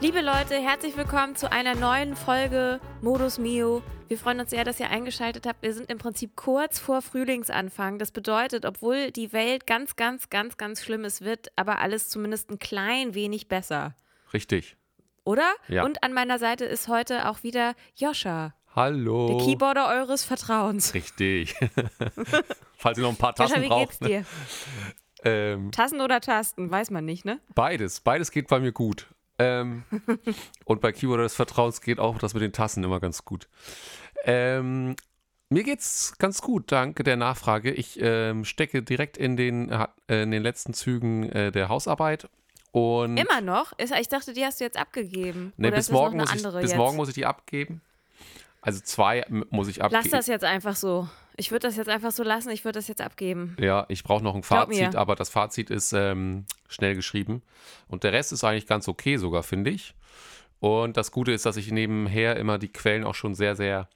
Liebe 0.00 0.20
Leute, 0.20 0.56
herzlich 0.56 0.96
willkommen 0.96 1.34
zu 1.34 1.50
einer 1.50 1.74
neuen 1.74 2.14
Folge 2.14 2.80
Modus 3.00 3.38
Mio. 3.38 3.82
Wir 4.08 4.18
freuen 4.18 4.40
uns 4.40 4.50
sehr, 4.50 4.64
dass 4.64 4.78
ihr 4.78 4.90
eingeschaltet 4.90 5.46
habt. 5.46 5.62
Wir 5.62 5.72
sind 5.72 5.90
im 5.90 5.98
Prinzip 5.98 6.36
kurz 6.36 6.78
vor 6.78 7.00
Frühlingsanfang. 7.00 7.98
Das 7.98 8.10
bedeutet, 8.10 8.66
obwohl 8.66 9.10
die 9.12 9.32
Welt 9.32 9.66
ganz, 9.66 9.96
ganz, 9.96 10.28
ganz, 10.28 10.56
ganz 10.58 10.82
schlimm 10.82 11.04
ist, 11.04 11.22
wird 11.22 11.48
aber 11.56 11.78
alles 11.78 12.10
zumindest 12.10 12.50
ein 12.50 12.58
klein 12.58 13.14
wenig 13.14 13.48
besser. 13.48 13.94
Richtig. 14.34 14.76
Oder? 15.24 15.54
Ja. 15.68 15.84
Und 15.84 16.02
an 16.02 16.12
meiner 16.12 16.38
Seite 16.38 16.66
ist 16.66 16.88
heute 16.88 17.30
auch 17.30 17.42
wieder 17.42 17.74
Joscha, 17.96 18.52
Hallo. 18.76 19.28
der 19.28 19.46
Keyboarder 19.46 19.88
eures 19.88 20.24
Vertrauens. 20.24 20.92
Richtig. 20.92 21.54
Falls 22.76 22.98
ihr 22.98 23.04
noch 23.04 23.10
ein 23.10 23.16
paar 23.16 23.30
Joscha, 23.30 23.46
Tassen 23.54 23.62
wie 23.62 23.68
braucht. 23.68 23.88
geht's 23.88 23.98
dir? 24.00 24.24
Ähm, 25.24 25.70
Tassen 25.72 26.02
oder 26.02 26.20
Tasten? 26.20 26.70
Weiß 26.70 26.90
man 26.90 27.06
nicht, 27.06 27.24
ne? 27.24 27.40
beides. 27.54 28.00
Beides 28.00 28.30
geht 28.30 28.48
bei 28.48 28.60
mir 28.60 28.72
gut. 28.72 29.06
Ähm, 29.38 29.84
und 30.64 30.80
bei 30.80 30.92
Keyboarder 30.92 31.24
des 31.24 31.34
Vertrauens 31.34 31.80
geht 31.80 31.98
auch 31.98 32.18
das 32.18 32.34
mit 32.34 32.42
den 32.42 32.52
Tassen 32.52 32.84
immer 32.84 33.00
ganz 33.00 33.24
gut. 33.24 33.48
Ähm, 34.24 34.96
mir 35.48 35.62
geht's 35.62 36.14
ganz 36.18 36.40
gut, 36.40 36.72
danke 36.72 37.02
der 37.02 37.16
Nachfrage. 37.16 37.70
Ich 37.72 37.98
ähm, 38.00 38.44
stecke 38.44 38.82
direkt 38.82 39.16
in 39.16 39.36
den, 39.36 39.70
äh, 39.70 40.22
in 40.22 40.30
den 40.30 40.42
letzten 40.42 40.74
Zügen 40.74 41.30
äh, 41.30 41.52
der 41.52 41.68
Hausarbeit. 41.68 42.28
Und 42.72 43.16
Immer 43.16 43.40
noch? 43.40 43.72
Ich 43.78 44.08
dachte, 44.08 44.32
die 44.32 44.44
hast 44.44 44.58
du 44.58 44.64
jetzt 44.64 44.76
abgegeben. 44.76 45.52
nee, 45.56 45.70
bis 45.70 45.90
morgen, 45.90 46.18
muss 46.18 46.34
ich, 46.34 46.42
bis 46.42 46.74
morgen 46.74 46.96
muss 46.96 47.08
ich 47.08 47.14
die 47.14 47.26
abgeben. 47.26 47.82
Also 48.62 48.80
zwei 48.80 49.24
muss 49.28 49.68
ich 49.68 49.82
abgeben. 49.82 50.02
Lass 50.02 50.10
das 50.10 50.26
jetzt 50.26 50.44
einfach 50.44 50.74
so. 50.74 51.08
Ich 51.36 51.50
würde 51.50 51.66
das 51.66 51.76
jetzt 51.76 51.88
einfach 51.88 52.12
so 52.12 52.22
lassen. 52.22 52.50
Ich 52.50 52.64
würde 52.64 52.78
das 52.78 52.88
jetzt 52.88 53.00
abgeben. 53.00 53.56
Ja, 53.58 53.86
ich 53.88 54.04
brauche 54.04 54.22
noch 54.22 54.34
ein 54.34 54.42
Glaub 54.42 54.68
Fazit, 54.68 54.92
mir. 54.92 54.98
aber 54.98 55.16
das 55.16 55.30
Fazit 55.30 55.70
ist 55.70 55.92
ähm, 55.92 56.46
schnell 56.68 56.94
geschrieben. 56.94 57.42
Und 57.88 58.04
der 58.04 58.12
Rest 58.12 58.32
ist 58.32 58.44
eigentlich 58.44 58.66
ganz 58.66 58.88
okay 58.88 59.16
sogar, 59.16 59.42
finde 59.42 59.70
ich. 59.70 59.94
Und 60.60 60.96
das 60.96 61.10
Gute 61.10 61.32
ist, 61.32 61.44
dass 61.44 61.56
ich 61.56 61.70
nebenher 61.70 62.36
immer 62.36 62.58
die 62.58 62.72
Quellen 62.72 63.04
auch 63.04 63.14
schon 63.14 63.34
sehr, 63.34 63.56
sehr, 63.56 63.88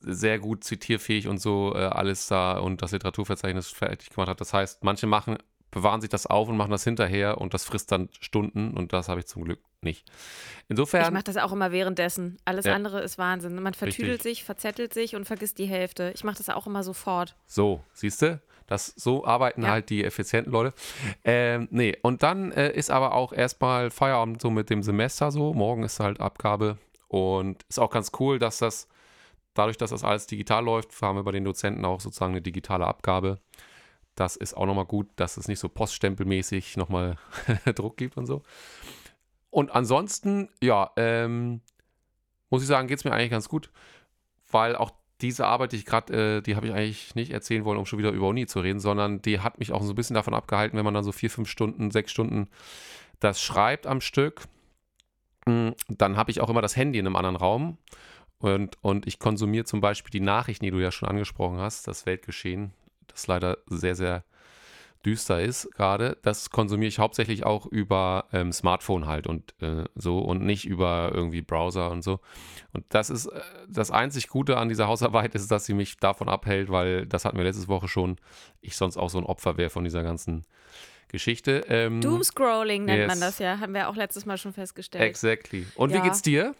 sehr 0.00 0.38
gut 0.38 0.64
zitierfähig 0.64 1.28
und 1.28 1.38
so 1.38 1.74
äh, 1.74 1.84
alles 1.84 2.26
da 2.26 2.58
und 2.58 2.82
das 2.82 2.92
Literaturverzeichnis 2.92 3.68
fertig 3.68 4.10
gemacht 4.10 4.28
habe. 4.28 4.38
Das 4.38 4.52
heißt, 4.52 4.82
manche 4.82 5.06
machen, 5.06 5.38
bewahren 5.70 6.00
sich 6.00 6.10
das 6.10 6.26
auf 6.26 6.48
und 6.48 6.56
machen 6.56 6.70
das 6.70 6.84
hinterher 6.84 7.38
und 7.40 7.54
das 7.54 7.64
frisst 7.64 7.92
dann 7.92 8.08
Stunden 8.20 8.72
und 8.72 8.92
das 8.92 9.08
habe 9.08 9.20
ich 9.20 9.26
zum 9.26 9.44
Glück 9.44 9.60
nicht. 9.84 10.04
Ich 10.08 10.64
Insofern, 10.70 11.12
mache 11.12 11.24
das 11.24 11.36
auch 11.36 11.52
immer 11.52 11.70
währenddessen. 11.72 12.38
Alles 12.44 12.64
Ja. 12.64 12.74
andere 12.74 13.00
ist 13.02 13.18
Wahnsinn. 13.18 13.54
Man 13.62 13.74
vertüdelt 13.74 14.22
sich, 14.22 14.44
verzettelt 14.44 14.92
sich 14.94 15.14
und 15.14 15.24
vergisst 15.26 15.58
die 15.58 15.66
Hälfte. 15.66 16.10
Ich 16.14 16.24
mache 16.24 16.38
das 16.38 16.48
auch 16.50 16.66
immer 16.66 16.82
sofort. 16.82 17.36
So, 17.46 17.82
siehst 17.92 18.22
du? 18.22 18.40
Das, 18.66 18.86
so 18.96 19.26
arbeiten 19.26 19.62
Ja. 19.62 19.68
halt 19.68 19.90
die 19.90 20.02
effizienten 20.04 20.50
Leute. 20.52 20.72
Ähm, 21.22 21.68
nee, 21.70 21.96
und 22.02 22.22
dann 22.22 22.50
äh, 22.52 22.72
ist 22.72 22.90
aber 22.90 23.12
auch 23.12 23.32
erstmal 23.34 23.90
Feierabend 23.90 24.40
so 24.40 24.50
mit 24.50 24.70
dem 24.70 24.82
Semester 24.82 25.30
so. 25.30 25.52
Morgen 25.52 25.82
ist 25.82 26.00
halt 26.00 26.18
Abgabe. 26.20 26.78
Und 27.08 27.62
ist 27.68 27.78
auch 27.78 27.90
ganz 27.90 28.10
cool, 28.18 28.38
dass 28.38 28.58
das, 28.58 28.88
dadurch, 29.52 29.76
dass 29.76 29.90
das 29.90 30.02
alles 30.02 30.26
digital 30.26 30.64
läuft, 30.64 31.00
haben 31.02 31.16
wir 31.18 31.22
bei 31.24 31.32
den 31.32 31.44
Dozenten 31.44 31.84
auch 31.84 32.00
sozusagen 32.00 32.32
eine 32.32 32.40
digitale 32.42 32.86
Abgabe. 32.86 33.38
Das 34.16 34.34
ist 34.36 34.56
auch 34.56 34.64
nochmal 34.66 34.86
gut, 34.86 35.08
dass 35.16 35.36
es 35.36 35.46
nicht 35.46 35.58
so 35.58 35.68
poststempelmäßig 35.68 36.76
nochmal 36.78 37.16
Druck 37.74 37.96
gibt 37.98 38.16
und 38.16 38.26
so. 38.26 38.42
Und 39.54 39.70
ansonsten, 39.70 40.48
ja, 40.60 40.90
ähm, 40.96 41.60
muss 42.50 42.62
ich 42.62 42.66
sagen, 42.66 42.88
geht 42.88 42.98
es 42.98 43.04
mir 43.04 43.12
eigentlich 43.12 43.30
ganz 43.30 43.48
gut, 43.48 43.70
weil 44.50 44.74
auch 44.74 44.90
diese 45.20 45.46
Arbeit, 45.46 45.70
die 45.70 45.76
ich 45.76 45.86
gerade, 45.86 46.38
äh, 46.38 46.40
die 46.40 46.56
habe 46.56 46.66
ich 46.66 46.72
eigentlich 46.72 47.14
nicht 47.14 47.30
erzählen 47.30 47.64
wollen, 47.64 47.78
um 47.78 47.86
schon 47.86 48.00
wieder 48.00 48.10
über 48.10 48.26
Uni 48.26 48.46
zu 48.48 48.58
reden, 48.58 48.80
sondern 48.80 49.22
die 49.22 49.38
hat 49.38 49.60
mich 49.60 49.70
auch 49.70 49.84
so 49.84 49.92
ein 49.92 49.94
bisschen 49.94 50.14
davon 50.14 50.34
abgehalten, 50.34 50.76
wenn 50.76 50.84
man 50.84 50.92
dann 50.92 51.04
so 51.04 51.12
vier, 51.12 51.30
fünf 51.30 51.48
Stunden, 51.48 51.92
sechs 51.92 52.10
Stunden 52.10 52.48
das 53.20 53.40
schreibt 53.40 53.86
am 53.86 54.00
Stück, 54.00 54.42
mh, 55.46 55.74
dann 55.86 56.16
habe 56.16 56.32
ich 56.32 56.40
auch 56.40 56.50
immer 56.50 56.60
das 56.60 56.74
Handy 56.74 56.98
in 56.98 57.06
einem 57.06 57.14
anderen 57.14 57.36
Raum. 57.36 57.78
Und, 58.38 58.76
und 58.82 59.06
ich 59.06 59.20
konsumiere 59.20 59.66
zum 59.66 59.80
Beispiel 59.80 60.10
die 60.10 60.18
Nachrichten, 60.18 60.64
die 60.64 60.72
du 60.72 60.80
ja 60.80 60.90
schon 60.90 61.08
angesprochen 61.08 61.58
hast, 61.58 61.86
das 61.86 62.06
Weltgeschehen, 62.06 62.72
das 63.06 63.28
leider 63.28 63.58
sehr, 63.68 63.94
sehr 63.94 64.24
düster 65.04 65.40
ist 65.40 65.70
gerade, 65.74 66.16
das 66.22 66.50
konsumiere 66.50 66.88
ich 66.88 66.98
hauptsächlich 66.98 67.44
auch 67.44 67.66
über 67.66 68.26
ähm, 68.32 68.52
Smartphone 68.52 69.06
halt 69.06 69.26
und 69.26 69.54
äh, 69.60 69.84
so 69.94 70.18
und 70.18 70.42
nicht 70.42 70.64
über 70.64 71.10
irgendwie 71.12 71.42
Browser 71.42 71.90
und 71.90 72.02
so. 72.02 72.20
Und 72.72 72.84
das 72.88 73.10
ist 73.10 73.26
äh, 73.26 73.40
das 73.68 73.90
einzig 73.90 74.28
Gute 74.28 74.56
an 74.56 74.68
dieser 74.68 74.86
Hausarbeit 74.86 75.34
ist, 75.34 75.50
dass 75.50 75.66
sie 75.66 75.74
mich 75.74 75.98
davon 75.98 76.28
abhält, 76.28 76.70
weil 76.70 77.06
das 77.06 77.24
hatten 77.24 77.36
wir 77.36 77.44
letzte 77.44 77.68
Woche 77.68 77.88
schon, 77.88 78.16
ich 78.60 78.76
sonst 78.76 78.96
auch 78.96 79.10
so 79.10 79.18
ein 79.18 79.24
Opfer 79.24 79.56
wäre 79.56 79.70
von 79.70 79.84
dieser 79.84 80.02
ganzen 80.02 80.44
Geschichte. 81.08 81.64
Ähm, 81.68 82.00
Doomscrolling 82.00 82.86
nennt 82.86 82.98
yes. 82.98 83.08
man 83.08 83.20
das 83.20 83.38
ja. 83.38 83.60
Haben 83.60 83.74
wir 83.74 83.88
auch 83.88 83.96
letztes 83.96 84.26
Mal 84.26 84.36
schon 84.38 84.52
festgestellt. 84.52 85.04
Exactly. 85.04 85.66
Und 85.76 85.90
wie 85.90 85.96
Ja. 85.96 86.02
geht's 86.02 86.22
dir? 86.22 86.54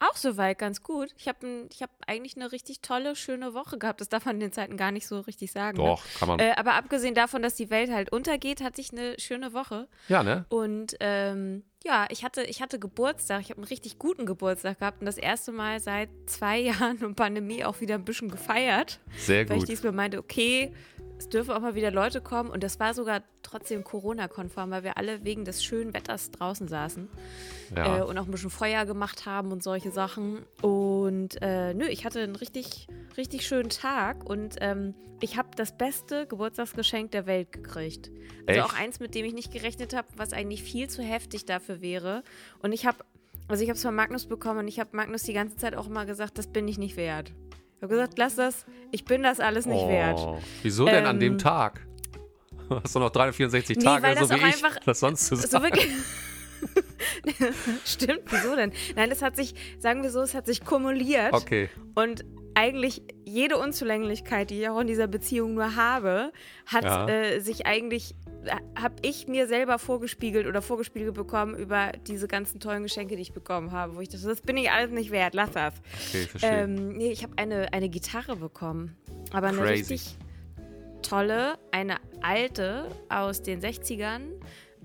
Auch 0.00 0.16
soweit 0.16 0.58
ganz 0.58 0.82
gut. 0.82 1.14
Ich 1.16 1.28
habe 1.28 1.66
ich 1.70 1.82
hab 1.82 1.90
eigentlich 2.06 2.36
eine 2.36 2.50
richtig 2.52 2.80
tolle, 2.80 3.14
schöne 3.14 3.54
Woche 3.54 3.78
gehabt. 3.78 4.00
Das 4.00 4.08
darf 4.08 4.24
man 4.24 4.36
in 4.36 4.40
den 4.40 4.52
Zeiten 4.52 4.76
gar 4.76 4.90
nicht 4.90 5.06
so 5.06 5.20
richtig 5.20 5.52
sagen. 5.52 5.76
Doch, 5.76 6.02
kann 6.18 6.28
man. 6.28 6.38
Ne? 6.38 6.50
Äh, 6.50 6.56
aber 6.56 6.74
abgesehen 6.74 7.14
davon, 7.14 7.42
dass 7.42 7.54
die 7.54 7.70
Welt 7.70 7.90
halt 7.90 8.10
untergeht, 8.12 8.60
hatte 8.60 8.80
ich 8.80 8.92
eine 8.92 9.18
schöne 9.18 9.52
Woche. 9.52 9.88
ja, 10.08 10.22
ne? 10.22 10.46
Und 10.48 10.96
ähm, 11.00 11.62
ja, 11.84 12.06
ich 12.08 12.24
hatte, 12.24 12.42
ich 12.42 12.62
hatte 12.62 12.78
Geburtstag. 12.78 13.42
Ich 13.42 13.50
habe 13.50 13.58
einen 13.58 13.68
richtig 13.68 13.98
guten 13.98 14.24
Geburtstag 14.26 14.78
gehabt 14.78 15.00
und 15.00 15.06
das 15.06 15.18
erste 15.18 15.52
Mal 15.52 15.80
seit 15.80 16.08
zwei 16.26 16.58
Jahren 16.60 17.04
und 17.04 17.14
Pandemie 17.14 17.64
auch 17.64 17.80
wieder 17.80 17.94
ein 17.94 18.04
bisschen 18.04 18.30
gefeiert. 18.30 19.00
Sehr 19.16 19.48
Weil 19.48 19.58
ich 19.58 19.62
gut. 19.64 19.68
diesmal 19.68 19.92
meinte, 19.92 20.18
okay, 20.18 20.72
es 21.18 21.28
dürfen 21.28 21.52
auch 21.52 21.60
mal 21.60 21.74
wieder 21.74 21.90
Leute 21.90 22.20
kommen. 22.20 22.50
Und 22.50 22.62
das 22.62 22.80
war 22.80 22.94
sogar 22.94 23.22
trotzdem 23.42 23.84
Corona-konform, 23.84 24.70
weil 24.70 24.82
wir 24.84 24.98
alle 24.98 25.24
wegen 25.24 25.44
des 25.44 25.62
schönen 25.64 25.94
Wetters 25.94 26.30
draußen 26.30 26.68
saßen 26.68 27.08
Ja. 27.76 27.98
äh, 27.98 28.02
und 28.02 28.18
auch 28.18 28.24
ein 28.24 28.30
bisschen 28.30 28.50
Feuer 28.50 28.84
gemacht 28.84 29.26
haben 29.26 29.52
und 29.52 29.62
solche 29.62 29.90
Sachen. 29.90 30.44
Und 30.62 31.40
äh, 31.42 31.72
nö, 31.74 31.86
ich 31.86 32.04
hatte 32.04 32.20
einen 32.20 32.36
richtig, 32.36 32.86
richtig 33.16 33.46
schönen 33.46 33.70
Tag 33.70 34.28
und 34.28 34.56
ähm, 34.60 34.94
ich 35.20 35.36
habe 35.38 35.48
das 35.56 35.76
beste 35.76 36.26
Geburtstagsgeschenk 36.26 37.12
der 37.12 37.26
Welt 37.26 37.52
gekriegt. 37.52 38.10
Also 38.46 38.60
Echt? 38.60 38.70
auch 38.70 38.74
eins, 38.78 39.00
mit 39.00 39.14
dem 39.14 39.24
ich 39.24 39.32
nicht 39.32 39.52
gerechnet 39.52 39.94
habe, 39.94 40.08
was 40.16 40.32
eigentlich 40.32 40.62
viel 40.62 40.88
zu 40.90 41.02
heftig 41.02 41.46
dafür 41.46 41.80
wäre. 41.80 42.22
Und 42.60 42.72
ich 42.72 42.84
habe, 42.84 42.98
also 43.48 43.62
ich 43.62 43.70
habe 43.70 43.76
es 43.76 43.82
von 43.82 43.94
Magnus 43.94 44.26
bekommen 44.26 44.60
und 44.60 44.68
ich 44.68 44.80
habe 44.80 44.90
Magnus 44.96 45.22
die 45.22 45.32
ganze 45.32 45.56
Zeit 45.56 45.76
auch 45.76 45.86
immer 45.86 46.04
gesagt, 46.04 46.36
das 46.36 46.48
bin 46.48 46.66
ich 46.68 46.76
nicht 46.76 46.96
wert. 46.96 47.32
Ich 47.84 47.86
habe 47.90 47.96
gesagt, 47.96 48.18
lass 48.18 48.34
das, 48.36 48.64
ich 48.92 49.04
bin 49.04 49.22
das 49.22 49.40
alles 49.40 49.66
nicht 49.66 49.86
wert. 49.86 50.18
Oh, 50.18 50.38
Wieso 50.62 50.86
denn 50.86 51.04
an 51.04 51.20
dem 51.20 51.32
Ähm, 51.34 51.38
Tag? 51.38 51.86
Hast 52.82 52.94
du 52.94 52.98
noch 52.98 53.10
364 53.10 53.76
Nee, 53.76 53.84
Tage, 53.84 54.02
weil 54.02 54.14
so 54.16 54.20
das 54.20 54.30
wie 54.30 54.36
ich, 54.36 54.42
einfach- 54.64 54.78
das 54.86 55.00
sonst 55.00 55.26
zu 55.26 55.36
So 55.36 55.46
sagen? 55.46 55.64
wirklich. 55.64 55.88
Stimmt, 57.84 58.22
wieso 58.30 58.56
denn? 58.56 58.72
Nein, 58.96 59.10
es 59.10 59.20
hat 59.20 59.36
sich, 59.36 59.54
sagen 59.78 60.02
wir 60.02 60.10
so, 60.10 60.22
es 60.22 60.32
hat 60.34 60.46
sich 60.46 60.64
kumuliert. 60.64 61.34
Okay. 61.34 61.68
Und 61.94 62.24
eigentlich 62.54 63.02
jede 63.26 63.58
Unzulänglichkeit, 63.58 64.48
die 64.48 64.62
ich 64.62 64.68
auch 64.70 64.80
in 64.80 64.86
dieser 64.86 65.06
Beziehung 65.06 65.52
nur 65.52 65.76
habe, 65.76 66.32
hat 66.64 66.84
Ja. 66.84 67.06
äh, 67.06 67.40
sich 67.40 67.66
eigentlich, 67.66 68.14
habe 68.76 68.94
ich 69.02 69.26
mir 69.28 69.46
selber 69.46 69.78
vorgespiegelt 69.78 70.46
oder 70.46 70.62
vorgespiegelt 70.62 71.14
bekommen 71.14 71.54
über 71.54 71.92
diese 72.06 72.28
ganzen 72.28 72.60
tollen 72.60 72.82
Geschenke, 72.82 73.16
die 73.16 73.22
ich 73.22 73.32
bekommen 73.32 73.72
habe, 73.72 73.96
wo 73.96 74.00
ich 74.00 74.08
dachte, 74.08 74.26
das 74.26 74.40
bin 74.40 74.56
ich 74.56 74.70
alles 74.70 74.90
nicht 74.90 75.10
wert, 75.10 75.34
lass 75.34 75.50
das. 75.52 75.74
Okay, 76.08 76.26
verstehe. 76.26 76.62
Ähm, 76.62 76.96
nee, 76.96 77.10
ich 77.10 77.22
habe 77.22 77.34
eine, 77.36 77.72
eine 77.72 77.88
Gitarre 77.88 78.36
bekommen. 78.36 78.96
Aber 79.32 79.48
eine 79.48 79.58
Crazy. 79.58 79.92
richtig 79.92 80.16
tolle, 81.02 81.58
eine 81.70 81.96
alte 82.22 82.88
aus 83.08 83.42
den 83.42 83.60
60ern, 83.60 84.22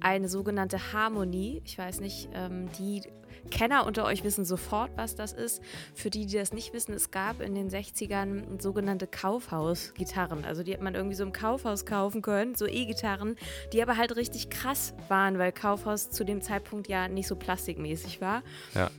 eine 0.02 0.30
sogenannte 0.30 0.94
Harmonie. 0.94 1.62
Ich 1.66 1.78
weiß 1.78 2.02
nicht, 2.02 2.30
ähm, 2.34 2.70
die 2.78 3.04
Kenner 3.50 3.86
unter 3.86 4.06
euch 4.06 4.24
wissen 4.24 4.46
sofort, 4.46 4.92
was 4.96 5.16
das 5.16 5.34
ist. 5.34 5.62
Für 5.94 6.10
die, 6.10 6.26
die 6.26 6.38
das 6.38 6.54
nicht 6.54 6.74
wissen, 6.74 6.94
es 6.94 7.12
gab 7.12 7.42
in 7.42 7.56
den 7.56 7.70
60ern 7.70 8.62
sogenannte 8.62 9.08
Kaufhaus-Gitarren. 9.08 10.46
Also 10.46 10.64
die 10.64 10.74
hat 10.74 10.82
man 10.82 10.96
irgendwie 10.96 11.16
so 11.16 11.24
im 11.24 11.34
Kaufhaus 11.34 11.86
kaufen 11.86 12.22
können, 12.22 12.56
so 12.56 12.66
E-Gitarren, 12.66 13.36
die 13.74 13.82
aber 13.82 13.98
halt 13.98 14.16
richtig 14.16 14.50
krass 14.50 14.94
waren, 15.08 15.38
weil 15.38 15.52
Kaufhaus 15.52 16.10
zu 16.10 16.24
dem 16.24 16.42
Zeitpunkt 16.42 16.88
ja 16.88 17.08
nicht 17.08 17.28
so 17.28 17.36
plastikmäßig 17.36 18.22
war. 18.22 18.44
ja. 18.74 18.90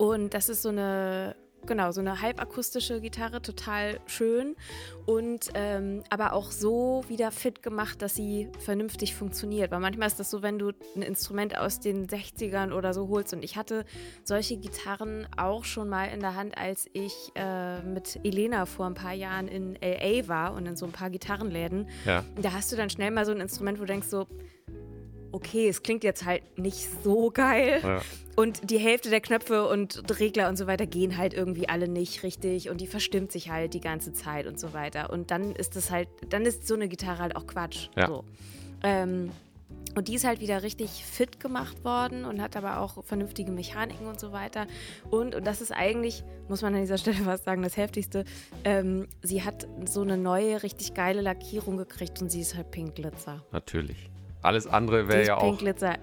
Und 0.00 0.32
das 0.32 0.48
ist 0.48 0.62
so 0.62 0.70
eine, 0.70 1.36
genau, 1.66 1.90
so 1.92 2.00
eine 2.00 2.20
halbakustische 2.20 3.00
Gitarre, 3.00 3.42
total 3.42 4.00
schön. 4.06 4.56
Und 5.06 5.50
ähm, 5.54 6.02
aber 6.08 6.32
auch 6.32 6.50
so 6.50 7.04
wieder 7.08 7.30
fit 7.30 7.62
gemacht, 7.62 8.02
dass 8.02 8.14
sie 8.14 8.48
vernünftig 8.58 9.14
funktioniert. 9.14 9.70
Weil 9.70 9.80
manchmal 9.80 10.06
ist 10.08 10.20
das 10.20 10.30
so, 10.30 10.42
wenn 10.42 10.58
du 10.58 10.72
ein 10.94 11.02
Instrument 11.02 11.58
aus 11.58 11.80
den 11.80 12.06
60ern 12.06 12.72
oder 12.72 12.94
so 12.94 13.08
holst. 13.08 13.32
Und 13.32 13.42
ich 13.42 13.56
hatte 13.56 13.84
solche 14.24 14.56
Gitarren 14.56 15.26
auch 15.36 15.64
schon 15.64 15.88
mal 15.88 16.06
in 16.06 16.20
der 16.20 16.36
Hand, 16.36 16.56
als 16.56 16.88
ich 16.92 17.32
äh, 17.34 17.82
mit 17.82 18.20
Elena 18.24 18.66
vor 18.66 18.86
ein 18.86 18.94
paar 18.94 19.14
Jahren 19.14 19.48
in 19.48 19.76
LA 19.82 20.28
war 20.28 20.54
und 20.54 20.66
in 20.66 20.76
so 20.76 20.86
ein 20.86 20.92
paar 20.92 21.10
Gitarrenläden. 21.10 21.88
Ja. 22.04 22.24
Da 22.40 22.52
hast 22.52 22.70
du 22.70 22.76
dann 22.76 22.90
schnell 22.90 23.10
mal 23.10 23.26
so 23.26 23.32
ein 23.32 23.40
Instrument, 23.40 23.78
wo 23.78 23.82
du 23.82 23.92
denkst 23.92 24.08
so, 24.08 24.26
okay, 25.32 25.68
es 25.68 25.82
klingt 25.82 26.04
jetzt 26.04 26.24
halt 26.24 26.42
nicht 26.58 26.88
so 27.02 27.30
geil. 27.30 27.80
Ja. 27.82 28.00
Und 28.36 28.70
die 28.70 28.78
Hälfte 28.78 29.10
der 29.10 29.20
Knöpfe 29.20 29.68
und 29.68 30.02
Regler 30.18 30.48
und 30.48 30.56
so 30.56 30.66
weiter 30.66 30.86
gehen 30.86 31.18
halt 31.18 31.34
irgendwie 31.34 31.68
alle 31.68 31.88
nicht 31.88 32.22
richtig 32.22 32.70
und 32.70 32.80
die 32.80 32.86
verstimmt 32.86 33.32
sich 33.32 33.50
halt 33.50 33.74
die 33.74 33.80
ganze 33.80 34.12
Zeit 34.12 34.46
und 34.46 34.58
so 34.58 34.72
weiter. 34.72 35.10
Und 35.10 35.30
dann 35.30 35.54
ist 35.54 35.76
das 35.76 35.90
halt, 35.90 36.08
dann 36.28 36.46
ist 36.46 36.66
so 36.66 36.74
eine 36.74 36.88
Gitarre 36.88 37.18
halt 37.18 37.36
auch 37.36 37.46
Quatsch. 37.46 37.88
Ja. 37.96 38.06
So. 38.06 38.24
Ähm, 38.82 39.30
und 39.96 40.08
die 40.08 40.14
ist 40.14 40.24
halt 40.24 40.40
wieder 40.40 40.62
richtig 40.62 41.04
fit 41.04 41.40
gemacht 41.40 41.84
worden 41.84 42.24
und 42.24 42.40
hat 42.40 42.56
aber 42.56 42.80
auch 42.80 43.04
vernünftige 43.04 43.50
Mechaniken 43.50 44.06
und 44.06 44.20
so 44.20 44.32
weiter. 44.32 44.66
Und, 45.10 45.34
und 45.34 45.46
das 45.46 45.60
ist 45.60 45.72
eigentlich, 45.72 46.22
muss 46.48 46.62
man 46.62 46.74
an 46.74 46.80
dieser 46.80 46.98
Stelle 46.98 47.16
fast 47.18 47.44
sagen, 47.44 47.62
das 47.62 47.76
Heftigste, 47.76 48.24
ähm, 48.64 49.08
sie 49.22 49.42
hat 49.42 49.66
so 49.86 50.02
eine 50.02 50.16
neue, 50.16 50.62
richtig 50.62 50.94
geile 50.94 51.20
Lackierung 51.20 51.76
gekriegt 51.76 52.22
und 52.22 52.30
sie 52.30 52.40
ist 52.40 52.54
halt 52.54 52.70
Pink 52.70 52.94
Glitzer. 52.94 53.44
Natürlich. 53.50 54.09
Alles 54.42 54.66
andere 54.66 55.08
wäre 55.08 55.26
ja 55.26 55.36
auch. 55.36 55.58
Glitzer. 55.58 55.94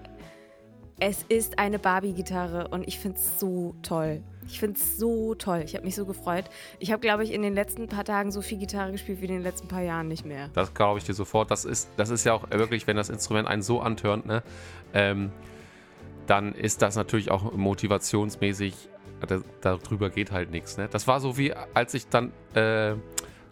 Es 1.00 1.24
ist 1.28 1.58
eine 1.60 1.78
Barbie-Gitarre 1.78 2.68
und 2.68 2.86
ich 2.88 2.98
finde 2.98 3.18
es 3.18 3.38
so 3.38 3.76
toll. 3.82 4.22
Ich 4.48 4.58
finde 4.58 4.78
es 4.80 4.98
so 4.98 5.34
toll. 5.36 5.62
Ich 5.64 5.74
habe 5.74 5.84
mich 5.84 5.94
so 5.94 6.06
gefreut. 6.06 6.46
Ich 6.80 6.90
habe, 6.90 7.00
glaube 7.00 7.22
ich, 7.22 7.32
in 7.32 7.42
den 7.42 7.54
letzten 7.54 7.86
paar 7.86 8.04
Tagen 8.04 8.32
so 8.32 8.42
viel 8.42 8.58
Gitarre 8.58 8.90
gespielt 8.90 9.20
wie 9.20 9.26
in 9.26 9.32
den 9.32 9.42
letzten 9.42 9.68
paar 9.68 9.82
Jahren 9.82 10.08
nicht 10.08 10.24
mehr. 10.24 10.48
Das 10.54 10.74
glaube 10.74 10.98
ich 10.98 11.04
dir 11.04 11.14
sofort. 11.14 11.50
Das 11.50 11.64
ist, 11.64 11.88
das 11.96 12.10
ist 12.10 12.24
ja 12.24 12.32
auch 12.32 12.50
wirklich, 12.50 12.86
wenn 12.86 12.96
das 12.96 13.10
Instrument 13.10 13.46
einen 13.46 13.62
so 13.62 13.80
antörnt, 13.80 14.26
ne, 14.26 14.42
ähm, 14.92 15.30
dann 16.26 16.52
ist 16.54 16.82
das 16.82 16.96
natürlich 16.96 17.30
auch 17.30 17.52
motivationsmäßig, 17.52 18.74
da, 19.26 19.40
darüber 19.60 20.10
geht 20.10 20.30
halt 20.30 20.50
nichts. 20.50 20.76
Ne? 20.76 20.88
Das 20.90 21.06
war 21.06 21.20
so 21.20 21.38
wie, 21.38 21.54
als 21.74 21.94
ich 21.94 22.08
dann 22.08 22.32
äh, 22.54 22.94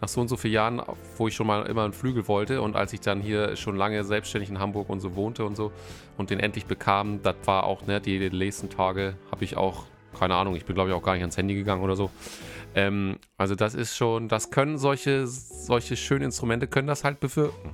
nach 0.01 0.07
so 0.07 0.21
und 0.21 0.27
so 0.27 0.37
vielen 0.37 0.53
Jahren, 0.53 0.81
wo 1.17 1.27
ich 1.27 1.35
schon 1.35 1.47
mal 1.47 1.65
immer 1.65 1.83
einen 1.83 1.93
Flügel 1.93 2.27
wollte 2.27 2.61
und 2.61 2.75
als 2.75 2.93
ich 2.93 3.01
dann 3.01 3.21
hier 3.21 3.55
schon 3.55 3.75
lange 3.75 4.03
selbstständig 4.03 4.49
in 4.49 4.59
Hamburg 4.59 4.89
und 4.89 4.99
so 4.99 5.15
wohnte 5.15 5.45
und 5.45 5.55
so 5.55 5.71
und 6.17 6.29
den 6.29 6.39
endlich 6.39 6.65
bekam, 6.65 7.21
das 7.23 7.35
war 7.45 7.63
auch, 7.63 7.85
ne, 7.87 7.99
die, 7.99 8.19
die 8.19 8.35
nächsten 8.35 8.69
Tage 8.69 9.15
habe 9.31 9.43
ich 9.43 9.57
auch, 9.57 9.85
keine 10.17 10.35
Ahnung, 10.35 10.55
ich 10.55 10.65
bin 10.65 10.75
glaube 10.75 10.89
ich 10.89 10.95
auch 10.95 11.03
gar 11.03 11.13
nicht 11.13 11.21
ans 11.21 11.37
Handy 11.37 11.55
gegangen 11.55 11.83
oder 11.83 11.95
so. 11.95 12.11
Ähm, 12.75 13.17
also 13.37 13.55
das 13.55 13.73
ist 13.73 13.95
schon, 13.95 14.27
das 14.27 14.51
können 14.51 14.77
solche, 14.77 15.25
solche 15.27 15.95
schönen 15.95 16.25
Instrumente 16.25 16.67
können 16.67 16.87
das 16.87 17.03
halt 17.03 17.19
bewirken. 17.19 17.73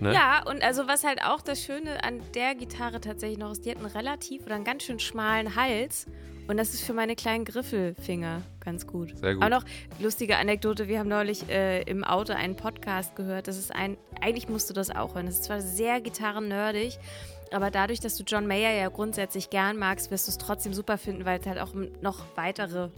Ne? 0.00 0.14
Ja, 0.14 0.42
und 0.46 0.62
also 0.62 0.86
was 0.86 1.04
halt 1.04 1.22
auch 1.24 1.40
das 1.40 1.62
Schöne 1.62 2.04
an 2.04 2.20
der 2.34 2.54
Gitarre 2.54 3.00
tatsächlich 3.00 3.38
noch 3.38 3.50
ist, 3.50 3.64
die 3.64 3.70
hat 3.70 3.78
einen 3.78 3.86
relativ 3.86 4.46
oder 4.46 4.54
einen 4.54 4.64
ganz 4.64 4.84
schön 4.84 5.00
schmalen 5.00 5.56
Hals. 5.56 6.06
Und 6.48 6.56
das 6.56 6.72
ist 6.72 6.80
für 6.80 6.94
meine 6.94 7.14
kleinen 7.14 7.44
Griffelfinger 7.44 8.42
ganz 8.60 8.86
gut. 8.86 9.16
Sehr 9.18 9.34
gut. 9.34 9.44
Auch 9.44 9.50
noch 9.50 9.64
lustige 10.00 10.38
Anekdote, 10.38 10.88
wir 10.88 10.98
haben 10.98 11.08
neulich 11.08 11.48
äh, 11.50 11.82
im 11.82 12.04
Auto 12.04 12.32
einen 12.32 12.56
Podcast 12.56 13.14
gehört. 13.16 13.48
Das 13.48 13.58
ist 13.58 13.74
ein, 13.74 13.98
eigentlich 14.20 14.48
musst 14.48 14.70
du 14.70 14.74
das 14.74 14.90
auch 14.90 15.14
hören. 15.14 15.26
Das 15.26 15.36
ist 15.36 15.44
zwar 15.44 15.60
sehr 15.60 16.00
gitarrennerdig, 16.00 16.98
aber 17.52 17.70
dadurch, 17.70 18.00
dass 18.00 18.16
du 18.16 18.24
John 18.24 18.46
Mayer 18.46 18.72
ja 18.72 18.88
grundsätzlich 18.88 19.50
gern 19.50 19.76
magst, 19.76 20.10
wirst 20.10 20.26
du 20.26 20.30
es 20.30 20.38
trotzdem 20.38 20.72
super 20.72 20.96
finden, 20.96 21.26
weil 21.26 21.38
es 21.38 21.46
halt 21.46 21.58
auch 21.58 21.74
um 21.74 21.88
noch 22.00 22.24
weitere 22.34 22.88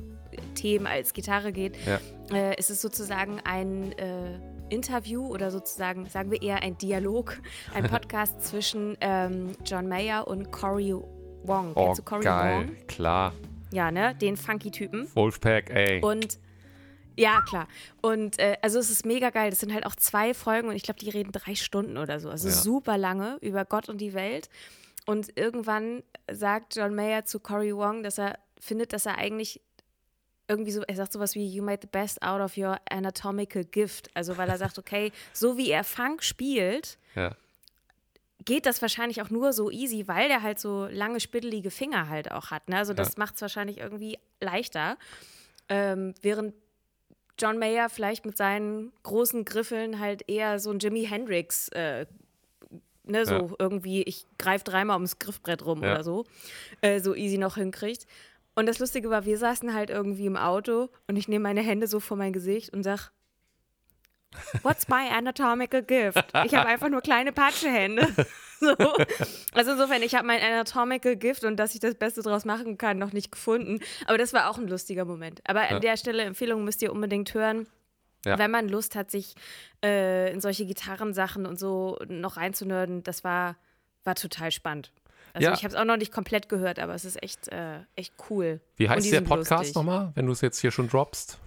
Themen 0.54 0.86
als 0.86 1.12
Gitarre 1.12 1.52
geht. 1.52 1.76
Ja. 1.84 1.98
Äh, 2.32 2.56
es 2.56 2.70
ist 2.70 2.82
sozusagen 2.82 3.40
ein 3.42 3.92
äh, 3.98 4.38
Interview 4.68 5.26
oder 5.26 5.50
sozusagen, 5.50 6.06
sagen 6.06 6.30
wir 6.30 6.40
eher 6.40 6.62
ein 6.62 6.78
Dialog, 6.78 7.40
ein 7.74 7.82
Podcast 7.90 8.42
zwischen 8.42 8.96
ähm, 9.00 9.56
John 9.64 9.88
Mayer 9.88 10.28
und 10.28 10.52
Cory 10.52 10.94
Wong. 11.44 11.72
Oh, 11.74 11.86
Kennst 11.86 11.98
du 12.00 12.02
Cory 12.04 12.24
geil, 12.24 12.66
Wong? 12.68 12.86
klar. 12.86 13.32
Ja, 13.72 13.90
ne? 13.90 14.14
Den 14.16 14.36
Funky-Typen. 14.36 15.08
Wolfpack, 15.14 15.70
ey. 15.70 16.02
Und 16.02 16.38
ja, 17.16 17.40
klar. 17.42 17.68
Und 18.00 18.38
äh, 18.38 18.56
also 18.62 18.78
es 18.78 18.90
ist 18.90 19.04
mega 19.06 19.30
geil. 19.30 19.50
Das 19.50 19.60
sind 19.60 19.72
halt 19.74 19.86
auch 19.86 19.94
zwei 19.94 20.32
Folgen 20.34 20.68
und 20.68 20.74
ich 20.76 20.82
glaube, 20.82 21.00
die 21.00 21.10
reden 21.10 21.32
drei 21.32 21.54
Stunden 21.54 21.96
oder 21.98 22.18
so. 22.20 22.30
Also 22.30 22.48
Ja. 22.48 22.54
super 22.54 22.96
lange 22.98 23.36
über 23.40 23.64
Gott 23.64 23.88
und 23.88 23.98
die 23.98 24.14
Welt. 24.14 24.48
Und 25.06 25.36
irgendwann 25.38 26.02
sagt 26.30 26.76
John 26.76 26.94
Mayer 26.94 27.24
zu 27.24 27.40
Cory 27.40 27.74
Wong, 27.76 28.02
dass 28.02 28.18
er 28.18 28.38
findet, 28.58 28.92
dass 28.92 29.06
er 29.06 29.18
eigentlich 29.18 29.60
irgendwie 30.48 30.72
so, 30.72 30.82
er 30.82 30.96
sagt 30.96 31.12
sowas 31.12 31.34
wie, 31.36 31.46
you 31.46 31.62
made 31.62 31.80
the 31.82 31.88
best 31.90 32.22
out 32.22 32.40
of 32.40 32.56
your 32.56 32.76
anatomical 32.90 33.64
gift. 33.64 34.10
Also 34.14 34.36
weil 34.36 34.48
er 34.48 34.58
sagt, 34.58 34.78
okay, 34.78 35.12
so 35.32 35.56
wie 35.56 35.70
er 35.70 35.84
Funk 35.84 36.22
spielt, 36.24 36.98
ja. 37.14 37.36
Geht 38.44 38.66
das 38.66 38.80
wahrscheinlich 38.82 39.22
auch 39.22 39.30
nur 39.30 39.52
so 39.52 39.70
easy, 39.70 40.08
weil 40.08 40.28
der 40.28 40.42
halt 40.42 40.58
so 40.58 40.86
lange, 40.90 41.20
spittelige 41.20 41.70
Finger 41.70 42.08
halt 42.08 42.30
auch 42.32 42.50
hat. 42.50 42.68
Ne? 42.68 42.76
Also 42.78 42.94
das 42.94 43.08
Ja. 43.10 43.14
macht 43.18 43.34
es 43.36 43.42
wahrscheinlich 43.42 43.78
irgendwie 43.78 44.18
leichter. 44.40 44.96
Ähm, 45.68 46.14
während 46.22 46.54
John 47.38 47.58
Mayer 47.58 47.88
vielleicht 47.88 48.26
mit 48.26 48.36
seinen 48.36 48.92
großen 49.02 49.44
Griffeln 49.44 49.98
halt 49.98 50.28
eher 50.28 50.58
so 50.58 50.70
ein 50.70 50.78
Jimi 50.78 51.04
Hendrix, 51.06 51.68
äh, 51.68 52.06
ne, 53.04 53.24
so 53.26 53.34
Ja. 53.34 53.54
irgendwie, 53.58 54.02
ich 54.02 54.26
greife 54.38 54.64
dreimal 54.64 54.96
ums 54.96 55.18
Griffbrett 55.18 55.64
rum 55.64 55.82
Ja. 55.82 55.92
oder 55.92 56.04
so, 56.04 56.24
äh, 56.82 57.00
so 57.00 57.14
easy 57.14 57.38
noch 57.38 57.56
hinkriegt. 57.56 58.06
Und 58.54 58.66
das 58.66 58.78
Lustige 58.78 59.08
war, 59.10 59.24
wir 59.24 59.38
saßen 59.38 59.72
halt 59.74 59.90
irgendwie 59.90 60.26
im 60.26 60.36
Auto 60.36 60.90
und 61.06 61.16
ich 61.16 61.28
nehme 61.28 61.44
meine 61.44 61.62
Hände 61.62 61.86
so 61.86 61.98
vor 62.00 62.16
mein 62.16 62.32
Gesicht 62.32 62.72
und 62.72 62.82
sag, 62.82 63.10
What's 64.62 64.88
my 64.88 65.08
anatomical 65.10 65.82
gift? 65.82 66.24
Ich 66.44 66.54
habe 66.54 66.68
einfach 66.68 66.88
nur 66.88 67.00
kleine 67.00 67.32
Patschehände. 67.32 68.06
So. 68.62 68.74
Also 69.54 69.70
insofern, 69.72 70.02
ich 70.02 70.14
habe 70.14 70.26
mein 70.26 70.42
anatomical 70.42 71.16
gift 71.16 71.44
und 71.44 71.56
dass 71.56 71.72
ich 71.72 71.80
das 71.80 71.94
Beste 71.94 72.20
draus 72.20 72.44
machen 72.44 72.76
kann, 72.76 72.98
noch 72.98 73.14
nicht 73.14 73.32
gefunden. 73.32 73.80
Aber 74.04 74.18
das 74.18 74.34
war 74.34 74.50
auch 74.50 74.58
ein 74.58 74.68
lustiger 74.68 75.06
Moment. 75.06 75.40
Aber 75.46 75.62
Ja. 75.62 75.68
an 75.76 75.80
der 75.80 75.96
Stelle 75.96 76.24
Empfehlung 76.24 76.62
müsst 76.62 76.82
ihr 76.82 76.92
unbedingt 76.92 77.32
hören. 77.32 77.66
Ja. 78.26 78.38
Wenn 78.38 78.50
man 78.50 78.68
Lust 78.68 78.96
hat, 78.96 79.10
sich 79.10 79.34
äh, 79.82 80.30
in 80.30 80.42
solche 80.42 80.66
Gitarrensachen 80.66 81.46
und 81.46 81.58
so 81.58 81.98
noch 82.06 82.36
reinzunörden, 82.36 83.02
das 83.02 83.24
war, 83.24 83.56
war 84.04 84.14
total 84.14 84.50
spannend. 84.52 84.92
Also 85.32 85.48
Ja. 85.48 85.54
ich 85.54 85.60
habe 85.64 85.68
es 85.74 85.80
auch 85.80 85.86
noch 85.86 85.96
nicht 85.96 86.12
komplett 86.12 86.50
gehört, 86.50 86.80
aber 86.80 86.94
es 86.94 87.06
ist 87.06 87.22
echt, 87.22 87.48
äh, 87.48 87.78
echt 87.96 88.12
cool. 88.28 88.60
Wie 88.76 88.90
heißt 88.90 89.10
der 89.10 89.22
Podcast 89.22 89.60
lustig. 89.68 89.74
nochmal, 89.74 90.12
wenn 90.16 90.26
du 90.26 90.32
es 90.32 90.42
jetzt 90.42 90.60
hier 90.60 90.70
schon 90.70 90.86
droppst? 90.90 91.38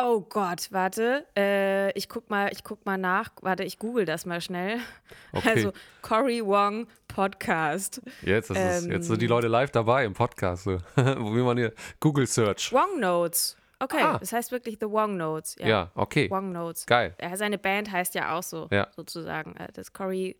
Oh 0.00 0.20
Gott, 0.20 0.68
warte. 0.70 1.26
Äh, 1.36 1.90
ich 1.98 2.08
guck 2.08 2.30
mal, 2.30 2.50
ich 2.52 2.64
guck 2.64 2.84
mal 2.86 2.96
nach. 2.98 3.30
Warte, 3.42 3.64
ich 3.64 3.78
google 3.78 4.04
das 4.04 4.26
mal 4.26 4.40
schnell. 4.40 4.78
Okay. 5.34 5.48
Also 5.50 5.72
Cory 6.02 6.44
Wong 6.44 6.86
Podcast. 7.08 8.02
Jetzt, 8.22 8.50
ist, 8.50 8.56
ähm, 8.84 8.90
jetzt 8.92 9.06
sind 9.06 9.22
die 9.22 9.26
Leute 9.26 9.48
live 9.48 9.70
dabei 9.70 10.04
im 10.04 10.12
Podcast. 10.12 10.64
So. 10.64 10.72
Wo 10.96 11.34
will 11.34 11.42
man 11.42 11.56
hier? 11.56 11.72
Google 12.00 12.26
Search. 12.26 12.70
Wong 12.72 13.00
Notes. 13.00 13.56
Okay, 13.78 14.02
Ah. 14.02 14.18
das 14.18 14.32
heißt 14.32 14.52
wirklich 14.52 14.76
The 14.80 14.88
Wong 14.90 15.16
Notes. 15.16 15.56
Ja, 15.58 15.66
Ja, 15.66 15.90
okay. 15.94 16.30
Wong 16.30 16.52
Notes. 16.52 16.84
Geil. 16.86 17.14
Ja, 17.20 17.34
seine 17.36 17.56
Band 17.58 17.90
heißt 17.90 18.14
ja 18.14 18.36
auch 18.36 18.42
so, 18.42 18.68
Ja. 18.70 18.88
sozusagen. 18.94 19.56
Äh, 19.56 19.68
Das 19.72 19.92
Cory 19.92 20.36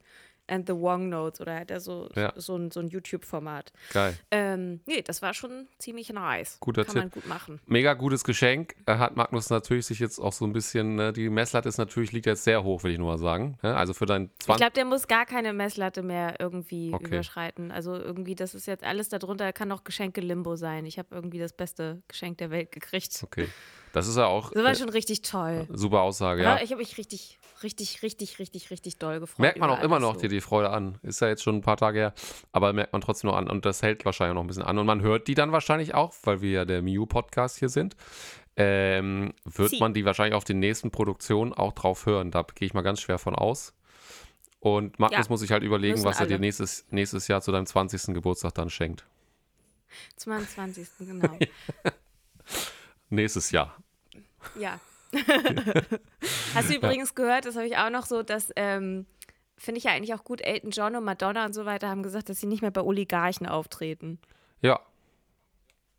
and 0.49 0.66
the 0.69 0.75
Wong 0.75 1.09
Notes 1.09 1.40
oder 1.40 1.55
hat 1.61 1.71
er 1.71 1.81
so, 1.81 2.09
Ja. 2.14 2.33
so, 2.37 2.57
ein, 2.57 2.71
so 2.71 2.81
ein 2.81 2.88
YouTube-Format. 2.88 3.73
Geil. 3.93 4.16
Ähm, 4.31 4.81
nee, 4.87 5.02
das 5.02 5.23
war 5.23 5.35
schon 5.35 5.69
ziemlich 5.78 6.11
nice. 6.12 6.59
Guter 6.61 6.85
Kann 6.85 6.95
Tipp. 6.95 7.02
man 7.02 7.11
gut 7.11 7.26
machen. 7.26 7.61
Mega 7.66 7.95
gutes 7.95 8.25
Geschenk. 8.25 8.75
Er 8.87 8.99
hat 8.99 9.16
Magnus 9.16 9.50
natürlich 9.50 9.87
sich 9.87 9.99
jetzt 9.99 10.19
auch 10.19 10.33
so 10.33 10.45
ein 10.45 10.52
bisschen, 10.52 10.97
ne, 10.97 11.12
die 11.12 11.31
Messlatte 11.31 11.69
ist 11.69 11.78
natürlich, 11.78 12.12
liegt 12.12 12.26
jetzt 12.26 12.45
sehr 12.45 12.64
hoch, 12.64 12.83
will 12.83 12.93
ich 12.93 12.99
nur 12.99 13.12
mal 13.12 13.19
sagen. 13.19 13.57
Ne? 13.62 13.75
Also 13.76 13.95
für 13.95 14.07
dein 14.07 14.31
Ich 14.40 14.45
20. 14.47 14.57
glaube, 14.61 14.73
der 14.75 14.85
muss 14.85 15.07
gar 15.09 15.26
keine 15.26 15.52
Messlatte 15.52 16.02
mehr 16.02 16.37
irgendwie 16.40 16.93
Okay. 16.93 17.07
überschreiten. 17.07 17.71
Also 17.71 17.95
irgendwie, 17.95 18.35
das 18.35 18.55
ist 18.55 18.66
jetzt 18.66 18.85
alles 18.85 19.09
darunter, 19.09 19.52
kann 19.52 19.71
auch 19.73 19.85
Geschenke-Limbo 19.85 20.57
sein. 20.57 20.85
Ich 20.87 20.99
habe 20.99 21.09
irgendwie 21.12 21.38
das 21.38 21.52
beste 21.52 22.02
Geschenk 22.09 22.38
der 22.38 22.50
Welt 22.50 22.73
gekriegt. 22.73 23.21
Okay. 23.23 23.49
Das 23.93 24.09
ist 24.09 24.16
ja 24.16 24.25
auch 24.26 24.50
Das 24.52 24.62
war 24.64 24.71
äh, 24.73 24.75
schon 24.75 24.88
richtig 24.88 25.21
toll. 25.23 25.66
super 25.71 26.00
Aussage, 26.00 26.43
Ja. 26.43 26.57
ja. 26.57 26.62
Ich 26.64 26.71
habe 26.71 26.81
mich 26.81 26.97
richtig, 26.97 27.38
richtig, 27.62 28.02
richtig, 28.02 28.38
richtig, 28.38 28.71
richtig 28.71 28.99
doll 28.99 29.21
gefreut. 29.21 29.38
Merkt 29.40 29.59
man 29.59 29.71
auch 29.71 29.83
immer 29.83 29.99
noch 29.99 30.14
so. 30.14 30.21
dir 30.21 30.28
die 30.28 30.40
Freude 30.40 30.71
an. 30.71 30.99
Ist 31.02 31.21
ja 31.21 31.28
jetzt 31.28 31.42
schon 31.42 31.57
ein 31.57 31.61
paar 31.62 31.76
Tage 31.76 31.99
her, 31.99 32.14
aber 32.52 32.73
merkt 32.73 32.92
man 32.92 33.00
trotzdem 33.02 33.31
noch 33.31 33.37
an. 33.37 33.49
Und 33.49 33.64
das 33.64 33.83
hält 33.83 34.04
wahrscheinlich 34.04 34.35
noch 34.35 34.42
ein 34.42 34.47
bisschen 34.47 34.62
an. 34.62 34.78
Und 34.78 34.87
man 34.87 35.00
hört 35.02 35.28
die 35.28 35.35
dann 35.35 35.52
wahrscheinlich 35.52 35.95
auch, 35.95 36.14
weil 36.25 36.40
wir 36.40 36.50
ja 36.50 36.64
der 36.64 36.83
Miu-Podcast 36.83 37.59
hier 37.59 37.69
sind. 37.69 37.97
Ähm, 38.57 39.33
wird 39.45 39.71
Sie. 39.71 39.78
man 39.81 39.95
die 39.95 40.04
wahrscheinlich 40.04 40.35
auf 40.35 40.45
den 40.45 40.59
nächsten 40.59 40.90
Produktionen 40.90 41.52
auch 41.54 41.73
drauf 41.73 42.07
hören. 42.07 42.31
Da 42.31 42.45
gehe 42.54 42.66
ich 42.66 42.75
mal 42.75 42.83
ganz 42.83 43.00
schwer 43.00 43.19
von 43.19 43.35
aus. 43.35 43.73
Und 44.61 44.99
Magnus 44.99 45.26
Ja, 45.26 45.31
muss 45.31 45.40
sich 45.40 45.50
halt 45.50 45.62
überlegen, 45.62 46.04
was 46.04 46.21
er 46.21 46.26
dir 46.26 46.35
alle. 46.35 46.40
nächstes, 46.40 46.87
nächstes 46.90 47.26
Jahr 47.28 47.40
zu 47.40 47.50
deinem 47.50 47.66
20. 47.66 48.14
Geburtstag 48.14 48.54
dann 48.54 48.71
schenkt. 48.71 49.04
22. 50.16 50.88
genau. 51.00 51.38
Nächstes 53.11 53.50
Jahr. 53.50 53.76
Ja. 54.59 54.81
Hast 56.54 56.71
du 56.71 56.75
übrigens 56.75 57.14
gehört, 57.14 57.45
das 57.47 57.57
habe 57.57 57.66
ich 57.66 57.76
auch 57.76 57.90
noch 57.90 58.07
so, 58.07 58.23
dass, 58.23 58.50
ähm, 58.57 59.07
finde 59.59 59.78
ich 59.78 59.85
ja 59.85 59.92
eigentlich 59.92 60.14
auch 60.14 60.25
gut, 60.25 60.40
Elton 60.40 60.71
John 60.71 60.97
und 60.97 61.04
Madonna 61.04 61.45
und 61.47 61.52
so 61.54 61.64
weiter 61.64 61.88
haben 61.88 62.02
gesagt, 62.02 62.28
dass 62.28 62.40
sie 62.40 62.47
nicht 62.47 62.62
mehr 62.62 62.71
bei 62.71 62.81
Oligarchen 62.83 63.47
auftreten. 63.47 64.19
Ja, 64.61 64.81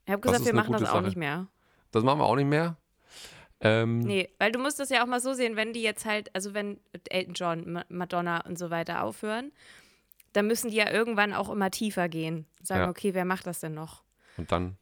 Ich 0.05 0.11
habe 0.11 0.21
gesagt, 0.21 0.45
wir 0.45 0.53
machen 0.53 0.71
das 0.73 0.81
gute 0.81 0.91
auch 0.91 0.95
Sache. 0.95 1.05
nicht 1.05 1.17
mehr. 1.17 1.47
das 1.91 2.03
machen 2.03 2.19
wir 2.19 2.25
auch 2.25 2.35
nicht 2.35 2.47
mehr. 2.47 2.77
Ähm, 3.61 3.99
Nee, 3.99 4.29
weil 4.39 4.51
du 4.51 4.59
musst 4.59 4.79
das 4.79 4.89
ja 4.89 5.03
auch 5.03 5.07
mal 5.07 5.21
so 5.21 5.33
sehen, 5.33 5.55
wenn 5.55 5.71
die 5.73 5.81
jetzt 5.83 6.05
halt, 6.05 6.33
also 6.35 6.53
wenn 6.53 6.79
Elton 7.09 7.33
John, 7.33 7.71
Ma- 7.73 7.85
Madonna 7.89 8.41
und 8.45 8.57
so 8.59 8.69
weiter 8.69 9.03
aufhören, 9.03 9.51
dann 10.33 10.47
müssen 10.47 10.69
die 10.71 10.75
ja 10.77 10.91
irgendwann 10.91 11.31
auch 11.33 11.49
immer 11.49 11.71
tiefer 11.71 12.09
gehen. 12.09 12.45
Sagen, 12.61 12.81
Ja. 12.83 12.89
okay, 12.89 13.13
wer 13.13 13.23
macht 13.25 13.45
das 13.47 13.59
denn 13.61 13.73
noch? 13.73 14.03
Und 14.37 14.51
dann, 14.51 14.77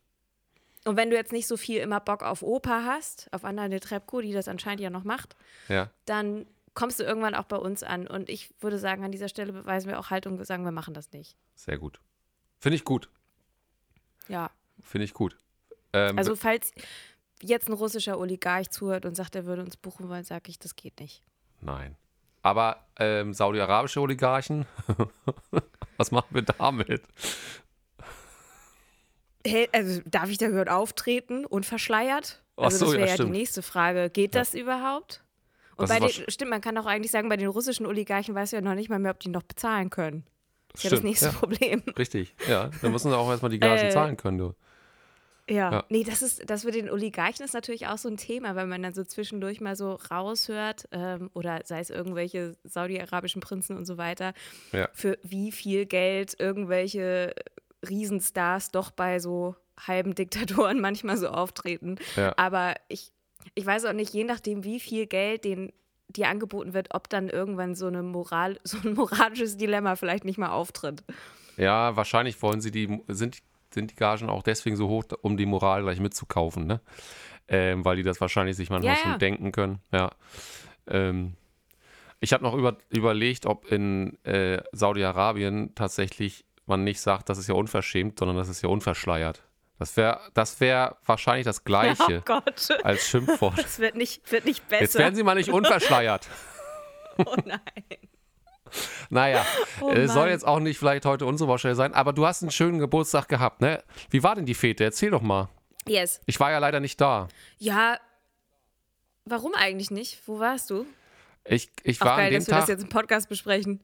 Und 0.85 0.97
wenn 0.97 1.09
du 1.09 1.15
jetzt 1.15 1.31
nicht 1.31 1.47
so 1.47 1.57
viel 1.57 1.79
immer 1.79 1.99
Bock 1.99 2.23
auf 2.23 2.41
Oper 2.41 2.85
hast, 2.85 3.31
auf 3.31 3.43
Anna 3.45 3.67
Netrebko, 3.67 4.21
die 4.21 4.33
das 4.33 4.47
anscheinend 4.47 4.81
ja 4.81 4.89
noch 4.89 5.03
macht, 5.03 5.35
ja. 5.69 5.89
dann 6.05 6.47
kommst 6.73 6.99
du 6.99 7.03
irgendwann 7.03 7.35
auch 7.35 7.43
bei 7.43 7.57
uns 7.57 7.83
an. 7.83 8.07
Und 8.07 8.29
ich 8.29 8.49
würde 8.59 8.79
sagen, 8.79 9.03
an 9.03 9.11
dieser 9.11 9.29
Stelle 9.29 9.53
beweisen 9.53 9.89
wir 9.89 9.99
auch 9.99 10.09
Haltung 10.09 10.37
und 10.37 10.45
sagen, 10.45 10.63
wir 10.63 10.71
machen 10.71 10.93
das 10.93 11.11
nicht. 11.11 11.35
Sehr 11.55 11.77
gut. 11.77 11.99
Finde 12.59 12.75
ich 12.75 12.83
gut. 12.83 13.09
Ja. 14.27 14.49
Finde 14.81 15.05
ich 15.05 15.13
gut. 15.13 15.37
Ähm, 15.93 16.17
Also, 16.17 16.35
falls 16.35 16.71
jetzt 17.41 17.69
ein 17.69 17.73
russischer 17.73 18.17
Oligarch 18.17 18.69
zuhört 18.69 19.05
und 19.05 19.15
sagt, 19.15 19.35
er 19.35 19.45
würde 19.45 19.63
uns 19.63 19.77
buchen 19.77 20.09
wollen, 20.09 20.23
sage 20.23 20.49
ich, 20.49 20.59
das 20.59 20.75
geht 20.75 20.99
nicht. 20.99 21.23
nein. 21.59 21.95
Aber 22.43 22.87
ähm, 22.97 23.35
saudi-arabische 23.35 24.01
Oligarchen, 24.01 24.65
was 25.97 26.09
machen 26.09 26.29
wir 26.31 26.41
damit? 26.41 27.03
Hey, 29.45 29.67
also, 29.71 30.01
darf 30.05 30.29
ich 30.29 30.37
da 30.37 30.47
überhaupt 30.47 30.69
auftreten, 30.69 31.45
unverschleiert? 31.45 32.43
Also, 32.55 32.77
so, 32.77 32.85
das 32.85 32.93
ja, 32.93 32.99
wäre 32.99 33.07
ja, 33.09 33.15
die 33.15 33.21
stimmt. 33.21 33.31
nächste 33.31 33.61
Frage. 33.61 34.09
Geht 34.09 34.35
Ja. 34.35 34.41
das 34.41 34.53
überhaupt? 34.53 35.23
Und 35.77 35.89
Das 35.89 35.99
bei 35.99 36.05
den, 36.05 36.29
stimmt, 36.29 36.51
man 36.51 36.61
kann 36.61 36.77
auch 36.77 36.85
eigentlich 36.85 37.11
sagen, 37.11 37.27
bei 37.29 37.37
den 37.37 37.47
russischen 37.47 37.85
Oligarchen 37.87 38.35
weißt 38.35 38.51
du 38.53 38.57
ja 38.57 38.61
noch 38.61 38.75
nicht 38.75 38.89
mal 38.89 38.99
mehr, 38.99 39.11
ob 39.11 39.19
die 39.19 39.29
noch 39.29 39.43
bezahlen 39.43 39.89
können. 39.89 40.23
Das 40.69 40.79
ist 40.79 40.83
ja 40.83 40.89
das 40.91 40.99
Stimmt, 40.99 41.09
nächste 41.09 41.25
ja. 41.27 41.31
Problem. 41.31 41.83
Richtig, 41.97 42.35
ja. 42.47 42.69
Da 42.81 42.89
müssen 42.89 43.09
sie 43.09 43.17
auch 43.17 43.29
erstmal 43.29 43.49
die 43.51 43.59
Gagen 43.59 43.87
Äh, 43.87 43.89
zahlen 43.89 44.15
können, 44.17 44.37
du. 44.37 44.53
Ja. 45.49 45.71
Ja. 45.71 45.83
Nee, 45.89 46.03
das 46.03 46.21
ist, 46.21 46.49
das 46.49 46.63
mit 46.63 46.75
den 46.75 46.89
Oligarchen 46.89 47.43
ist 47.43 47.53
natürlich 47.53 47.87
auch 47.87 47.97
so 47.97 48.07
ein 48.07 48.15
Thema, 48.17 48.55
weil 48.55 48.67
man 48.67 48.83
dann 48.83 48.93
so 48.93 49.03
zwischendurch 49.03 49.59
mal 49.59 49.75
so 49.75 49.93
raushört, 50.11 50.87
ähm, 50.91 51.29
oder 51.33 51.61
sei 51.65 51.79
es 51.79 51.89
irgendwelche 51.89 52.55
saudi-arabischen 52.63 53.41
Prinzen 53.41 53.75
und 53.75 53.85
so 53.85 53.97
weiter, 53.97 54.33
Ja. 54.71 54.87
für 54.93 55.17
wie 55.23 55.51
viel 55.51 55.85
Geld 55.87 56.39
irgendwelche 56.39 57.33
Riesenstars 57.87 58.71
doch 58.71 58.91
bei 58.91 59.19
so 59.19 59.55
halben 59.77 60.15
Diktatoren 60.15 60.79
manchmal 60.81 61.17
so 61.17 61.29
auftreten. 61.29 61.97
Ja. 62.15 62.33
Aber 62.37 62.75
ich, 62.87 63.11
ich 63.55 63.65
weiß 63.65 63.85
auch 63.85 63.93
nicht, 63.93 64.13
je 64.13 64.23
nachdem, 64.23 64.63
wie 64.63 64.79
viel 64.79 65.07
Geld 65.07 65.45
den 65.45 65.71
dir 66.07 66.27
angeboten 66.27 66.73
wird, 66.73 66.93
ob 66.93 67.09
dann 67.09 67.29
irgendwann 67.29 67.75
so, 67.75 67.87
eine 67.87 68.03
Moral, 68.03 68.59
so 68.63 68.77
ein 68.83 68.93
moralisches 68.93 69.57
Dilemma 69.57 69.95
vielleicht 69.95 70.25
nicht 70.25 70.37
mal 70.37 70.49
auftritt. 70.49 71.03
Ja, 71.57 71.95
wahrscheinlich 71.95 72.41
wollen 72.41 72.61
sie 72.61 72.71
die, 72.71 73.01
sind, 73.07 73.37
sind 73.73 73.91
die 73.91 73.95
Gagen 73.95 74.29
auch 74.29 74.43
deswegen 74.43 74.75
so 74.75 74.87
hoch, 74.87 75.05
um 75.21 75.37
die 75.37 75.45
Moral 75.45 75.83
gleich 75.83 75.99
mitzukaufen, 75.99 76.65
ne? 76.65 76.81
Ähm, 77.47 77.83
weil 77.83 77.97
die 77.97 78.03
das 78.03 78.21
wahrscheinlich 78.21 78.55
sich 78.55 78.69
manchmal 78.69 78.95
Ja, 78.95 79.01
schon 79.01 79.11
ja. 79.11 79.17
denken 79.17 79.51
können. 79.51 79.79
Ja. 79.91 80.11
Ähm, 80.87 81.33
ich 82.21 82.31
habe 82.33 82.43
noch 82.43 82.53
über, 82.53 82.77
überlegt, 82.89 83.45
ob 83.45 83.69
in 83.69 84.23
äh, 84.23 84.61
Saudi-Arabien 84.71 85.75
tatsächlich 85.75 86.45
man 86.71 86.83
nicht 86.83 86.99
sagt, 86.99 87.29
das 87.29 87.37
ist 87.37 87.47
ja 87.47 87.53
unverschämt, 87.53 88.17
sondern 88.17 88.37
das 88.37 88.49
ist 88.49 88.61
ja 88.63 88.69
unverschleiert. 88.69 89.43
Das 89.77 89.97
wäre 89.97 90.19
das 90.33 90.59
wär 90.59 90.97
wahrscheinlich 91.05 91.45
das 91.45 91.59
Oh 91.61 91.65
Gleiche 91.65 92.21
Gott, 92.25 92.69
als 92.83 93.07
Schimpfwort. 93.07 93.57
das 93.57 93.79
wird 93.79 93.95
nicht, 93.95 94.31
wird 94.31 94.45
nicht 94.45 94.67
besser. 94.67 94.83
Jetzt 94.83 94.95
werden 94.95 95.15
sie 95.15 95.23
mal 95.23 95.35
nicht 95.35 95.49
unverschleiert. 95.49 96.27
oh 97.17 97.35
nein. 97.45 97.59
Naja, 99.09 99.45
Oh 99.81 99.91
soll 100.07 100.29
jetzt 100.29 100.47
auch 100.47 100.59
nicht 100.59 100.77
vielleicht 100.77 101.05
heute 101.05 101.25
unsere 101.25 101.47
Baustelle 101.47 101.75
sein, 101.75 101.93
aber 101.93 102.13
du 102.13 102.25
hast 102.25 102.41
einen 102.41 102.51
schönen 102.51 102.79
Geburtstag 102.79 103.27
gehabt, 103.27 103.59
ne? 103.59 103.83
Wie 104.09 104.23
war 104.23 104.35
denn 104.35 104.45
die 104.45 104.53
Fete? 104.53 104.83
Erzähl 104.83 105.11
doch 105.11 105.21
mal. 105.21 105.49
Yes. 105.87 106.21
Ich 106.25 106.39
war 106.39 106.51
ja 106.51 106.59
leider 106.59 106.79
nicht 106.79 107.01
da. 107.01 107.27
Ja, 107.57 107.97
warum 109.25 109.53
eigentlich 109.55 109.91
nicht? 109.91 110.25
Wo 110.25 110.39
warst 110.39 110.69
du? 110.69 110.85
Ich, 111.43 111.71
ich 111.83 112.01
Auch 112.01 112.05
war 112.05 112.17
geil, 112.17 112.27
an 112.27 112.31
dem 112.31 112.39
dass 112.39 112.47
wir 112.47 112.55
das 112.55 112.65
Tag, 112.65 112.69
jetzt 112.69 112.83
im 112.83 112.89
Podcast 112.89 113.29
besprechen. 113.29 113.83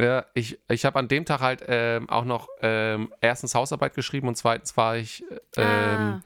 Ja, 0.00 0.24
ich, 0.34 0.58
ich 0.68 0.84
habe 0.84 0.98
an 0.98 1.08
dem 1.08 1.24
Tag 1.24 1.40
halt 1.40 1.62
ähm, 1.68 2.08
auch 2.08 2.24
noch 2.24 2.48
ähm, 2.62 3.12
erstens 3.20 3.54
Hausarbeit 3.54 3.94
geschrieben 3.94 4.28
und 4.28 4.36
zweitens 4.36 4.76
war 4.76 4.96
ich, 4.96 5.24
ähm, 5.56 5.66
ah, 5.66 6.22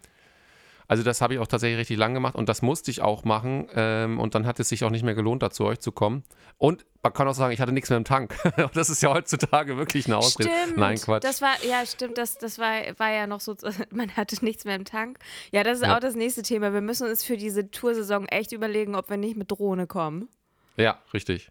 also 0.86 1.02
das 1.02 1.20
habe 1.22 1.34
ich 1.34 1.40
auch 1.40 1.46
tatsächlich 1.46 1.78
richtig 1.78 1.96
lang 1.96 2.12
gemacht 2.12 2.34
und 2.34 2.48
das 2.48 2.60
musste 2.60 2.90
ich 2.90 3.00
auch 3.00 3.24
machen 3.24 3.68
ähm, 3.74 4.20
und 4.20 4.34
dann 4.34 4.46
hat 4.46 4.60
es 4.60 4.68
sich 4.68 4.84
auch 4.84 4.90
nicht 4.90 5.02
mehr 5.02 5.14
gelohnt, 5.14 5.42
da 5.42 5.50
zu 5.50 5.64
euch 5.64 5.80
zu 5.80 5.92
kommen. 5.92 6.24
Und 6.58 6.84
man 7.02 7.12
kann 7.12 7.26
auch 7.26 7.34
sagen, 7.34 7.52
ich 7.52 7.60
hatte 7.60 7.72
nichts 7.72 7.90
mehr 7.90 7.96
im 7.96 8.04
Tank. 8.04 8.34
Das 8.74 8.88
ist 8.90 9.02
ja 9.02 9.12
heutzutage 9.12 9.76
wirklich 9.76 10.06
eine 10.06 10.18
Ausrede. 10.18 10.50
stimmt. 10.50 10.76
Nein, 10.78 10.96
Quatsch. 10.98 11.24
Das 11.24 11.42
war, 11.42 11.54
ja, 11.68 11.84
stimmt, 11.86 12.16
das, 12.18 12.36
das 12.38 12.58
war, 12.58 12.70
war 12.98 13.10
ja 13.12 13.26
noch 13.26 13.40
so, 13.40 13.56
man 13.90 14.14
hatte 14.14 14.44
nichts 14.44 14.64
mehr 14.64 14.76
im 14.76 14.84
Tank. 14.84 15.18
Ja, 15.52 15.64
das 15.64 15.78
ist 15.78 15.84
Ja. 15.86 15.96
auch 15.96 16.00
das 16.00 16.14
nächste 16.14 16.42
Thema. 16.42 16.72
Wir 16.72 16.80
müssen 16.82 17.08
uns 17.08 17.24
für 17.24 17.36
diese 17.38 17.70
Toursaison 17.70 18.26
echt 18.28 18.52
überlegen, 18.52 18.94
ob 18.94 19.08
wir 19.10 19.16
nicht 19.16 19.36
mit 19.36 19.50
Drohne 19.50 19.86
kommen. 19.86 20.28
ja, 20.76 20.98
richtig. 21.14 21.50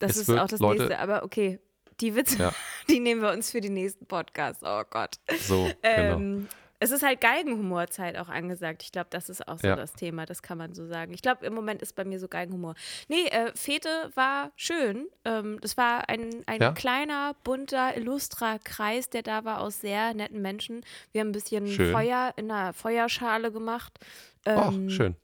Das 0.00 0.16
Es 0.16 0.28
ist 0.28 0.38
auch 0.38 0.48
das 0.48 0.58
Leute- 0.60 0.80
nächste. 0.84 0.98
Aber 0.98 1.22
okay, 1.22 1.60
die 2.00 2.14
Witze, 2.16 2.38
Ja. 2.38 2.52
die 2.88 2.98
nehmen 3.00 3.22
wir 3.22 3.30
uns 3.30 3.50
für 3.52 3.60
den 3.60 3.74
nächsten 3.74 4.06
Podcast. 4.06 4.62
Oh 4.64 4.82
Gott. 4.90 5.16
So, 5.40 5.70
genau. 5.82 6.16
Ähm, 6.16 6.48
es 6.82 6.92
ist 6.92 7.02
halt 7.02 7.20
Galgenhumorzeit 7.20 8.16
auch 8.16 8.30
angesagt. 8.30 8.82
Ich 8.82 8.90
glaube, 8.90 9.08
das 9.10 9.28
ist 9.28 9.46
auch 9.46 9.58
so 9.58 9.66
Ja. 9.66 9.76
das 9.76 9.92
Thema, 9.92 10.24
das 10.24 10.40
kann 10.40 10.56
man 10.56 10.72
so 10.74 10.86
sagen. 10.86 11.12
Ich 11.12 11.20
glaube, 11.20 11.44
im 11.44 11.52
Moment 11.52 11.82
ist 11.82 11.94
bei 11.94 12.06
mir 12.06 12.18
so 12.18 12.26
Galgenhumor. 12.26 12.74
Nee, 13.08 13.26
äh, 13.26 13.52
Fete 13.54 14.10
war 14.14 14.50
schön. 14.56 15.06
Ähm, 15.26 15.58
das 15.60 15.76
war 15.76 16.08
ein, 16.08 16.42
ein 16.46 16.60
Ja? 16.62 16.72
kleiner, 16.72 17.36
bunter, 17.44 17.94
illustrer 17.98 18.58
Kreis, 18.64 19.10
der 19.10 19.22
da 19.22 19.44
war 19.44 19.60
aus 19.60 19.82
sehr 19.82 20.14
netten 20.14 20.40
Menschen. 20.40 20.80
Wir 21.12 21.20
haben 21.20 21.28
ein 21.28 21.32
bisschen 21.32 21.66
Schön. 21.68 21.92
Feuer 21.92 22.32
in 22.36 22.50
einer 22.50 22.72
Feuerschale 22.72 23.52
gemacht. 23.52 23.98
Oh, 24.46 24.70
Ähm, 24.72 24.88
schön. 24.88 25.16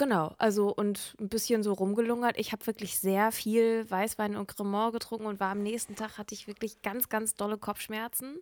Genau, 0.00 0.34
also 0.38 0.74
und 0.74 1.14
ein 1.20 1.28
bisschen 1.28 1.62
so 1.62 1.74
rumgelungert. 1.74 2.38
Ich 2.38 2.52
habe 2.52 2.66
wirklich 2.66 2.98
sehr 2.98 3.32
viel 3.32 3.84
Weißwein 3.90 4.34
und 4.34 4.46
Cremant 4.46 4.94
getrunken 4.94 5.26
und 5.26 5.40
war 5.40 5.50
am 5.50 5.62
nächsten 5.62 5.94
Tag 5.94 6.16
hatte 6.16 6.34
ich 6.34 6.46
wirklich 6.46 6.80
ganz, 6.80 7.10
ganz 7.10 7.34
dolle 7.34 7.58
Kopfschmerzen. 7.58 8.40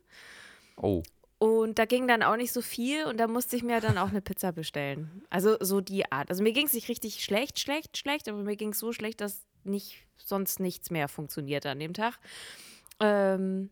Oh, 0.77 1.03
Und 1.39 1.81
da 1.81 1.85
ging 1.85 2.07
dann 2.07 2.23
auch 2.23 2.37
nicht 2.37 2.53
so 2.53 2.63
viel 2.63 3.07
und 3.07 3.19
da 3.19 3.27
musste 3.27 3.57
ich 3.57 3.65
mir 3.65 3.81
dann 3.81 3.99
auch 3.99 4.11
eine 4.11 4.21
Pizza 4.21 4.53
bestellen. 4.53 5.25
Also 5.31 5.57
so 5.59 5.81
die 5.81 6.13
Art. 6.13 6.31
Also 6.31 6.45
mir 6.45 6.53
ging 6.53 6.67
es 6.67 6.75
nicht 6.75 6.89
richtig 6.89 7.25
schlecht, 7.25 7.59
schlecht, 7.59 7.99
schlecht, 7.99 8.29
aber 8.29 8.39
mir 8.39 8.55
ging 8.55 8.69
es 8.69 8.79
so 8.79 8.93
schlecht, 8.93 9.21
dass 9.21 9.45
nicht, 9.65 10.07
sonst 10.17 10.61
nichts 10.61 10.93
mehr 10.93 11.09
funktionierte 11.09 11.71
an 11.71 11.81
dem 11.81 11.93
Tag. 11.93 12.21
Ähm, 13.01 13.71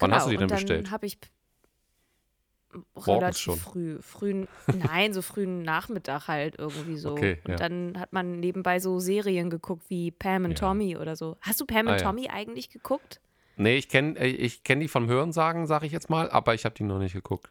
Wann 0.00 0.12
hast 0.12 0.26
du 0.26 0.30
die 0.30 0.38
genau, 0.38 0.48
denn 0.48 0.56
und 0.56 0.60
bestellt? 0.60 0.90
Habe 0.90 1.06
ich 1.06 1.18
relativ 2.96 3.38
schon. 3.38 3.56
früh, 3.58 4.02
frühen, 4.02 4.48
nein, 4.66 5.12
so 5.14 5.22
frühen 5.22 5.62
Nachmittag 5.62 6.28
halt 6.28 6.56
irgendwie 6.58 6.96
so. 6.96 7.12
Okay, 7.12 7.38
und 7.44 7.50
ja. 7.52 7.56
dann 7.56 7.98
hat 7.98 8.12
man 8.12 8.40
nebenbei 8.40 8.78
so 8.78 8.98
Serien 8.98 9.50
geguckt 9.50 9.84
wie 9.88 10.10
Pam 10.10 10.44
und 10.44 10.50
Ja. 10.52 10.56
Tommy 10.56 10.96
oder 10.96 11.16
so. 11.16 11.36
Hast 11.40 11.60
du 11.60 11.66
Pam 11.66 11.88
Ah, 11.88 11.92
und 11.92 12.00
ja. 12.00 12.04
Tommy 12.04 12.28
eigentlich 12.28 12.70
geguckt? 12.70 13.20
Nee, 13.56 13.76
ich 13.76 13.88
kenne 13.88 14.24
ich 14.26 14.62
kenn 14.62 14.80
die 14.80 14.88
vom 14.88 15.08
Hörensagen, 15.08 15.66
sage 15.66 15.86
ich 15.86 15.92
jetzt 15.92 16.10
mal, 16.10 16.30
aber 16.30 16.54
ich 16.54 16.64
habe 16.64 16.74
die 16.74 16.84
noch 16.84 16.98
nicht 16.98 17.14
geguckt. 17.14 17.50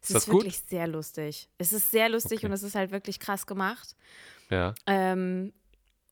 Es 0.00 0.10
Ist 0.10 0.10
ist, 0.10 0.14
das 0.16 0.26
gut? 0.26 0.42
wirklich 0.44 0.58
sehr 0.60 0.86
lustig. 0.86 1.48
Es 1.58 1.72
ist 1.72 1.90
sehr 1.90 2.08
lustig 2.08 2.38
Okay. 2.38 2.46
und 2.46 2.52
es 2.52 2.62
ist 2.62 2.74
halt 2.74 2.90
wirklich 2.92 3.20
krass 3.20 3.46
gemacht. 3.46 3.94
Ja, 4.50 4.74
Ähm, 4.86 5.52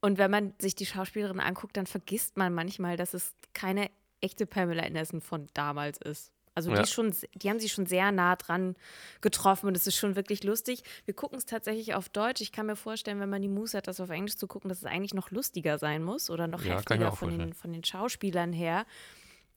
und 0.02 0.17
wenn 0.19 0.31
man 0.31 0.55
sich 0.59 0.75
die 0.75 0.87
Schauspielerin 0.87 1.40
anguckt, 1.40 1.76
dann 1.76 1.87
vergisst 1.87 2.37
man 2.37 2.55
manchmal, 2.55 2.97
dass 2.97 3.12
es 3.14 3.35
keine 3.52 3.90
echte 4.23 4.47
Pamela 4.47 4.83
Anderson 4.83 5.21
von 5.21 5.47
damals 5.55 5.99
ist. 5.99 6.33
Also 6.54 6.71
die, 6.71 6.76
Ja. 6.76 6.83
ist 6.83 6.92
schon, 6.92 7.14
die 7.35 7.49
haben 7.49 7.61
sie 7.61 7.69
schon 7.69 7.87
sehr 7.87 8.11
nah 8.12 8.37
dran 8.37 8.75
getroffen 9.21 9.66
und 9.69 9.76
es 9.76 9.87
ist 9.87 9.97
schon 9.97 10.16
wirklich 10.16 10.42
lustig. 10.45 10.83
Wir 11.04 11.14
gucken 11.14 11.38
es 11.38 11.47
tatsächlich 11.47 11.95
auf 11.95 12.09
Deutsch. 12.09 12.40
Ich 12.40 12.52
kann 12.52 12.66
mir 12.66 12.76
vorstellen, 12.76 13.21
wenn 13.21 13.30
man 13.30 13.40
die 13.42 13.49
Muße 13.49 13.76
hat, 13.76 13.87
das 13.87 14.00
auf 14.00 14.11
Englisch 14.11 14.37
zu 14.37 14.47
gucken, 14.47 14.69
dass 14.69 14.78
es 14.78 14.85
eigentlich 14.85 15.14
noch 15.14 15.30
lustiger 15.30 15.78
sein 15.78 16.02
muss 16.02 16.28
oder 16.30 16.49
noch 16.49 16.62
Ja, 16.64 16.75
heftiger 16.76 17.12
von 17.12 17.38
den, 17.38 17.52
von 17.54 17.73
den 17.73 17.85
Schauspielern 17.85 18.52
her. 18.52 18.85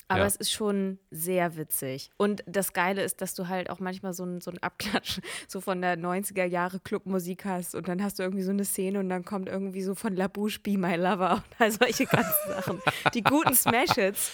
Aber 0.09 0.19
Ja. 0.21 0.25
es 0.27 0.35
ist 0.35 0.51
schon 0.51 0.99
sehr 1.11 1.55
witzig. 1.55 2.11
Und 2.17 2.43
das 2.45 2.73
Geile 2.73 3.03
ist, 3.03 3.21
dass 3.21 3.33
du 3.35 3.47
halt 3.47 3.69
auch 3.69 3.79
manchmal 3.79 4.13
so 4.13 4.23
einen 4.23 4.41
so 4.41 4.51
Abklatsch 4.61 5.19
so 5.47 5.61
von 5.61 5.81
der 5.81 5.97
90er 5.97 6.43
Jahre 6.43 6.79
Clubmusik 6.81 7.45
hast 7.45 7.73
und 7.73 7.87
dann 7.87 8.03
hast 8.03 8.19
du 8.19 8.23
irgendwie 8.23 8.43
so 8.43 8.51
eine 8.51 8.65
Szene 8.65 8.99
und 8.99 9.07
dann 9.09 9.23
kommt 9.25 9.47
irgendwie 9.47 9.81
so 9.81 9.95
von 9.95 10.13
La 10.15 10.27
Bouche 10.27 10.59
Be 10.59 10.77
My 10.77 10.95
Lover 10.95 11.35
und 11.49 11.61
all 11.61 11.71
solche 11.71 12.05
ganzen 12.05 12.47
Sachen. 12.49 12.81
Die 13.13 13.23
guten 13.23 13.55
Smash-Hits, 13.55 14.31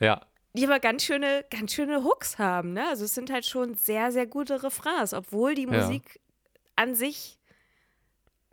ja, 0.00 0.20
die 0.58 0.66
aber 0.66 0.80
ganz 0.80 1.04
schöne, 1.04 1.44
ganz 1.50 1.72
schöne 1.72 2.02
Hooks 2.04 2.38
haben. 2.38 2.72
Ne? 2.72 2.86
Also 2.88 3.04
es 3.04 3.14
sind 3.14 3.30
halt 3.30 3.46
schon 3.46 3.74
sehr, 3.74 4.12
sehr 4.12 4.26
gute 4.26 4.62
Refrains, 4.62 5.14
obwohl 5.14 5.54
die 5.54 5.66
Ja. 5.66 5.70
Musik 5.82 6.20
an 6.76 6.94
sich 6.94 7.38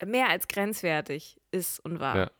mehr 0.06 0.30
als 0.30 0.48
grenzwertig 0.48 1.40
ist 1.52 1.80
und 1.80 2.00
war. 2.00 2.16
Ja. 2.18 2.32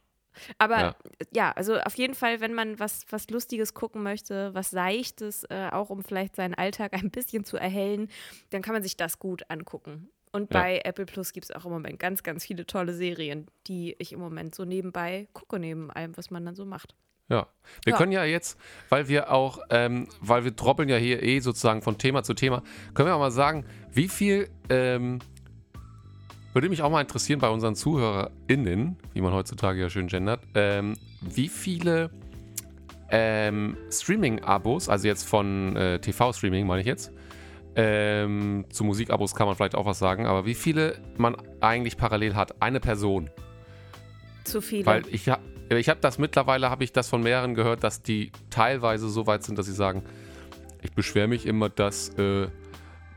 Aber 0.58 0.80
Ja. 0.80 0.96
ja. 1.34 1.52
also 1.54 1.80
auf 1.80 1.96
jeden 1.96 2.14
Fall, 2.14 2.42
wenn 2.42 2.54
man 2.54 2.78
was, 2.80 3.06
was 3.10 3.30
Lustiges 3.30 3.74
gucken 3.74 4.04
möchte, 4.04 4.54
was 4.54 4.70
Seichtes, 4.72 5.46
äh, 5.46 5.70
auch 5.72 5.90
um 5.90 6.04
vielleicht 6.04 6.36
seinen 6.36 6.54
Alltag 6.56 6.94
ein 6.94 7.10
bisschen 7.12 7.46
zu 7.46 7.56
erhellen, 7.58 8.10
dann 8.50 8.62
kann 8.62 8.74
man 8.74 8.84
sich 8.84 8.98
das 8.98 9.20
gut 9.20 9.44
angucken. 9.50 10.10
Und 10.34 10.54
Ja. 10.54 10.60
bei 10.62 10.82
Apple 10.84 11.06
Plus 11.06 11.32
gibt 11.32 11.46
es 11.46 11.52
auch 11.56 11.64
im 11.66 11.72
Moment 11.72 11.98
ganz, 11.98 12.22
ganz 12.22 12.44
viele 12.46 12.66
tolle 12.66 12.94
Serien, 12.94 13.48
die 13.68 13.96
ich 14.00 14.12
im 14.12 14.20
Moment 14.20 14.54
so 14.54 14.66
nebenbei 14.66 15.30
gucke, 15.32 15.58
neben 15.60 15.90
allem, 15.92 16.18
was 16.18 16.30
man 16.30 16.46
dann 16.46 16.56
so 16.56 16.66
macht. 16.66 16.94
Ja. 17.30 17.48
Wir 17.84 17.94
Ja. 17.94 17.98
können 17.98 18.12
ja 18.12 18.24
jetzt, 18.24 18.60
weil 18.90 19.08
wir 19.08 19.32
auch, 19.32 19.60
ähm, 19.70 20.08
weil 20.22 20.44
wir 20.44 20.52
droppeln 20.52 20.90
ja 20.90 20.98
hier 20.98 21.24
eh 21.24 21.40
sozusagen 21.40 21.82
von 21.82 21.98
Thema 21.98 22.24
zu 22.24 22.34
Thema, 22.34 22.62
können 22.94 23.10
wir 23.10 23.16
auch 23.16 23.20
mal 23.20 23.32
sagen, 23.32 23.66
wie 23.92 24.08
viel, 24.08 24.50
ähm, 24.70 25.20
würde 26.54 26.70
mich 26.70 26.82
auch 26.82 26.90
mal 26.92 27.02
interessieren 27.02 27.40
bei 27.40 27.50
unseren 27.50 27.76
ZuhörerInnen, 27.76 28.98
wie 29.14 29.22
man 29.22 29.34
heutzutage 29.34 29.82
ja 29.82 29.90
schön 29.90 30.08
gendert, 30.08 30.42
ähm, 30.54 30.94
wie 31.22 31.50
viele 31.50 32.12
ähm, 33.10 33.78
Streaming-Abos, 33.92 34.90
also 34.90 35.08
jetzt 35.08 35.28
von 35.28 35.76
äh, 35.76 36.00
TV-Streaming 36.00 36.66
meine 36.66 36.82
ich 36.82 36.88
jetzt, 36.88 37.12
ähm, 37.76 38.66
zu 38.70 38.84
Musikabos 38.84 39.36
kann 39.36 39.48
man 39.48 39.56
vielleicht 39.56 39.76
auch 39.76 39.86
was 39.86 40.00
sagen, 40.00 40.26
aber 40.26 40.46
wie 40.46 40.56
viele 40.56 40.98
man 41.18 41.36
eigentlich 41.60 41.98
parallel 41.98 42.36
hat. 42.36 42.62
Eine 42.62 42.80
Person. 42.80 43.30
Zu 44.46 44.62
viele. 44.62 44.86
Weil 44.86 45.04
ich, 45.12 45.30
ich 45.70 45.90
habe 45.90 46.00
das 46.00 46.18
mittlerweile, 46.18 46.70
habe 46.70 46.84
ich 46.84 46.94
das 46.94 47.10
von 47.10 47.24
mehreren 47.24 47.56
gehört, 47.56 47.84
dass 47.84 48.02
die 48.02 48.32
teilweise 48.50 49.10
so 49.10 49.28
weit 49.28 49.44
sind, 49.44 49.58
dass 49.58 49.66
sie 49.66 49.74
sagen, 49.74 50.04
ich 50.82 50.92
beschwere 50.94 51.28
mich 51.28 51.46
immer, 51.46 51.70
dass, 51.70 52.10
äh, 52.18 52.48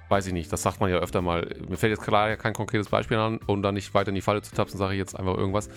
weiß 0.09 0.27
ich 0.27 0.33
nicht, 0.33 0.53
das 0.53 0.63
sagt 0.63 0.81
man 0.81 0.91
ja 0.91 0.99
öfter 0.99 1.21
mal. 1.21 1.49
Mir 1.69 1.77
fällt 1.77 1.91
jetzt 1.91 2.03
klar 2.03 2.37
kein 2.37 2.55
konkretes 2.55 2.89
Beispiel 2.89 3.19
an, 3.19 3.41
um 3.47 3.63
da 3.63 3.73
nicht 3.73 3.93
weiter 3.95 4.09
in 4.09 4.15
die 4.15 4.23
Falle 4.23 4.41
zu 4.41 4.55
tapsen, 4.55 4.79
sage 4.79 4.95
ich 4.95 4.99
jetzt 4.99 5.19
einfach 5.19 5.37
irgendwas. 5.37 5.69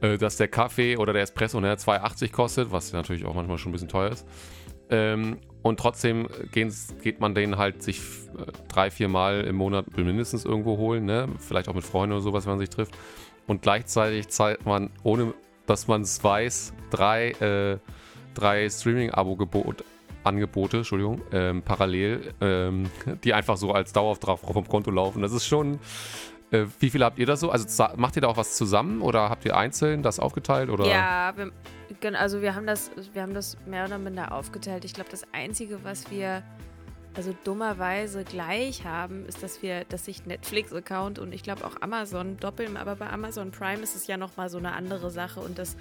Äh, 0.00 0.18
dass 0.18 0.36
der 0.36 0.48
Kaffee 0.48 0.96
oder 0.96 1.12
der 1.12 1.22
Espresso 1.22 1.60
ne, 1.60 1.74
2,80 1.74 2.32
kostet, 2.32 2.72
was 2.72 2.92
natürlich 2.92 3.24
auch 3.24 3.34
manchmal 3.34 3.58
schon 3.58 3.70
ein 3.70 3.72
bisschen 3.72 3.88
teuer 3.88 4.10
ist. 4.10 4.26
Ähm, 4.90 5.38
und 5.62 5.80
trotzdem 5.80 6.28
geht 6.52 7.20
man 7.20 7.34
den 7.34 7.56
halt 7.56 7.82
sich 7.82 8.00
äh, 8.36 8.52
drei, 8.68 8.90
vier 8.90 9.08
Mal 9.08 9.40
im 9.42 9.56
Monat 9.56 9.96
mindestens 9.96 10.44
irgendwo 10.44 10.76
holen, 10.76 11.06
ne? 11.06 11.28
vielleicht 11.38 11.68
auch 11.68 11.74
mit 11.74 11.84
Freunden 11.84 12.12
oder 12.12 12.22
sowas, 12.22 12.44
wenn 12.44 12.52
man 12.52 12.58
sich 12.58 12.68
trifft. 12.68 12.94
Und 13.46 13.62
gleichzeitig 13.62 14.28
zahlt 14.28 14.66
man, 14.66 14.90
ohne 15.02 15.32
dass 15.66 15.88
man 15.88 16.02
es 16.02 16.22
weiß, 16.22 16.72
drei, 16.90 17.30
äh, 17.32 17.78
drei 18.34 18.68
Streaming-Abo-Angebote, 18.68 20.76
Entschuldigung, 20.78 21.22
ähm, 21.32 21.62
parallel, 21.62 22.32
ähm, 22.40 22.90
die 23.24 23.34
einfach 23.34 23.56
so 23.56 23.72
als 23.72 23.92
Dauerauftrag 23.92 24.38
vom 24.40 24.68
Konto 24.68 24.90
laufen. 24.90 25.22
Das 25.22 25.32
ist 25.32 25.46
schon 25.46 25.78
äh, 26.50 26.66
wie 26.78 26.90
viele 26.90 27.04
habt 27.04 27.18
ihr 27.18 27.26
da 27.26 27.36
so? 27.36 27.50
Also 27.50 27.84
macht 27.96 28.16
ihr 28.16 28.22
da 28.22 28.28
auch 28.28 28.36
was 28.36 28.56
zusammen 28.56 29.02
oder 29.02 29.30
habt 29.30 29.44
ihr 29.44 29.56
einzeln 29.56 30.02
das 30.02 30.20
aufgeteilt? 30.20 30.70
Oder? 30.70 30.86
Ja, 30.86 31.34
wir, 31.36 31.50
also 32.18 32.42
wir 32.42 32.54
haben, 32.54 32.66
das, 32.66 32.90
wir 33.12 33.22
haben 33.22 33.34
das 33.34 33.56
mehr 33.66 33.84
oder 33.84 33.98
minder 33.98 34.32
aufgeteilt. 34.32 34.84
Ich 34.84 34.94
glaube, 34.94 35.10
das 35.10 35.24
Einzige, 35.32 35.82
was 35.84 36.10
wir 36.10 36.42
also 37.16 37.34
dummerweise 37.44 38.24
gleich 38.24 38.84
haben, 38.84 39.24
ist, 39.26 39.42
dass 39.42 39.62
wir, 39.62 39.84
dass 39.84 40.04
sich 40.04 40.26
Netflix-Account 40.26 41.18
und 41.18 41.32
ich 41.32 41.42
glaube 41.42 41.64
auch 41.64 41.80
Amazon 41.80 42.36
doppeln, 42.38 42.76
aber 42.76 42.96
bei 42.96 43.08
Amazon 43.08 43.50
Prime 43.50 43.82
ist 43.82 43.94
es 43.94 44.06
ja 44.06 44.16
nochmal 44.16 44.48
so 44.48 44.58
eine 44.58 44.72
andere 44.72 45.10
Sache 45.10 45.40
und 45.40 45.58
das 45.58 45.76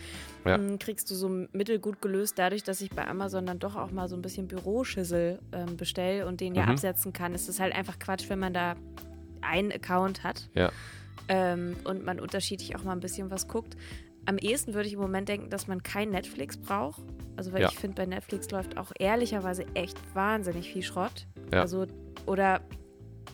ja. 0.45 0.55
m, 0.55 0.69
hm, 0.69 0.79
kriegst 0.79 1.09
du 1.09 1.15
so 1.15 1.29
mittelgut 1.51 2.01
gelöst, 2.01 2.37
dadurch, 2.37 2.63
dass 2.63 2.81
ich 2.81 2.91
bei 2.91 3.07
Amazon 3.07 3.45
dann 3.45 3.59
doch 3.59 3.75
auch 3.75 3.91
mal 3.91 4.07
so 4.07 4.15
ein 4.15 4.21
bisschen 4.21 4.47
Büroschüssel 4.47 5.39
ähm, 5.51 5.77
bestelle 5.77 6.27
und 6.27 6.39
den 6.39 6.55
ja 6.55 6.63
mhm. 6.63 6.71
absetzen 6.71 7.13
kann. 7.13 7.33
ist 7.33 7.49
Es 7.49 7.59
halt 7.59 7.73
einfach 7.73 7.97
Quatsch, 7.99 8.29
wenn 8.29 8.39
man 8.39 8.53
da 8.53 8.75
einen 9.41 9.71
Account 9.71 10.23
hat. 10.23 10.49
Ja. 10.53 10.71
Ähm, 11.27 11.75
und 11.85 12.03
man 12.03 12.19
unterschiedlich 12.19 12.75
auch 12.75 12.83
mal 12.83 12.91
ein 12.91 12.99
bisschen 12.99 13.31
was 13.31 13.47
guckt. 13.47 13.75
Am 14.25 14.37
ehesten 14.37 14.73
würde 14.73 14.87
ich 14.87 14.93
im 14.93 14.99
Moment 14.99 15.27
denken, 15.29 15.49
dass 15.49 15.67
man 15.67 15.83
kein 15.83 16.09
Netflix 16.09 16.57
braucht. 16.57 17.01
Also, 17.35 17.51
weil 17.51 17.61
ja. 17.61 17.69
ich 17.69 17.77
finde, 17.77 17.95
bei 17.95 18.05
Netflix 18.05 18.49
läuft 18.51 18.77
auch 18.77 18.91
ehrlicherweise 18.97 19.65
echt 19.73 19.97
wahnsinnig 20.13 20.71
viel 20.71 20.83
Schrott. 20.83 21.27
Ja. 21.51 21.61
Also, 21.61 21.87
oder 22.25 22.61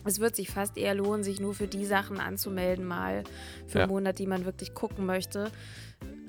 es 0.04 0.20
wird 0.20 0.36
sich 0.36 0.50
fast 0.50 0.76
eher 0.76 0.94
lohnen, 0.94 1.22
sich 1.22 1.40
nur 1.40 1.54
für 1.54 1.66
die 1.66 1.84
Sachen 1.84 2.18
anzumelden, 2.18 2.86
mal 2.86 3.24
für 3.66 3.78
ja. 3.78 3.84
einen 3.84 3.92
Monat, 3.92 4.18
die 4.18 4.26
man 4.26 4.44
wirklich 4.44 4.74
gucken 4.74 5.06
möchte. 5.06 5.50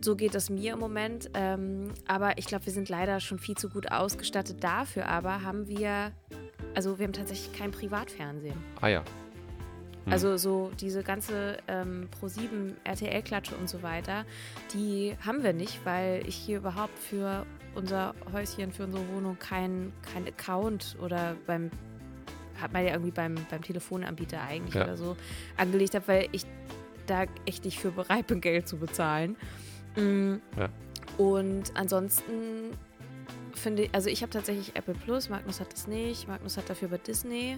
So 0.02 0.16
geht 0.16 0.36
es 0.36 0.50
mir 0.50 0.74
im 0.74 0.80
Moment. 0.80 1.30
Ähm, 1.34 1.92
aber 2.08 2.38
ich 2.38 2.46
glaube, 2.46 2.66
wir 2.66 2.74
sind 2.74 2.90
leider 2.90 3.20
schon 3.20 3.40
viel 3.40 3.56
zu 3.56 3.70
gut 3.70 3.92
ausgestattet. 3.92 4.64
Dafür 4.64 5.08
aber 5.08 5.44
haben 5.44 5.68
wir, 5.68 6.12
also 6.76 6.98
wir 6.98 7.06
haben 7.06 7.14
tatsächlich 7.14 7.58
kein 7.58 7.72
Privatfernsehen. 7.72 8.58
Ah 8.82 8.88
ja. 8.88 9.04
Hm. 10.06 10.14
Also 10.14 10.38
so 10.38 10.72
diese 10.80 11.04
ganze 11.04 11.58
ähm, 11.68 12.10
Pro7 12.20 12.74
RTL-Klatsche 12.84 13.56
und 13.56 13.70
so 13.70 13.84
weiter, 13.84 14.26
die 14.74 15.16
haben 15.26 15.44
wir 15.44 15.54
nicht, 15.54 15.86
weil 15.86 16.28
ich 16.28 16.36
hier 16.36 16.58
überhaupt 16.58 16.98
für 16.98 17.46
unser 17.76 18.14
Häuschen, 18.34 18.72
für 18.72 18.84
unsere 18.84 19.08
Wohnung 19.10 19.38
kein, 19.40 19.94
kein 20.14 20.28
Account 20.28 20.98
oder 21.02 21.36
beim 21.46 21.72
hat 22.60 22.74
man 22.74 22.86
ja 22.86 22.92
irgendwie 22.92 23.12
beim, 23.12 23.36
beim 23.50 23.64
Telefonanbieter 23.64 24.40
eigentlich 24.40 24.76
ja. 24.76 24.84
oder 24.84 24.96
so 24.96 25.18
angelegt 25.58 25.96
habe, 25.96 26.08
weil 26.08 26.28
ich 26.32 26.46
da 27.08 27.26
echt 27.46 27.66
nicht 27.66 27.80
für 27.80 27.92
bereit 27.92 28.28
bin, 28.28 28.40
Geld 28.40 28.68
zu 28.68 28.78
bezahlen. 28.78 29.36
Mhm. 29.96 30.42
Ja. 30.58 30.70
Und 31.18 31.72
ansonsten 31.76 32.78
finde 33.54 33.84
ich, 33.84 33.96
also 33.96 34.10
ich 34.10 34.22
habe 34.22 34.32
tatsächlich 34.32 34.76
Apple 34.76 34.94
Plus, 34.94 35.30
Magnus 35.30 35.60
hat 35.60 35.74
das 35.74 35.88
nicht, 35.88 36.28
Magnus 36.28 36.58
hat 36.58 36.70
dafür 36.70 36.88
bei 36.88 36.98
Disney. 36.98 37.58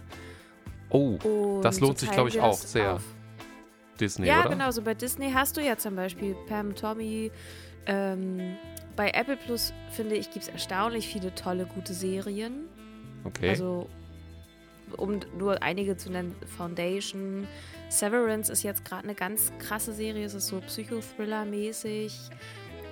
Oh, 0.93 1.17
und 1.23 1.61
das 1.63 1.79
lohnt 1.79 1.97
sich, 1.97 2.09
glaube 2.11 2.29
ich, 2.29 2.39
auch 2.39 2.57
sehr. 2.57 3.01
Disney, 3.99 4.27
ja, 4.27 4.41
oder? 4.41 4.49
genau. 4.49 4.71
So 4.71 4.81
bei 4.81 4.93
Disney 4.93 5.31
hast 5.31 5.57
du 5.57 5.61
ja 5.61 5.77
zum 5.77 5.95
Beispiel 5.95 6.35
Pam, 6.47 6.75
Tommy. 6.75 7.31
Ähm, 7.85 8.57
bei 8.95 9.09
Apple 9.09 9.37
Plus, 9.37 9.73
finde 9.91 10.15
ich, 10.15 10.31
gibt 10.31 10.45
es 10.45 10.49
erstaunlich 10.49 11.07
viele 11.07 11.33
tolle, 11.35 11.65
gute 11.65 11.93
Serien. 11.93 12.67
Okay. 13.23 13.49
Also, 13.49 13.89
um 14.97 15.19
nur 15.37 15.61
einige 15.63 15.97
zu 15.97 16.11
nennen, 16.11 16.35
Foundation. 16.57 17.47
Severance 17.89 18.51
ist 18.51 18.63
jetzt 18.63 18.85
gerade 18.85 19.03
eine 19.03 19.15
ganz 19.15 19.51
krasse 19.59 19.93
Serie. 19.93 20.25
Es 20.25 20.33
ist 20.33 20.47
so 20.47 20.59
Psychothriller-mäßig. 20.59 22.13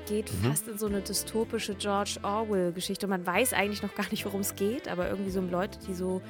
Geht 0.08 0.32
mhm. 0.34 0.48
fast 0.48 0.68
in 0.68 0.78
so 0.78 0.88
eine 0.88 1.02
dystopische 1.02 1.76
George 1.76 2.18
Orwell-Geschichte. 2.24 3.06
Und 3.06 3.12
man 3.12 3.26
weiß 3.26 3.54
eigentlich 3.54 3.84
noch 3.84 3.94
gar 3.96 4.10
nicht, 4.10 4.26
worum 4.26 4.42
es 4.42 4.56
geht, 4.56 4.88
aber 4.88 5.10
irgendwie 5.10 5.32
so 5.32 5.42
Leute, 5.42 5.80
die 5.88 5.94
so 5.94 6.22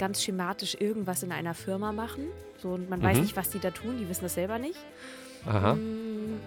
ganz 0.00 0.22
schematisch 0.22 0.76
irgendwas 0.80 1.22
in 1.22 1.30
einer 1.30 1.54
Firma 1.54 1.92
machen. 1.92 2.24
So, 2.56 2.70
und 2.70 2.88
man 2.90 3.00
mhm. 3.00 3.04
weiß 3.04 3.18
nicht, 3.18 3.36
was 3.36 3.50
die 3.50 3.60
da 3.60 3.70
tun, 3.70 3.98
die 3.98 4.08
wissen 4.08 4.22
das 4.24 4.34
selber 4.34 4.58
nicht. 4.58 4.78
Aha. 5.46 5.74
Mm, 5.74 6.40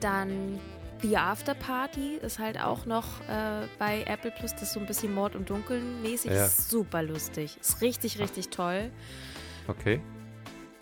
dann 0.00 0.58
The 1.02 1.18
After 1.18 1.54
Party 1.54 2.16
ist 2.22 2.38
halt 2.38 2.58
auch 2.58 2.86
noch 2.86 3.20
äh, 3.28 3.66
bei 3.78 4.04
Apple 4.06 4.30
Plus, 4.30 4.52
das 4.52 4.62
ist 4.62 4.72
so 4.72 4.80
ein 4.80 4.86
bisschen 4.86 5.14
Mord 5.14 5.36
und 5.36 5.50
Dunkeln 5.50 6.02
mäßig. 6.02 6.30
Ja. 6.32 6.48
super 6.48 7.02
lustig. 7.02 7.58
Ist 7.60 7.82
richtig, 7.82 8.18
richtig 8.18 8.48
toll. 8.48 8.90
Okay. 9.68 10.00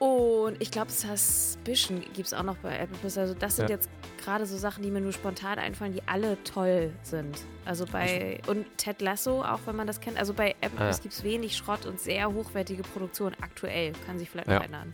Und 0.02 0.60
ich 0.60 0.72
glaube, 0.72 0.90
Suspicion 0.90 2.00
gibt 2.12 2.26
es 2.26 2.34
auch 2.34 2.42
noch 2.42 2.56
bei 2.56 2.76
Apple 2.76 2.98
Plus. 2.98 3.16
Also, 3.16 3.34
das 3.34 3.54
sind 3.54 3.70
ja. 3.70 3.76
jetzt 3.76 3.88
gerade 4.24 4.46
so 4.46 4.56
Sachen, 4.56 4.82
die 4.82 4.90
mir 4.90 5.00
nur 5.00 5.12
spontan 5.12 5.60
einfallen, 5.60 5.92
die 5.92 6.02
alle 6.06 6.42
toll 6.42 6.90
sind. 7.04 7.38
Also 7.64 7.86
bei. 7.86 8.40
Und 8.48 8.66
Ted 8.78 9.00
Lasso, 9.00 9.44
auch 9.44 9.60
wenn 9.64 9.76
man 9.76 9.86
das 9.86 10.00
kennt. 10.00 10.18
Also 10.18 10.34
bei 10.34 10.56
Apple 10.60 10.76
Plus 10.76 10.98
ah. 10.98 11.02
gibt 11.02 11.14
es 11.14 11.22
wenig 11.22 11.56
Schrott 11.56 11.86
und 11.86 12.00
sehr 12.00 12.32
hochwertige 12.32 12.82
Produktion 12.82 13.36
aktuell. 13.42 13.92
Kann 14.04 14.18
sich 14.18 14.28
vielleicht 14.28 14.48
ja. 14.48 14.56
noch 14.56 14.64
ändern. 14.64 14.92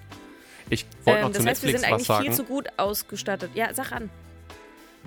Ich 0.69 0.85
wollte 1.05 1.21
ähm, 1.21 1.25
noch 1.25 1.33
zu 1.33 1.39
Das 1.39 1.47
heißt, 1.47 1.63
wir 1.63 1.79
sind 1.79 1.91
eigentlich 1.91 2.07
sagen. 2.07 2.25
viel 2.25 2.35
zu 2.35 2.45
gut 2.45 2.67
ausgestattet. 2.77 3.53
Ja, 3.55 3.73
sag 3.73 3.93
an. 3.93 4.11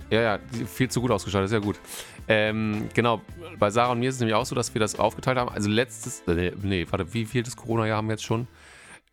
Ja, 0.10 0.22
ja, 0.22 0.40
viel 0.66 0.90
zu 0.90 1.00
gut 1.00 1.12
ausgestattet, 1.12 1.50
sehr 1.50 1.62
gut. 1.62 1.80
Ähm, 2.28 2.90
genau, 2.96 3.22
bei 3.60 3.70
Sarah 3.70 3.92
und 3.92 4.00
mir 4.00 4.10
ist 4.10 4.16
es 4.16 4.20
nämlich 4.22 4.34
auch 4.34 4.48
so, 4.48 4.56
dass 4.56 4.74
wir 4.74 4.80
das 4.80 4.98
aufgeteilt 4.98 5.38
haben. 5.38 5.50
Also 5.50 5.70
letztes, 5.70 6.22
äh, 6.28 6.54
nee, 6.60 6.88
warte, 6.90 7.14
wie 7.14 7.26
viel 7.26 7.44
das 7.44 7.56
Corona-Jahr 7.56 7.98
haben 7.98 8.08
wir 8.08 8.14
jetzt 8.14 8.24
schon? 8.24 8.48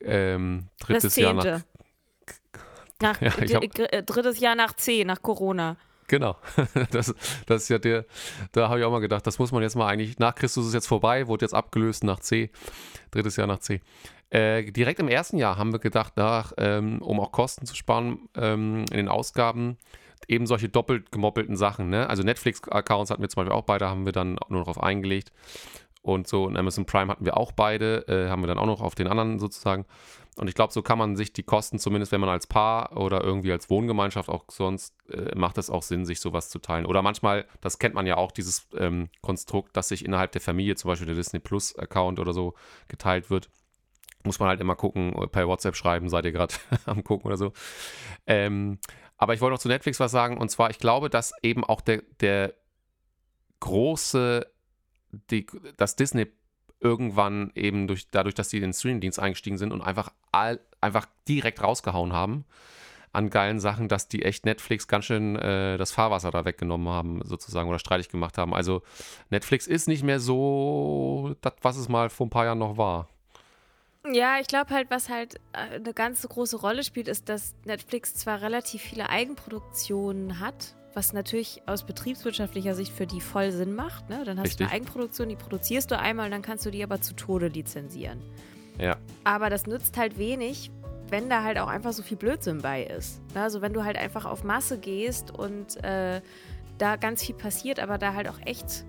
Ähm, 0.00 0.68
drittes 0.80 1.16
Jahr 1.16 1.34
nach. 1.34 1.62
nach 3.00 3.20
ja, 3.20 3.30
hab, 3.30 3.62
äh, 3.64 4.02
drittes 4.02 4.40
Jahr 4.40 4.54
nach 4.54 4.74
C, 4.74 5.04
nach 5.04 5.22
Corona. 5.22 5.76
Genau. 6.08 6.36
Das, 6.90 7.14
das 7.46 7.62
ist 7.62 7.68
ja 7.68 7.78
der, 7.78 8.06
da 8.52 8.68
habe 8.68 8.80
ich 8.80 8.84
auch 8.84 8.90
mal 8.90 9.00
gedacht, 9.00 9.26
das 9.26 9.38
muss 9.38 9.52
man 9.52 9.62
jetzt 9.62 9.76
mal 9.76 9.86
eigentlich, 9.86 10.18
nach 10.18 10.34
Christus 10.34 10.66
ist 10.66 10.74
jetzt 10.74 10.86
vorbei, 10.86 11.26
wurde 11.26 11.44
jetzt 11.44 11.54
abgelöst 11.54 12.02
nach 12.02 12.20
C, 12.20 12.50
drittes 13.10 13.36
Jahr 13.36 13.46
nach 13.46 13.58
C. 13.58 13.80
Äh, 14.30 14.70
direkt 14.72 15.00
im 15.00 15.08
ersten 15.08 15.38
Jahr 15.38 15.56
haben 15.56 15.72
wir 15.72 15.78
gedacht, 15.78 16.16
nach, 16.16 16.52
ähm, 16.58 17.00
um 17.00 17.20
auch 17.20 17.32
Kosten 17.32 17.66
zu 17.66 17.74
sparen 17.74 18.28
ähm, 18.36 18.84
in 18.90 18.96
den 18.96 19.08
Ausgaben, 19.08 19.78
eben 20.26 20.46
solche 20.46 20.68
doppelt 20.68 21.10
gemoppelten 21.12 21.56
Sachen. 21.56 21.88
Ne? 21.88 22.08
Also 22.08 22.22
Netflix-Accounts 22.22 23.10
hatten 23.10 23.22
wir 23.22 23.28
zum 23.28 23.42
Beispiel 23.42 23.56
auch 23.56 23.64
beide, 23.64 23.88
haben 23.88 24.04
wir 24.04 24.12
dann 24.12 24.38
nur 24.48 24.60
noch 24.60 24.68
auf 24.68 24.82
eingelegt. 24.82 25.32
Und 26.02 26.28
so 26.28 26.48
in 26.48 26.56
Amazon 26.56 26.86
Prime 26.86 27.10
hatten 27.10 27.24
wir 27.24 27.36
auch 27.36 27.52
beide, 27.52 28.06
äh, 28.08 28.28
haben 28.28 28.42
wir 28.42 28.46
dann 28.46 28.58
auch 28.58 28.66
noch 28.66 28.80
auf 28.80 28.94
den 28.94 29.08
anderen 29.08 29.38
sozusagen. 29.38 29.84
Und 30.38 30.46
ich 30.46 30.54
glaube, 30.54 30.72
so 30.72 30.82
kann 30.82 30.98
man 30.98 31.16
sich 31.16 31.32
die 31.32 31.42
Kosten, 31.42 31.80
zumindest 31.80 32.12
wenn 32.12 32.20
man 32.20 32.30
als 32.30 32.46
Paar 32.46 32.96
oder 32.96 33.24
irgendwie 33.24 33.50
als 33.50 33.68
Wohngemeinschaft 33.70 34.28
auch 34.28 34.44
sonst, 34.48 34.94
äh, 35.10 35.34
macht 35.36 35.58
es 35.58 35.68
auch 35.68 35.82
Sinn, 35.82 36.06
sich 36.06 36.20
sowas 36.20 36.48
zu 36.48 36.60
teilen. 36.60 36.86
Oder 36.86 37.02
manchmal, 37.02 37.46
das 37.60 37.80
kennt 37.80 37.94
man 37.94 38.06
ja 38.06 38.16
auch, 38.16 38.30
dieses 38.30 38.68
ähm, 38.76 39.08
Konstrukt, 39.20 39.76
dass 39.76 39.88
sich 39.88 40.04
innerhalb 40.04 40.30
der 40.30 40.40
Familie, 40.40 40.76
zum 40.76 40.90
Beispiel 40.90 41.06
der 41.06 41.16
Disney 41.16 41.40
Plus-Account 41.40 42.20
oder 42.20 42.32
so, 42.32 42.54
geteilt 42.86 43.30
wird. 43.30 43.50
Muss 44.22 44.38
man 44.38 44.48
halt 44.48 44.60
immer 44.60 44.76
gucken, 44.76 45.12
per 45.32 45.48
WhatsApp 45.48 45.74
schreiben, 45.74 46.08
seid 46.08 46.24
ihr 46.24 46.32
gerade 46.32 46.54
am 46.86 47.02
Gucken 47.02 47.26
oder 47.26 47.36
so. 47.36 47.52
Ähm, 48.26 48.78
aber 49.16 49.34
ich 49.34 49.40
wollte 49.40 49.54
noch 49.54 49.60
zu 49.60 49.68
Netflix 49.68 49.98
was 49.98 50.12
sagen, 50.12 50.38
und 50.38 50.50
zwar, 50.50 50.70
ich 50.70 50.78
glaube, 50.78 51.10
dass 51.10 51.32
eben 51.42 51.64
auch 51.64 51.80
der, 51.80 52.02
der 52.20 52.54
große 53.58 54.46
die, 55.30 55.46
dass 55.76 55.96
Disney 55.96 56.26
irgendwann 56.80 57.50
eben 57.54 57.88
durch, 57.88 58.10
dadurch, 58.10 58.34
dass 58.34 58.50
sie 58.50 58.58
in 58.58 58.62
den 58.62 58.72
Streamingdienst 58.72 59.18
eingestiegen 59.18 59.58
sind 59.58 59.72
und 59.72 59.82
einfach, 59.82 60.12
all, 60.32 60.60
einfach 60.80 61.06
direkt 61.26 61.62
rausgehauen 61.62 62.12
haben 62.12 62.44
an 63.12 63.30
geilen 63.30 63.58
Sachen, 63.58 63.88
dass 63.88 64.08
die 64.08 64.22
echt 64.22 64.44
Netflix 64.44 64.86
ganz 64.86 65.06
schön 65.06 65.36
äh, 65.36 65.76
das 65.76 65.90
Fahrwasser 65.90 66.30
da 66.30 66.44
weggenommen 66.44 66.88
haben, 66.88 67.20
sozusagen, 67.24 67.68
oder 67.68 67.78
streitig 67.78 68.08
gemacht 68.10 68.38
haben. 68.38 68.54
Also 68.54 68.82
Netflix 69.30 69.66
ist 69.66 69.88
nicht 69.88 70.04
mehr 70.04 70.20
so 70.20 71.34
das, 71.40 71.54
was 71.62 71.76
es 71.76 71.88
mal 71.88 72.10
vor 72.10 72.26
ein 72.26 72.30
paar 72.30 72.44
Jahren 72.44 72.58
noch 72.58 72.76
war. 72.76 73.08
Ja, 74.12 74.38
ich 74.40 74.46
glaube 74.46 74.72
halt, 74.72 74.90
was 74.90 75.08
halt 75.08 75.36
äh, 75.52 75.76
eine 75.76 75.92
ganz 75.92 76.26
große 76.26 76.56
Rolle 76.56 76.84
spielt, 76.84 77.08
ist, 77.08 77.28
dass 77.28 77.54
Netflix 77.64 78.14
zwar 78.14 78.40
relativ 78.40 78.82
viele 78.82 79.08
Eigenproduktionen 79.08 80.40
hat, 80.40 80.76
was 80.98 81.12
natürlich 81.12 81.62
aus 81.66 81.84
betriebswirtschaftlicher 81.84 82.74
Sicht 82.74 82.92
für 82.92 83.06
die 83.06 83.20
voll 83.20 83.52
Sinn 83.52 83.76
macht. 83.76 84.10
Ne? 84.10 84.24
Dann 84.24 84.36
hast 84.36 84.46
Richtig. 84.46 84.66
du 84.66 84.72
eine 84.72 84.72
Eigenproduktion, 84.72 85.28
die 85.28 85.36
produzierst 85.36 85.92
du 85.92 85.96
einmal, 85.96 86.28
dann 86.28 86.42
kannst 86.42 86.66
du 86.66 86.72
die 86.72 86.82
aber 86.82 87.00
zu 87.00 87.14
Tode 87.14 87.46
lizenzieren. 87.46 88.20
Ja. 88.80 88.96
Aber 89.22 89.48
das 89.48 89.68
nützt 89.68 89.96
halt 89.96 90.18
wenig, 90.18 90.72
wenn 91.08 91.30
da 91.30 91.44
halt 91.44 91.56
auch 91.58 91.68
einfach 91.68 91.92
so 91.92 92.02
viel 92.02 92.16
Blödsinn 92.16 92.62
bei 92.62 92.82
ist. 92.82 93.20
Ne? 93.32 93.42
Also 93.42 93.62
wenn 93.62 93.72
du 93.72 93.84
halt 93.84 93.96
einfach 93.96 94.24
auf 94.24 94.42
Masse 94.42 94.76
gehst 94.76 95.30
und 95.30 95.82
äh, 95.84 96.20
da 96.78 96.96
ganz 96.96 97.24
viel 97.24 97.36
passiert, 97.36 97.78
aber 97.78 97.96
da 97.96 98.14
halt 98.14 98.28
auch 98.28 98.40
echt 98.44 98.84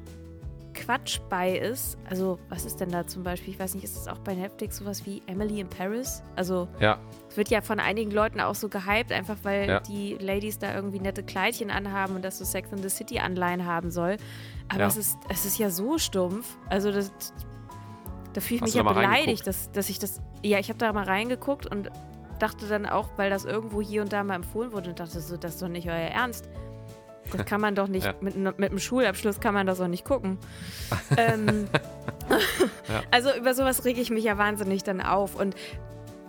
Quatsch 0.74 1.20
bei 1.30 1.58
ist. 1.58 1.98
Also, 2.10 2.40
was 2.50 2.66
ist 2.66 2.80
denn 2.80 2.90
da 2.90 3.06
zum 3.08 3.24
Beispiel? 3.24 3.54
Ich 3.54 3.60
weiß 3.60 3.76
nicht, 3.76 3.84
ist 3.84 3.98
es 3.98 4.08
auch 4.08 4.20
bei 4.20 4.34
Netflix 4.36 4.78
sowas 4.78 5.06
wie 5.06 5.22
Emily 5.28 5.60
in 5.60 5.70
Paris? 5.70 6.24
Also, 6.36 6.68
ja. 6.80 6.98
es 7.30 7.38
wird 7.38 7.50
ja 7.50 7.62
von 7.62 7.80
einigen 7.80 8.12
Leuten 8.12 8.40
auch 8.40 8.56
so 8.56 8.70
gehypt, 8.70 9.12
einfach 9.12 9.38
weil 9.44 9.68
Ja. 9.70 9.80
die 9.82 10.16
Ladies 10.16 10.60
da 10.60 10.74
irgendwie 10.74 11.00
nette 11.00 11.24
Kleidchen 11.24 11.72
anhaben 11.72 12.16
und 12.16 12.24
das 12.24 12.38
so 12.40 12.46
Sex 12.46 12.72
in 12.72 12.80
the 12.82 12.90
City 12.90 13.20
Anleihen 13.20 13.66
haben 13.66 13.92
soll. 13.92 14.18
Aber 14.70 14.82
Ja. 14.82 14.88
es, 14.88 14.98
ist, 14.98 15.18
es 15.30 15.46
ist 15.46 15.58
ja 15.58 15.70
so 15.70 15.98
stumpf. 15.98 16.58
Also, 16.70 16.92
das, 16.92 17.12
da 18.34 18.42
fühle 18.42 18.58
ich 18.58 18.62
Hast 18.62 18.68
mich 18.70 18.76
ja 18.76 18.84
beleidigt, 18.84 19.48
dass, 19.48 19.72
dass 19.72 19.90
ich 19.90 20.00
das. 20.00 20.22
Ja, 20.44 20.60
ich 20.60 20.70
habe 20.70 20.78
da 20.80 20.94
mal 20.94 21.04
reingeguckt 21.06 21.66
und 21.66 21.90
dachte 22.40 22.68
dann 22.68 22.86
auch, 22.86 23.10
weil 23.18 23.30
das 23.30 23.44
irgendwo 23.44 23.82
hier 23.82 24.02
und 24.02 24.14
da 24.14 24.24
mal 24.24 24.36
empfohlen 24.36 24.72
wurde, 24.72 24.92
und 24.92 25.00
dachte 25.00 25.20
so, 25.20 25.36
das 25.36 25.56
ist 25.56 25.62
doch 25.62 25.68
nicht 25.68 25.88
euer 25.90 25.96
Ernst. 25.96 26.48
Das 27.38 27.46
kann 27.46 27.62
man 27.62 27.76
doch 27.76 27.88
nicht, 27.88 28.06
Ja. 28.06 28.14
mit, 28.22 28.36
mit 28.36 28.58
einem 28.72 28.80
Schulabschluss 28.80 29.40
kann 29.40 29.54
man 29.54 29.68
das 29.68 29.78
doch 29.80 29.88
nicht 29.88 30.06
gucken. 30.06 30.38
ähm, 31.18 31.68
Ja. 32.88 33.02
Also 33.12 33.34
über 33.36 33.54
sowas 33.54 33.86
rege 33.86 34.02
ich 34.02 34.10
mich 34.10 34.24
ja 34.24 34.38
wahnsinnig 34.38 34.84
dann 34.84 35.02
auf. 35.02 35.36
Und 35.36 35.56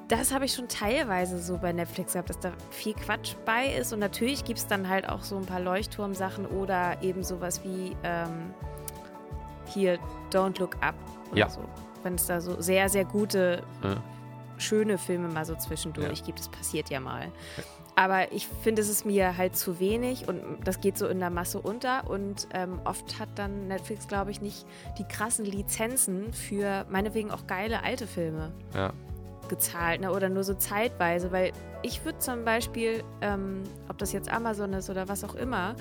das 0.08 0.32
habe 0.34 0.44
ich 0.44 0.52
schon 0.54 0.68
teilweise 0.68 1.38
so 1.38 1.58
bei 1.58 1.72
Netflix 1.72 2.12
gehabt, 2.14 2.28
dass 2.30 2.38
da 2.40 2.52
viel 2.70 2.94
Quatsch 2.94 3.34
bei 3.44 3.66
ist. 3.66 3.92
Und 3.92 3.98
natürlich 4.00 4.44
gibt 4.44 4.58
es 4.58 4.66
dann 4.66 4.88
halt 4.88 5.08
auch 5.08 5.22
so 5.22 5.36
ein 5.36 5.46
paar 5.46 5.60
Leuchtturmsachen 5.60 6.46
oder 6.46 7.02
eben 7.02 7.22
sowas 7.22 7.62
wie 7.64 7.96
ähm, 8.02 8.52
hier 9.66 9.98
Don't 10.32 10.58
Look 10.58 10.76
Up 10.82 10.94
oder 11.30 11.38
Ja. 11.38 11.48
so. 11.48 11.60
Wenn 12.02 12.14
es 12.16 12.26
da 12.26 12.40
so 12.40 12.60
sehr, 12.60 12.88
sehr 12.88 13.04
gute 13.04 13.62
Ja. 13.84 14.02
schöne 14.58 14.98
Filme 14.98 15.28
mal 15.28 15.44
so 15.44 15.54
zwischendurch 15.54 16.18
Ja. 16.20 16.24
gibt. 16.26 16.40
Das 16.40 16.48
passiert 16.48 16.90
ja 16.90 16.98
mal. 17.00 17.28
Aber 17.96 18.32
ich 18.32 18.46
finde, 18.62 18.80
es 18.82 18.88
ist 18.88 19.04
mir 19.04 19.36
halt 19.36 19.56
zu 19.56 19.78
wenig 19.80 20.26
und 20.28 20.40
das 20.64 20.80
geht 20.80 20.96
so 20.96 21.06
in 21.06 21.18
der 21.18 21.28
Masse 21.30 21.60
unter. 21.60 22.08
Und 22.08 22.48
ähm, 22.54 22.80
oft 22.84 23.18
hat 23.18 23.28
dann 23.34 23.68
Netflix, 23.68 24.08
glaube 24.08 24.30
ich, 24.30 24.40
nicht 24.40 24.64
die 24.98 25.04
krassen 25.04 25.44
Lizenzen 25.44 26.32
für 26.32 26.86
meinetwegen 26.88 27.30
auch 27.30 27.46
geile 27.46 27.82
alte 27.82 28.06
Filme 28.06 28.52
Ja. 28.74 28.92
gezahlt 29.48 30.00
ne? 30.00 30.12
oder 30.12 30.28
nur 30.28 30.44
so 30.44 30.54
zeitweise. 30.54 31.30
Weil 31.32 31.52
ich 31.82 32.04
würde 32.04 32.18
zum 32.18 32.44
Beispiel, 32.44 33.02
ähm, 33.20 33.64
ob 33.88 33.98
das 33.98 34.12
jetzt 34.12 34.30
Amazon 34.32 34.72
ist 34.72 34.88
oder 34.88 35.08
was 35.08 35.22
auch 35.24 35.34
immer, 35.34 35.74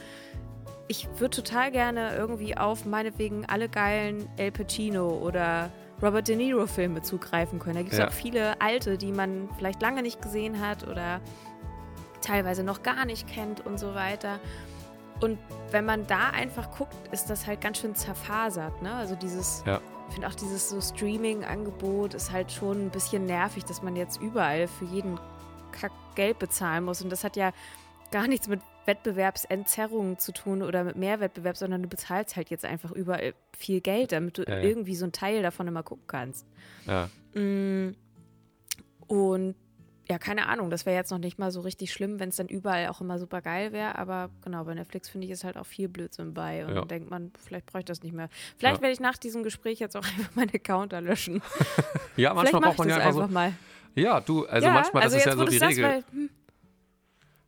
ich 0.88 1.08
würde 1.20 1.36
total 1.38 1.72
gerne 1.72 2.16
irgendwie 2.16 2.58
auf 2.58 2.84
meinetwegen 2.86 3.46
alle 3.46 3.70
geilen 3.70 4.28
El 4.38 4.52
Pacino 4.52 5.08
oder 5.22 5.70
Robert 6.02 6.28
De 6.28 6.36
Niro 6.36 6.66
Filme 6.66 7.02
zugreifen 7.04 7.60
können. 7.60 7.76
Da 7.76 7.82
gibt 7.82 7.94
es 7.94 8.00
Ja. 8.00 8.08
auch 8.08 8.12
viele 8.12 8.60
alte, 8.60 8.98
die 8.98 9.12
man 9.12 9.50
vielleicht 9.58 9.82
lange 9.82 10.02
nicht 10.02 10.22
gesehen 10.22 10.60
hat 10.66 10.88
oder 10.88 11.22
teilweise 12.22 12.64
noch 12.64 12.84
gar 12.84 13.06
nicht 13.06 13.28
kennt 13.28 13.66
und 13.66 13.78
so 13.80 13.94
weiter. 13.96 14.40
Und 15.22 15.38
wenn 15.72 15.86
man 15.86 16.08
da 16.08 16.30
einfach 16.30 16.72
guckt, 16.78 16.96
ist 17.12 17.30
das 17.30 17.46
halt 17.46 17.60
ganz 17.62 17.80
schön 17.80 17.94
zerfasert. 17.96 18.82
Ne? 18.82 18.94
Also 18.94 19.16
dieses, 19.16 19.64
Ja. 19.66 19.82
ich 20.08 20.14
finde 20.14 20.28
auch 20.30 20.36
dieses 20.36 20.70
so 20.70 20.80
Streaming-Angebot 20.80 22.14
ist 22.14 22.32
halt 22.32 22.52
schon 22.52 22.86
ein 22.86 22.90
bisschen 22.90 23.26
nervig, 23.26 23.66
dass 23.66 23.82
man 23.82 23.96
jetzt 23.96 24.22
überall 24.22 24.68
für 24.68 24.86
jeden 24.86 25.20
Kack 25.72 25.92
Geld 26.16 26.40
bezahlen 26.40 26.86
muss. 26.86 27.02
Und 27.02 27.10
das 27.10 27.24
hat 27.24 27.36
ja 27.36 27.52
gar 28.12 28.28
nichts 28.28 28.48
mit 28.48 28.62
Wettbewerbsentzerrungen 28.86 30.18
zu 30.18 30.32
tun 30.32 30.64
oder 30.64 30.84
mit 30.84 30.96
mehr 30.96 31.20
Wettbewerb, 31.20 31.58
sondern 31.58 31.84
du 31.84 31.90
bezahlst 31.90 32.36
halt 32.38 32.50
jetzt 32.50 32.66
einfach 32.66 32.92
überall 32.92 33.34
viel 33.58 33.82
Geld, 33.82 34.12
damit 34.14 34.38
du 34.38 34.44
Ja, 34.44 34.56
ja. 34.58 34.64
irgendwie 34.64 34.96
so 34.96 35.06
einen 35.06 35.12
Teil 35.12 35.44
davon 35.44 35.68
immer 35.68 35.84
gucken 35.84 36.06
kannst. 36.08 36.46
Ja. 36.88 37.10
Mm, 37.40 37.96
Und 39.08 39.56
ja, 40.12 40.18
keine 40.18 40.48
Ahnung, 40.48 40.70
das 40.72 40.86
wäre 40.88 40.96
jetzt 40.96 41.12
noch 41.12 41.20
nicht 41.20 41.38
mal 41.38 41.52
so 41.52 41.62
richtig 41.62 41.94
schlimm, 41.94 42.20
wenn 42.20 42.30
es 42.30 42.36
dann 42.38 42.48
überall 42.48 42.88
auch 42.88 43.00
immer 43.00 43.20
super 43.20 43.42
geil 43.42 43.72
wäre. 43.72 43.96
Aber 43.98 44.30
genau, 44.44 44.64
bei 44.64 44.74
Netflix 44.74 45.08
finde 45.10 45.26
ich 45.26 45.32
ist 45.32 45.44
halt 45.44 45.56
auch 45.56 45.66
viel 45.68 45.88
Blödsinn 45.88 46.34
bei. 46.34 46.64
Und 46.66 46.70
Ja. 46.74 46.80
dann 46.80 46.88
denkt 46.88 47.10
man, 47.12 47.32
vielleicht 47.44 47.68
brauche 47.68 47.80
ich 47.80 47.86
das 47.86 48.02
nicht 48.02 48.14
mehr. 48.14 48.30
Vielleicht 48.58 48.78
Ja. 48.78 48.82
werde 48.82 48.94
ich 48.94 49.00
nach 49.00 49.18
diesem 49.18 49.44
Gespräch 49.44 49.80
jetzt 49.80 49.96
auch 49.96 50.02
einfach 50.18 50.36
meinen 50.36 50.50
Account 50.54 50.94
löschen. 50.94 51.42
Ja, 52.18 52.34
manchmal 52.34 52.62
braucht 52.62 52.80
man 52.80 52.88
das 52.90 52.98
ja 52.98 53.04
einfach 53.04 53.28
so. 53.28 53.34
mal. 53.34 53.54
Ja, 53.96 54.20
du, 54.20 54.46
also 54.48 54.68
ja, 54.68 54.74
manchmal, 54.74 55.04
das 55.04 55.14
also 55.14 55.18
ist 55.18 55.26
ja 55.26 55.36
so 55.38 55.46
die 55.46 55.58
Regel. 55.58 55.84
weil, 55.86 56.04
hm, 56.12 56.30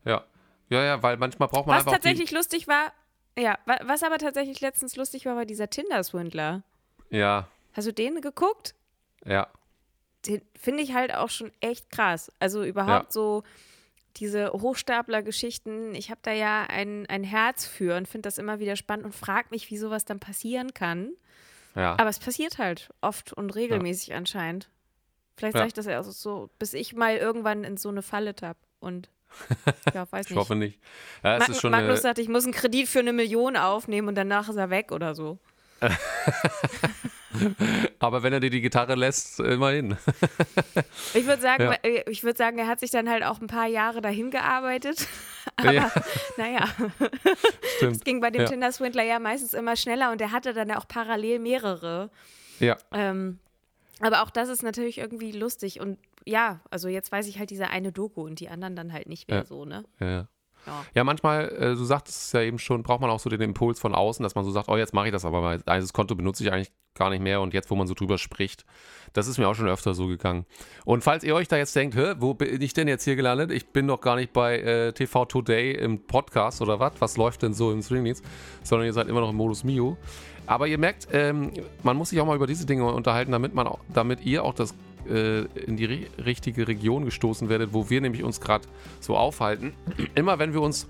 ja. 0.05 0.23
Ja, 0.69 0.83
ja, 0.83 1.03
weil 1.03 1.17
manchmal 1.17 1.49
braucht 1.49 1.67
man 1.67 1.75
was 1.75 1.81
einfach 1.85 1.91
die, 1.99 2.07
tatsächlich 2.07 2.31
lustig 2.31 2.67
war, 2.67 2.93
ja, 3.37 3.57
wa- 3.65 3.79
was 3.83 4.03
aber 4.03 4.17
tatsächlich 4.17 4.61
letztens 4.61 4.95
lustig 4.95 5.25
war, 5.25 5.35
war 5.35 5.45
dieser 5.45 5.69
Tinder-Swindler. 5.69 6.63
Ja, 7.09 7.47
Hast 7.73 7.87
du 7.87 7.93
den 7.93 8.21
geguckt? 8.21 8.75
ja, 9.25 9.47
finde 10.59 10.83
ich 10.83 10.93
halt 10.93 11.13
auch 11.13 11.29
schon 11.29 11.51
echt 11.61 11.89
krass. 11.91 12.31
Also 12.39 12.63
überhaupt 12.63 13.05
Ja. 13.07 13.11
so 13.11 13.43
diese 14.17 14.51
Hochstapler-Geschichten. 14.51 15.95
Ich 15.95 16.09
habe 16.11 16.19
da 16.23 16.31
ja 16.31 16.63
ein, 16.63 17.05
ein 17.07 17.23
Herz 17.23 17.65
für 17.65 17.95
und 17.95 18.07
finde 18.07 18.27
das 18.27 18.37
immer 18.37 18.59
wieder 18.59 18.75
spannend 18.75 19.05
und 19.05 19.15
frage 19.15 19.47
mich, 19.51 19.69
wie 19.71 19.77
sowas 19.77 20.03
dann 20.05 20.19
passieren 20.19 20.73
kann. 20.73 21.11
ja. 21.75 21.93
Aber 21.97 22.09
es 22.09 22.19
passiert 22.19 22.57
halt 22.57 22.89
oft 23.01 23.31
und 23.33 23.55
regelmäßig 23.55 24.13
anscheinend. 24.13 24.69
Vielleicht 25.37 25.55
Ja. 25.55 25.59
sage 25.61 25.67
ich 25.69 25.73
das 25.73 25.85
ja 25.85 25.99
auch 25.99 26.03
so, 26.03 26.49
bis 26.59 26.73
ich 26.73 26.93
mal 26.93 27.15
irgendwann 27.15 27.63
in 27.63 27.77
so 27.77 27.87
eine 27.89 28.01
Falle 28.01 28.35
tapp 28.35 28.57
und 28.81 29.09
ja, 29.93 30.05
weiß 30.11 30.25
ich 30.25 30.31
nicht. 30.31 30.37
hoffe 30.39 30.55
nicht. 30.55 30.77
Ja, 31.23 31.35
es 31.35 31.39
Mag 31.39 31.49
ist 31.49 31.61
schon 31.61 31.71
Magnus 31.71 31.89
eine, 31.91 32.01
sagt, 32.01 32.19
ich 32.19 32.27
muss 32.27 32.43
einen 32.43 32.51
Kredit 32.53 32.89
für 32.89 32.99
eine 32.99 33.13
Million 33.13 33.55
aufnehmen 33.55 34.09
und 34.09 34.15
danach 34.15 34.49
ist 34.49 34.57
er 34.57 34.69
weg 34.69 34.91
oder 34.91 35.15
so. 35.15 35.39
aber 38.01 38.23
wenn 38.23 38.33
er 38.33 38.39
dir 38.39 38.49
die 38.49 38.61
Gitarre 38.61 38.95
lässt, 38.95 39.39
immerhin. 39.39 39.97
Ich 41.13 41.25
würde 41.25 41.41
sagen, 41.41 41.63
Ja. 41.63 41.73
äh, 41.83 42.09
ich 42.09 42.23
würde 42.23 42.37
sagen, 42.37 42.57
er 42.57 42.67
hat 42.67 42.79
sich 42.79 42.91
dann 42.91 43.09
halt 43.09 43.23
auch 43.23 43.39
ein 43.41 43.47
paar 43.47 43.67
Jahre 43.67 44.01
dahin 44.01 44.31
gearbeitet. 44.31 45.07
Aber 45.57 45.71
Ja. 45.73 45.91
naja, 46.37 46.67
Stimmt. 47.77 47.95
es 47.97 48.03
ging 48.03 48.21
bei 48.21 48.29
dem 48.31 48.41
Ja. 48.41 48.47
Tinder-Swindler 48.47 49.03
ja 49.03 49.19
meistens 49.19 49.53
immer 49.53 49.75
schneller 49.75 50.11
und 50.11 50.21
er 50.21 50.31
hatte 50.31 50.53
dann 50.53 50.69
ja 50.69 50.77
auch 50.77 50.87
parallel 50.87 51.39
mehrere. 51.39 52.09
Ja, 52.59 52.77
Ähm, 52.91 53.39
aber 53.99 54.23
auch 54.23 54.29
das 54.29 54.49
ist 54.49 54.63
natürlich 54.63 54.97
irgendwie 54.97 55.31
lustig 55.31 55.79
und 55.79 55.97
ja, 56.25 56.59
also 56.69 56.87
jetzt 56.87 57.11
weiß 57.11 57.27
ich 57.27 57.39
halt 57.39 57.49
diese 57.49 57.69
eine 57.69 57.91
Doku 57.91 58.21
und 58.23 58.39
die 58.39 58.49
anderen 58.49 58.75
dann 58.75 58.93
halt 58.93 59.07
nicht 59.09 59.27
mehr 59.27 59.39
Ja. 59.39 59.45
so, 59.45 59.65
ne? 59.65 59.83
ja, 59.99 60.27
ja. 60.93 61.03
Manchmal, 61.03 61.49
äh, 61.49 61.75
du 61.75 61.83
sagtest 61.83 62.25
es 62.25 62.31
ja 62.31 62.41
eben 62.41 62.59
schon, 62.59 62.83
braucht 62.83 63.01
man 63.01 63.09
auch 63.09 63.19
so 63.19 63.29
den 63.29 63.41
Impuls 63.41 63.79
von 63.79 63.95
außen, 63.95 64.23
dass 64.23 64.35
man 64.35 64.45
so 64.45 64.51
sagt, 64.51 64.69
oh, 64.69 64.77
jetzt 64.77 64.93
mache 64.93 65.07
ich 65.07 65.11
das 65.11 65.25
aber 65.25 65.41
mal. 65.41 65.59
Dieses 65.59 65.93
Konto 65.93 66.15
benutze 66.15 66.43
ich 66.43 66.51
eigentlich 66.51 66.71
gar 66.93 67.09
nicht 67.09 67.21
mehr 67.21 67.41
und 67.41 67.53
jetzt, 67.53 67.71
wo 67.71 67.75
man 67.75 67.87
so 67.87 67.93
drüber 67.93 68.17
spricht, 68.17 68.65
das 69.13 69.27
ist 69.27 69.37
mir 69.37 69.47
auch 69.47 69.55
schon 69.55 69.67
öfter 69.67 69.93
so 69.93 70.07
gegangen. 70.07 70.45
Und 70.85 71.03
falls 71.03 71.23
ihr 71.23 71.35
euch 71.35 71.47
da 71.47 71.57
jetzt 71.57 71.75
denkt, 71.75 71.95
Hä, 71.95 72.15
wo 72.19 72.33
bin 72.33 72.61
ich 72.61 72.73
denn 72.73 72.87
jetzt 72.87 73.03
hier 73.03 73.15
gelandet? 73.15 73.51
Ich 73.51 73.67
bin 73.67 73.87
doch 73.87 74.01
gar 74.01 74.15
nicht 74.15 74.33
bei 74.33 74.59
äh, 74.59 74.93
TV 74.93 75.25
Today 75.25 75.73
im 75.73 76.05
Podcast 76.05 76.61
oder 76.61 76.79
was? 76.79 76.93
Was 76.99 77.17
läuft 77.17 77.43
denn 77.43 77.53
so 77.53 77.71
im 77.71 77.81
Streamingdienst? 77.81 78.23
Sondern 78.63 78.85
ihr 78.85 78.93
seid 78.93 79.07
immer 79.07 79.21
noch 79.21 79.29
im 79.29 79.37
Modus 79.37 79.63
Mio. 79.63 79.97
Aber 80.47 80.67
ihr 80.67 80.77
merkt, 80.77 81.07
ähm, 81.13 81.51
man 81.83 81.95
muss 81.95 82.09
sich 82.09 82.19
auch 82.19 82.25
mal 82.25 82.35
über 82.35 82.47
diese 82.47 82.65
Dinge 82.65 82.85
unterhalten, 82.85 83.31
damit 83.31 83.53
man 83.53 83.69
damit 83.93 84.25
ihr 84.25 84.43
auch 84.43 84.53
das 84.53 84.73
äh, 85.11 85.41
in 85.65 85.77
die 85.77 85.85
ri 85.85 86.07
richtige 86.23 86.67
Region 86.67 87.05
gestoßen 87.05 87.49
werdet, 87.49 87.73
wo 87.73 87.89
wir 87.89 88.01
nämlich 88.01 88.23
uns 88.23 88.41
gerade 88.41 88.67
so 88.99 89.17
aufhalten. 89.17 89.73
Immer 90.15 90.39
wenn 90.39 90.53
wir 90.53 90.61
uns 90.61 90.87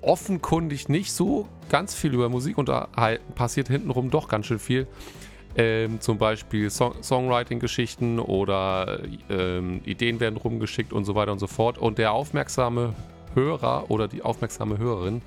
offenkundig 0.00 0.88
nicht 0.88 1.12
so 1.12 1.48
ganz 1.68 1.94
viel 1.94 2.12
über 2.12 2.28
Musik 2.28 2.58
unterhalten, 2.58 3.32
passiert 3.34 3.68
hintenrum 3.68 4.10
doch 4.10 4.28
ganz 4.28 4.46
schön 4.46 4.58
viel. 4.58 4.86
Ähm, 5.56 6.00
zum 6.00 6.18
Beispiel 6.18 6.68
Song 6.68 7.00
Songwriting-Geschichten 7.02 8.18
oder 8.18 9.00
ähm, 9.30 9.80
Ideen 9.84 10.18
werden 10.18 10.36
rumgeschickt 10.36 10.92
und 10.92 11.04
so 11.04 11.14
weiter 11.14 11.32
und 11.32 11.38
so 11.38 11.46
fort. 11.46 11.78
Und 11.78 11.98
der 11.98 12.12
aufmerksame 12.12 12.92
Hörer 13.34 13.90
oder 13.90 14.08
die 14.08 14.22
aufmerksame 14.22 14.78
Hörerin, 14.78 15.22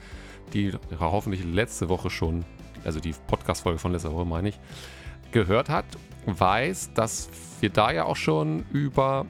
die 0.53 0.73
hoffentlich 0.99 1.43
letzte 1.45 1.88
Woche 1.89 2.10
schon, 2.10 2.43
also 2.84 2.99
die 2.99 3.13
Podcast-Folge 3.27 3.80
von 3.80 3.93
letzter 3.93 4.12
Woche 4.13 4.25
meine 4.25 4.49
ich, 4.49 4.60
gehört 5.32 5.69
hat, 5.69 5.86
weiß, 6.25 6.91
dass 6.93 7.30
wir 7.62 7.70
da 7.70 7.91
ja 7.91 8.06
auch 8.06 8.15
schon 8.15 8.65
über 8.72 9.26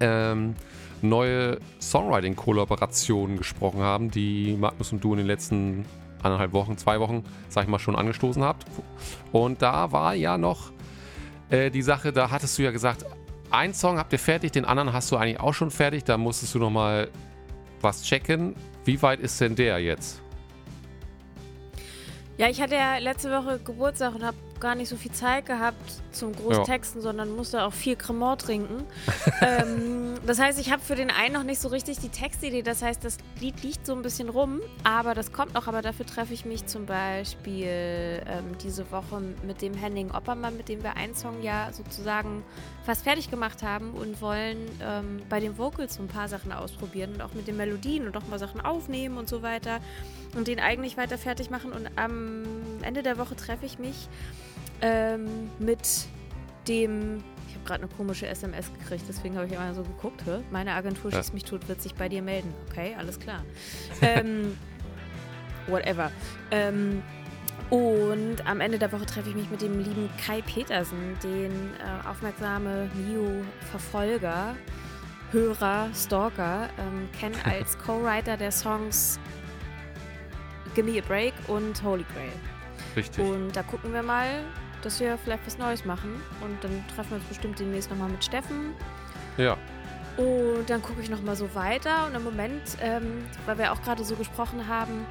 ähm, 0.00 0.54
neue 1.02 1.58
Songwriting-Kollaborationen 1.80 3.36
gesprochen 3.36 3.80
haben, 3.80 4.10
die 4.10 4.56
Magnus 4.58 4.92
und 4.92 5.02
du 5.02 5.12
in 5.12 5.18
den 5.18 5.26
letzten 5.26 5.84
anderthalb 6.22 6.52
Wochen, 6.52 6.78
zwei 6.78 7.00
Wochen, 7.00 7.24
sag 7.48 7.64
ich 7.64 7.68
mal, 7.68 7.78
schon 7.78 7.96
angestoßen 7.96 8.42
habt. 8.42 8.66
Und 9.32 9.62
da 9.62 9.90
war 9.92 10.14
ja 10.14 10.38
noch 10.38 10.72
äh, 11.50 11.70
die 11.70 11.82
Sache, 11.82 12.12
da 12.12 12.30
hattest 12.30 12.58
du 12.58 12.62
ja 12.62 12.70
gesagt, 12.70 13.04
einen 13.50 13.74
Song 13.74 13.98
habt 13.98 14.12
ihr 14.12 14.18
fertig, 14.18 14.52
den 14.52 14.64
anderen 14.64 14.92
hast 14.92 15.10
du 15.10 15.16
eigentlich 15.16 15.40
auch 15.40 15.52
schon 15.52 15.70
fertig, 15.70 16.04
da 16.04 16.16
musstest 16.16 16.54
du 16.54 16.58
noch 16.58 16.70
mal 16.70 17.08
was 17.80 18.02
checken. 18.02 18.54
Wie 18.84 19.00
weit 19.02 19.20
ist 19.20 19.40
denn 19.40 19.54
der 19.54 19.78
jetzt? 19.80 20.22
Ja, 22.38 22.48
ich 22.48 22.60
hatte 22.62 22.76
ja 22.76 22.98
letzte 22.98 23.30
Woche 23.30 23.58
Geburtstag 23.62 24.14
und 24.14 24.24
habe 24.24 24.36
gar 24.58 24.74
nicht 24.74 24.88
so 24.88 24.96
viel 24.96 25.12
Zeit 25.12 25.46
gehabt 25.46 26.01
zum 26.12 26.34
Großtexten, 26.34 27.00
ja. 27.00 27.02
sondern 27.02 27.34
musste 27.34 27.64
auch 27.64 27.72
viel 27.72 27.96
Cremant 27.96 28.42
trinken. 28.42 28.84
ähm, 29.40 30.14
das 30.26 30.38
heißt, 30.38 30.58
ich 30.60 30.70
habe 30.70 30.82
für 30.82 30.94
den 30.94 31.10
einen 31.10 31.34
noch 31.34 31.42
nicht 31.42 31.60
so 31.60 31.68
richtig 31.68 31.98
die 31.98 32.08
Textidee. 32.08 32.62
Das 32.62 32.82
heißt, 32.82 33.04
das 33.04 33.18
Lied 33.40 33.62
liegt 33.62 33.86
so 33.86 33.94
ein 33.94 34.02
bisschen 34.02 34.28
rum, 34.28 34.60
aber 34.84 35.14
das 35.14 35.32
kommt 35.32 35.54
noch. 35.54 35.66
Aber 35.66 35.82
dafür 35.82 36.06
treffe 36.06 36.34
ich 36.34 36.44
mich 36.44 36.66
zum 36.66 36.86
Beispiel 36.86 38.22
ähm, 38.26 38.56
diese 38.62 38.90
Woche 38.90 39.20
mit 39.46 39.62
dem 39.62 39.74
Henning 39.74 40.10
Oppermann, 40.10 40.56
mit 40.56 40.68
dem 40.68 40.82
wir 40.82 40.96
einen 40.96 41.14
Song 41.14 41.42
ja 41.42 41.72
sozusagen 41.72 42.42
fast 42.84 43.04
fertig 43.04 43.30
gemacht 43.30 43.62
haben 43.62 43.92
und 43.92 44.20
wollen 44.20 44.58
ähm, 44.82 45.22
bei 45.28 45.40
den 45.40 45.58
Vocals 45.58 45.94
so 45.94 46.02
ein 46.02 46.08
paar 46.08 46.28
Sachen 46.28 46.52
ausprobieren 46.52 47.14
und 47.14 47.22
auch 47.22 47.34
mit 47.34 47.46
den 47.46 47.56
Melodien 47.56 48.06
und 48.06 48.16
auch 48.16 48.26
mal 48.28 48.38
Sachen 48.38 48.60
aufnehmen 48.60 49.18
und 49.18 49.28
so 49.28 49.42
weiter 49.42 49.80
und 50.36 50.48
den 50.48 50.60
eigentlich 50.60 50.96
weiter 50.96 51.18
fertig 51.18 51.50
machen. 51.50 51.72
Und 51.72 51.88
am 51.96 52.44
Ende 52.82 53.02
der 53.02 53.18
Woche 53.18 53.36
treffe 53.36 53.66
ich 53.66 53.78
mich 53.78 54.08
ähm, 54.82 55.50
mit 55.58 56.06
dem. 56.68 57.24
Ich 57.48 57.54
habe 57.54 57.64
gerade 57.66 57.84
eine 57.84 57.92
komische 57.92 58.26
SMS 58.26 58.72
gekriegt, 58.78 59.04
deswegen 59.08 59.36
habe 59.36 59.46
ich 59.46 59.52
immer 59.52 59.74
so 59.74 59.82
geguckt. 59.82 60.22
Hä? 60.24 60.40
Meine 60.50 60.72
Agentur 60.74 61.10
ja. 61.10 61.18
Schieß 61.18 61.32
mich 61.32 61.44
tot, 61.44 61.68
wird 61.68 61.80
sich 61.82 61.94
bei 61.94 62.08
dir 62.08 62.22
melden. 62.22 62.52
Okay, 62.68 62.94
alles 62.98 63.20
klar. 63.20 63.44
ähm, 64.02 64.56
whatever. 65.66 66.10
Ähm, 66.50 67.02
und 67.70 68.46
am 68.46 68.60
Ende 68.60 68.78
der 68.78 68.92
Woche 68.92 69.06
treffe 69.06 69.30
ich 69.30 69.34
mich 69.34 69.50
mit 69.50 69.62
dem 69.62 69.78
lieben 69.78 70.10
Kai 70.24 70.42
Petersen, 70.42 71.16
den 71.22 71.50
äh, 71.50 72.08
aufmerksame 72.08 72.90
Mio-Verfolger, 72.94 74.56
Hörer, 75.30 75.88
Stalker, 75.94 76.68
ähm, 76.78 77.08
kennen 77.18 77.36
als 77.44 77.78
Co-Writer 77.78 78.36
der 78.36 78.52
Songs 78.52 79.18
Gimme 80.74 80.98
a 80.98 81.02
Break 81.06 81.34
und 81.48 81.82
Holy 81.82 82.04
Grail. 82.14 82.32
Richtig. 82.96 83.24
Und 83.24 83.52
da 83.52 83.62
gucken 83.62 83.92
wir 83.92 84.02
mal, 84.02 84.44
dass 84.82 85.00
wir 85.00 85.16
vielleicht 85.18 85.46
was 85.46 85.58
Neues 85.58 85.84
machen. 85.84 86.20
Und 86.40 86.62
dann 86.62 86.84
treffen 86.94 87.10
wir 87.10 87.16
uns 87.16 87.26
bestimmt 87.26 87.58
demnächst 87.58 87.90
nochmal 87.90 88.10
mit 88.10 88.24
Steffen. 88.24 88.74
Ja. 89.36 89.56
Und 90.16 90.68
dann 90.68 90.82
gucke 90.82 91.00
ich 91.00 91.08
nochmal 91.08 91.36
so 91.36 91.54
weiter. 91.54 92.06
Und 92.06 92.14
im 92.14 92.24
Moment, 92.24 92.62
ähm, 92.80 93.24
weil 93.46 93.58
wir 93.58 93.72
auch 93.72 93.82
gerade 93.82 94.04
so 94.04 94.14
gesprochen 94.14 94.68
haben, 94.68 95.06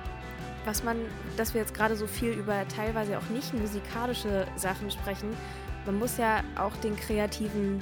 was 0.65 0.83
man, 0.83 0.97
dass 1.37 1.53
wir 1.53 1.61
jetzt 1.61 1.73
gerade 1.73 1.95
so 1.95 2.05
viel 2.05 2.31
über 2.31 2.67
teilweise 2.67 3.17
auch 3.17 3.29
nicht 3.29 3.53
musikalische 3.53 4.45
Sachen 4.55 4.91
sprechen, 4.91 5.35
man 5.85 5.97
muss 5.97 6.17
ja 6.17 6.41
auch 6.55 6.75
den 6.77 6.95
kreativen 6.95 7.81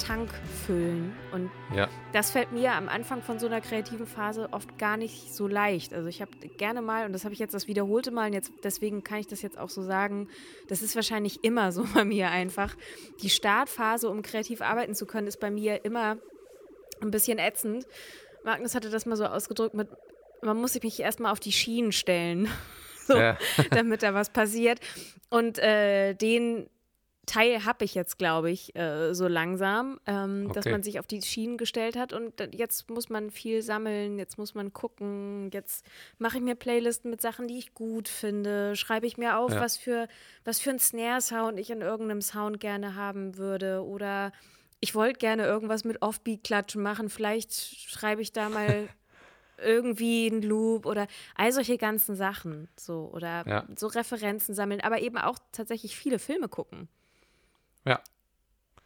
Tank 0.00 0.30
füllen. 0.66 1.14
Und 1.32 1.50
ja. 1.74 1.88
das 2.12 2.30
fällt 2.30 2.52
mir 2.52 2.72
am 2.72 2.88
Anfang 2.88 3.22
von 3.22 3.38
so 3.38 3.46
einer 3.46 3.60
kreativen 3.60 4.06
Phase 4.06 4.48
oft 4.52 4.78
gar 4.78 4.96
nicht 4.96 5.34
so 5.34 5.46
leicht. 5.46 5.92
Also 5.92 6.08
ich 6.08 6.20
habe 6.20 6.32
gerne 6.56 6.82
mal, 6.82 7.06
und 7.06 7.12
das 7.12 7.24
habe 7.24 7.34
ich 7.34 7.38
jetzt 7.38 7.54
das 7.54 7.68
wiederholte 7.68 8.10
Mal, 8.10 8.28
und 8.28 8.32
jetzt, 8.32 8.52
deswegen 8.64 9.04
kann 9.04 9.18
ich 9.18 9.26
das 9.26 9.42
jetzt 9.42 9.58
auch 9.58 9.68
so 9.68 9.82
sagen, 9.82 10.28
das 10.68 10.82
ist 10.82 10.96
wahrscheinlich 10.96 11.44
immer 11.44 11.72
so 11.72 11.84
bei 11.94 12.04
mir 12.04 12.30
einfach. 12.30 12.74
Die 13.22 13.30
Startphase, 13.30 14.08
um 14.08 14.22
kreativ 14.22 14.62
arbeiten 14.62 14.94
zu 14.94 15.06
können, 15.06 15.26
ist 15.26 15.38
bei 15.38 15.50
mir 15.50 15.84
immer 15.84 16.16
ein 17.00 17.10
bisschen 17.10 17.38
ätzend. 17.38 17.86
Magnus 18.44 18.74
hatte 18.74 18.90
das 18.90 19.06
mal 19.06 19.16
so 19.16 19.26
ausgedrückt 19.26 19.74
mit, 19.74 19.88
man 20.42 20.56
muss 20.56 20.72
sich 20.72 21.00
erstmal 21.00 21.32
auf 21.32 21.40
die 21.40 21.52
Schienen 21.52 21.92
stellen, 21.92 22.48
so, 23.06 23.16
ja. 23.16 23.36
damit 23.70 24.02
da 24.02 24.14
was 24.14 24.30
passiert. 24.30 24.80
Und 25.28 25.58
äh, 25.58 26.14
den 26.14 26.68
Teil 27.30 27.64
habe 27.64 27.84
ich 27.84 27.94
jetzt, 27.94 28.18
glaube 28.18 28.50
ich, 28.50 28.74
äh, 28.74 29.14
so 29.14 29.28
langsam, 29.28 30.00
ähm, 30.06 30.46
okay. 30.46 30.54
dass 30.54 30.64
man 30.64 30.82
sich 30.82 30.98
auf 30.98 31.06
die 31.06 31.22
Schienen 31.22 31.58
gestellt 31.58 31.96
hat 31.96 32.12
und 32.12 32.34
jetzt 32.52 32.90
muss 32.90 33.08
man 33.08 33.30
viel 33.30 33.62
sammeln, 33.62 34.18
jetzt 34.18 34.36
muss 34.36 34.56
man 34.56 34.72
gucken, 34.72 35.48
jetzt 35.52 35.86
mache 36.18 36.38
ich 36.38 36.42
mir 36.42 36.56
Playlisten 36.56 37.08
mit 37.08 37.20
Sachen, 37.20 37.46
die 37.46 37.58
ich 37.58 37.72
gut 37.72 38.08
finde, 38.08 38.74
schreibe 38.74 39.06
ich 39.06 39.16
mir 39.16 39.38
auf, 39.38 39.52
ja. 39.52 39.60
was 39.60 39.76
für 39.76 40.08
was 40.44 40.58
für 40.58 40.70
ein 40.70 40.80
Snare-Sound 40.80 41.60
ich 41.60 41.70
in 41.70 41.82
irgendeinem 41.82 42.20
Sound 42.20 42.58
gerne 42.58 42.96
haben 42.96 43.36
würde 43.36 43.84
oder 43.84 44.32
ich 44.80 44.96
wollte 44.96 45.20
gerne 45.20 45.44
irgendwas 45.44 45.84
mit 45.84 46.02
Offbeat-Klatschen 46.02 46.82
machen, 46.82 47.10
vielleicht 47.10 47.54
schreibe 47.54 48.22
ich 48.22 48.32
da 48.32 48.48
mal 48.48 48.88
irgendwie 49.62 50.28
einen 50.28 50.42
Loop 50.42 50.84
oder 50.84 51.06
all 51.36 51.52
solche 51.52 51.78
ganzen 51.78 52.16
Sachen 52.16 52.68
so 52.76 53.08
oder 53.14 53.46
ja. 53.46 53.66
so 53.76 53.86
Referenzen 53.86 54.52
sammeln, 54.52 54.80
aber 54.80 55.00
eben 55.00 55.16
auch 55.16 55.38
tatsächlich 55.52 55.96
viele 55.96 56.18
Filme 56.18 56.48
gucken. 56.48 56.88
Ja. 57.84 58.00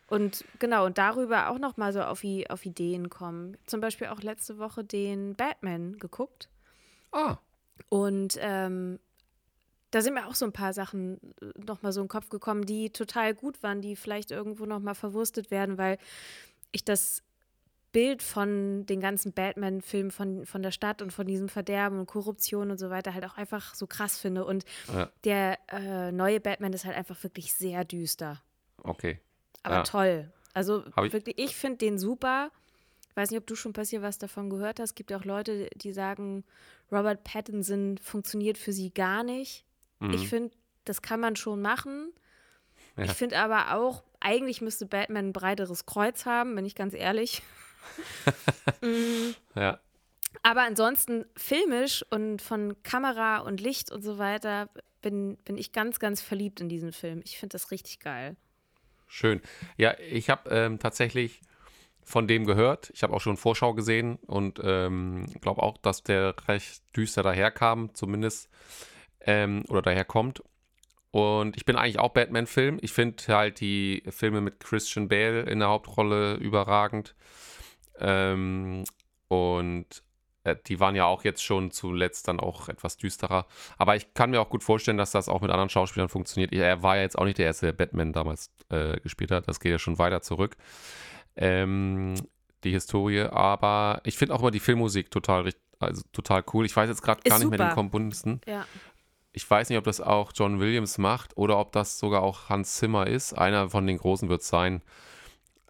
Und 0.09 0.45
genau, 0.59 0.87
und 0.87 0.99
darüber 0.99 1.49
auch 1.49 1.59
noch 1.59 1.77
mal 1.77 1.93
so 1.93 2.03
auf, 2.03 2.23
auf 2.49 2.67
Ideen 2.67 3.11
kommen. 3.11 3.57
Zum 3.67 3.81
Beispiel 3.81 4.09
auch 4.09 4.21
letzte 4.21 4.59
Woche 4.59 4.85
den 4.85 5.35
Batman 5.35 5.99
geguckt. 5.99 6.49
Ah. 7.11 7.39
Und 7.89 8.37
ähm, 8.41 8.99
da 9.91 10.03
sind 10.03 10.15
mir 10.15 10.27
auch 10.27 10.35
so 10.35 10.45
ein 10.45 10.53
paar 10.53 10.73
Sachen 10.73 11.21
äh, 11.41 11.47
noch 11.65 11.83
mal 11.83 11.93
so 11.93 12.01
in 12.01 12.07
den 12.07 12.11
Kopf 12.11 12.29
gekommen, 12.29 12.67
die 12.67 12.91
total 12.91 13.35
gut 13.35 13.63
waren, 13.63 13.81
die 13.81 13.97
vielleicht 13.97 14.31
irgendwo 14.31 14.67
noch 14.67 14.81
mal 14.81 14.95
verwurstet 14.95 15.51
werden, 15.51 15.79
weil 15.79 15.99
ich 16.73 16.85
das 16.85 17.23
Bild 17.93 18.23
von 18.23 18.85
den 18.87 19.01
ganzen 19.01 19.33
Batman-Filmen 19.33 20.11
von, 20.11 20.47
von 20.47 20.63
der 20.63 20.73
Stadt 20.73 21.01
und 21.01 21.13
von 21.13 21.27
diesem 21.27 21.49
Verderben 21.49 22.01
und 22.01 22.07
Korruption 22.07 22.73
und 22.73 22.79
so 22.79 22.91
weiter 22.91 23.15
halt 23.15 23.25
auch 23.25 23.37
einfach 23.37 23.77
so 23.77 23.87
krass 23.87 24.19
finde. 24.19 24.45
Und 24.45 24.65
ja. 24.93 25.09
der 25.23 25.59
äh, 25.71 26.11
neue 26.11 26.41
Batman 26.41 26.73
ist 26.73 26.85
halt 26.85 26.97
einfach 26.97 27.23
wirklich 27.23 27.55
sehr 27.55 27.85
düster. 27.85 28.43
Okay. 28.85 29.18
Aber 29.62 29.77
ja. 29.77 29.83
toll. 29.83 30.33
Also 30.53 30.85
ich 31.05 31.12
wirklich, 31.12 31.38
ich 31.38 31.57
finde 31.57 31.79
den 31.79 31.99
super. 31.99 32.51
Ich 33.11 33.16
weiß 33.16 33.31
nicht, 33.31 33.40
ob 33.40 33.47
du 33.47 33.57
schon 33.57 33.73
passiert 33.73 34.03
was 34.03 34.18
davon 34.18 34.51
gehört 34.51 34.79
hast. 34.79 34.90
Es 34.90 34.94
gibt 34.94 35.11
ja 35.11 35.18
auch 35.18 35.25
Leute, 35.25 35.68
die 35.75 35.92
sagen, 35.92 36.44
Robert 36.92 37.25
Pattinson 37.25 37.99
funktioniert 37.99 38.59
für 38.59 38.73
sie 38.73 38.90
gar 38.90 39.25
nicht. 39.25 39.64
Mhm. 40.01 40.11
Ich 40.14 40.29
finde, 40.29 40.55
das 40.85 41.03
kann 41.03 41.20
man 41.20 41.37
schon 41.37 41.61
machen. 41.61 42.12
Ja. 42.97 43.05
Ich 43.05 43.12
finde 43.12 43.38
aber 43.38 43.75
auch, 43.75 44.05
eigentlich 44.20 44.61
müsste 44.61 44.87
Batman 44.87 45.29
ein 45.29 45.33
breiteres 45.33 45.87
Kreuz 45.87 46.27
haben, 46.27 46.55
bin 46.55 46.64
ich 46.64 46.75
ganz 46.75 46.94
ehrlich. 46.94 47.42
mhm. 48.81 49.35
Ja. 49.55 49.81
Aber 50.42 50.62
ansonsten 50.62 51.25
filmisch 51.37 52.05
und 52.11 52.42
von 52.42 52.83
Kamera 52.83 53.38
und 53.38 53.61
Licht 53.61 53.90
und 53.90 54.03
so 54.03 54.18
weiter 54.18 54.68
bin, 55.01 55.37
bin 55.38 55.57
ich 55.57 55.73
ganz, 55.73 55.99
ganz 55.99 56.20
verliebt 56.20 56.61
in 56.61 56.68
diesen 56.68 56.92
Film. 56.92 57.23
Ich 57.25 57.38
finde 57.38 57.55
das 57.55 57.70
richtig 57.70 58.01
geil. 58.01 58.37
Schön. 59.07 59.40
Ja, 59.77 59.95
ich 59.99 60.31
habe 60.31 60.51
ähm, 60.51 60.79
tatsächlich 60.79 61.40
von 62.05 62.29
dem 62.29 62.45
gehört. 62.47 62.90
Ich 62.95 63.03
habe 63.03 63.14
auch 63.14 63.21
schon 63.21 63.37
Vorschau 63.37 63.75
gesehen 63.75 64.17
und 64.27 64.61
ähm, 64.62 65.27
glaube 65.40 65.62
auch, 65.62 65.79
dass 65.79 66.03
der 66.03 66.35
recht 66.49 66.83
düster 66.97 67.23
daherkam, 67.23 67.95
zumindest. 67.95 68.51
Ähm, 69.21 69.64
oder 69.69 69.81
daherkommt. 69.81 70.43
Und 71.11 71.57
ich 71.57 71.64
bin 71.64 71.77
eigentlich 71.77 71.99
auch 71.99 72.11
Batman-Film. 72.11 72.79
Ich 72.83 72.93
finde 72.93 73.23
halt 73.29 73.61
die 73.61 74.03
Filme 74.11 74.40
mit 74.40 74.61
Christian 74.61 75.09
Bale 75.09 75.43
in 75.43 75.61
der 75.61 75.69
Hauptrolle 75.69 76.35
überragend. 76.35 77.14
Ähm, 78.01 78.85
und 79.29 80.03
die 80.67 80.79
waren 80.81 80.95
ja 80.95 81.07
auch 81.07 81.25
jetzt 81.25 81.43
schon 81.43 81.71
zuletzt 81.71 82.29
dann 82.29 82.39
auch 82.39 82.69
etwas 82.69 82.97
düsterer. 82.97 83.47
Aber 83.79 83.97
ich 83.97 84.13
kann 84.15 84.31
mir 84.31 84.41
auch 84.41 84.51
gut 84.51 84.63
vorstellen, 84.63 84.99
dass 84.99 85.11
das 85.11 85.29
auch 85.29 85.41
mit 85.41 85.51
anderen 85.51 85.71
Schauspielern 85.71 86.09
funktioniert. 86.09 86.53
Er 86.53 86.83
war 86.83 86.97
ja 86.97 87.03
jetzt 87.03 87.17
auch 87.19 87.25
nicht 87.25 87.39
der 87.39 87.47
erste, 87.47 87.67
der 87.67 87.73
Batman 87.73 88.13
damals 88.13 88.51
äh, 88.69 89.01
gespielt 89.01 89.31
hat. 89.31 89.49
Das 89.49 89.61
geht 89.61 89.73
ja 89.73 89.79
schon 89.79 89.99
weiter 89.99 90.21
zurück. 90.21 90.57
Ähm, 91.37 92.15
die 92.65 92.73
Historie. 92.73 93.23
Aber 93.23 94.01
ich 94.05 94.19
finde 94.19 94.35
auch 94.35 94.41
immer 94.41 94.51
die 94.51 94.61
Filmmusik 94.61 95.11
total, 95.11 95.51
also 95.79 96.03
total 96.13 96.45
cool. 96.53 96.67
Ich 96.67 96.77
weiß 96.77 96.89
jetzt 96.89 97.03
gerade 97.03 97.23
gar 97.23 97.39
nicht 97.39 97.45
super. 97.45 97.57
mehr 97.57 97.69
den 97.69 97.75
Komponisten. 97.75 98.41
Ja. 98.47 98.67
Ich 99.33 99.49
weiß 99.51 99.69
nicht, 99.69 99.79
ob 99.79 99.85
das 99.85 100.01
auch 100.01 100.33
John 100.35 100.61
Williams 100.61 100.99
macht 100.99 101.37
oder 101.37 101.59
ob 101.59 101.73
das 101.73 101.99
sogar 101.99 102.23
auch 102.23 102.49
Hans 102.49 102.77
Zimmer 102.77 103.07
ist. 103.07 103.33
Einer 103.33 103.71
von 103.71 103.87
den 103.87 103.99
Großen 103.99 104.29
wird 104.29 104.43
es 104.43 104.49
sein. 104.49 104.83